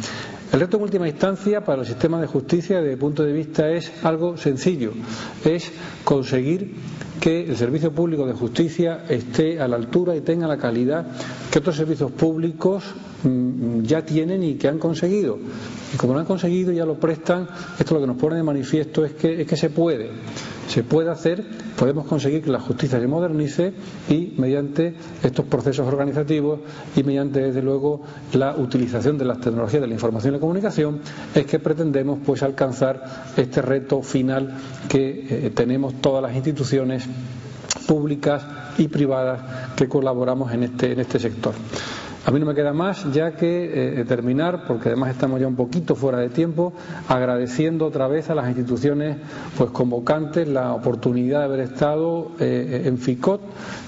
El 0.52 0.60
reto 0.60 0.78
en 0.78 0.84
última 0.84 1.08
instancia 1.08 1.64
para 1.64 1.82
el 1.82 1.88
sistema 1.88 2.20
de 2.20 2.28
justicia 2.28 2.82
desde 2.82 2.98
punto 2.98 3.24
de 3.24 3.32
vista 3.32 3.70
es 3.72 3.90
algo 4.04 4.36
sencillo, 4.36 4.92
es 5.46 5.72
conseguir 6.04 6.76
que 7.22 7.42
el 7.48 7.56
servicio 7.56 7.92
público 7.94 8.26
de 8.26 8.34
justicia 8.34 9.04
esté 9.08 9.62
a 9.62 9.68
la 9.68 9.76
altura 9.76 10.16
y 10.16 10.22
tenga 10.22 10.48
la 10.48 10.58
calidad 10.58 11.06
que 11.52 11.60
otros 11.60 11.76
servicios 11.78 12.12
públicos 12.12 12.84
mm, 13.24 13.84
ya 13.84 14.04
tienen 14.04 14.42
y 14.44 14.56
que 14.56 14.68
han 14.68 14.80
conseguido. 14.80 15.38
Y 15.94 15.98
como 15.98 16.14
lo 16.14 16.20
han 16.20 16.26
conseguido 16.26 16.72
ya 16.72 16.84
lo 16.84 16.96
prestan, 16.96 17.48
esto 17.80 17.94
lo 17.94 18.02
que 18.02 18.08
nos 18.08 18.18
pone 18.18 18.38
de 18.38 18.44
manifiesto 18.44 19.06
es 19.06 19.14
que, 19.14 19.42
es 19.42 19.48
que 19.48 19.56
se 19.56 19.70
puede. 19.70 20.10
Se 20.68 20.84
puede 20.84 21.10
hacer, 21.10 21.44
podemos 21.78 22.06
conseguir 22.08 22.42
que 22.44 22.50
la 22.52 22.60
justicia 22.60 23.00
se 23.00 23.08
modernice 23.08 23.74
y 24.10 24.34
mediante 24.38 24.96
estos 25.24 25.46
procesos 25.46 25.88
organizativos 25.88 26.60
y 26.96 27.04
mediante, 27.04 27.42
desde 27.42 27.62
luego, 27.62 28.02
la 28.34 28.56
utilización 28.56 29.18
de 29.18 29.26
las 29.26 29.40
tecnologías 29.42 29.82
de 29.82 29.88
la 29.88 29.94
información 29.94 30.34
y 30.34 30.38
la 30.38 30.42
comunicación, 30.42 31.02
es 31.36 31.46
que 31.46 31.60
pretendemos 31.60 32.20
pues 32.26 32.42
alcanzar 32.44 33.04
este 33.36 33.62
reto 33.62 34.02
final 34.02 34.54
que 34.88 35.28
eh, 35.48 35.50
tenemos 35.54 35.96
todas 36.02 36.22
las 36.24 36.36
instituciones 36.36 37.06
públicas 37.88 38.46
y 38.78 38.88
privadas 38.88 39.74
que 39.76 39.88
colaboramos 39.88 40.52
en 40.54 40.64
este, 40.64 40.94
en 40.94 41.00
este 41.02 41.20
sector. 41.20 41.54
A 42.24 42.30
mí 42.30 42.40
no 42.40 42.46
me 42.46 42.54
queda 42.54 42.72
más 42.72 43.12
ya 43.12 43.32
que 43.32 44.00
eh, 44.00 44.06
terminar, 44.06 44.66
porque 44.68 44.90
además 44.90 45.10
estamos 45.10 45.40
ya 45.42 45.48
un 45.48 45.56
poquito 45.56 45.96
fuera 45.96 46.20
de 46.20 46.30
tiempo, 46.30 46.72
agradeciendo 47.08 47.88
otra 47.88 48.08
vez 48.08 48.30
a 48.30 48.36
las 48.36 48.48
instituciones 48.48 49.18
pues 49.58 49.72
convocantes 49.72 50.48
la 50.48 50.72
oportunidad 50.74 51.40
de 51.40 51.46
haber 51.46 51.60
estado 51.62 52.34
eh, 52.40 52.84
en 52.86 53.00
FICOT 53.00 53.42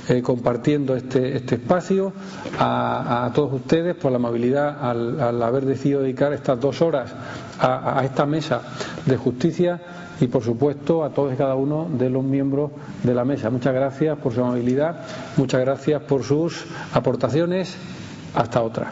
eh, 0.10 0.22
compartiendo 0.24 0.96
este, 0.96 1.38
este 1.38 1.56
espacio, 1.56 2.12
a, 2.58 3.32
todos 3.36 3.54
ustedes 3.54 3.96
por 3.96 4.12
la 4.12 4.18
amabilidad 4.18 4.78
al, 4.84 5.42
haber 5.44 5.66
decidido 5.66 6.02
dedicar 6.02 6.34
estas 6.34 6.60
dos 6.60 6.82
horas 6.82 7.14
a, 7.60 8.00
a 8.00 8.04
esta 8.04 8.26
mesa 8.26 8.62
de 9.06 9.16
justicia 9.16 9.80
y 10.20 10.26
por 10.28 10.42
supuesto 10.44 11.04
a 11.04 11.12
todos 11.12 11.34
y 11.34 11.38
cada 11.38 11.54
uno 11.54 11.88
de 12.00 12.10
los 12.10 12.24
miembros 12.24 12.72
de 13.04 13.14
la 13.14 13.26
mesa. 13.26 13.52
Muchas 13.52 13.76
gracias 13.76 14.18
por 14.18 14.34
su 14.34 14.42
amabilidad, 14.44 15.02
muchas 15.38 15.62
gracias 15.62 16.02
por 16.02 16.24
sus 16.24 16.66
aportaciones 16.94 17.78
hasta 18.34 18.62
otra. 18.62 18.92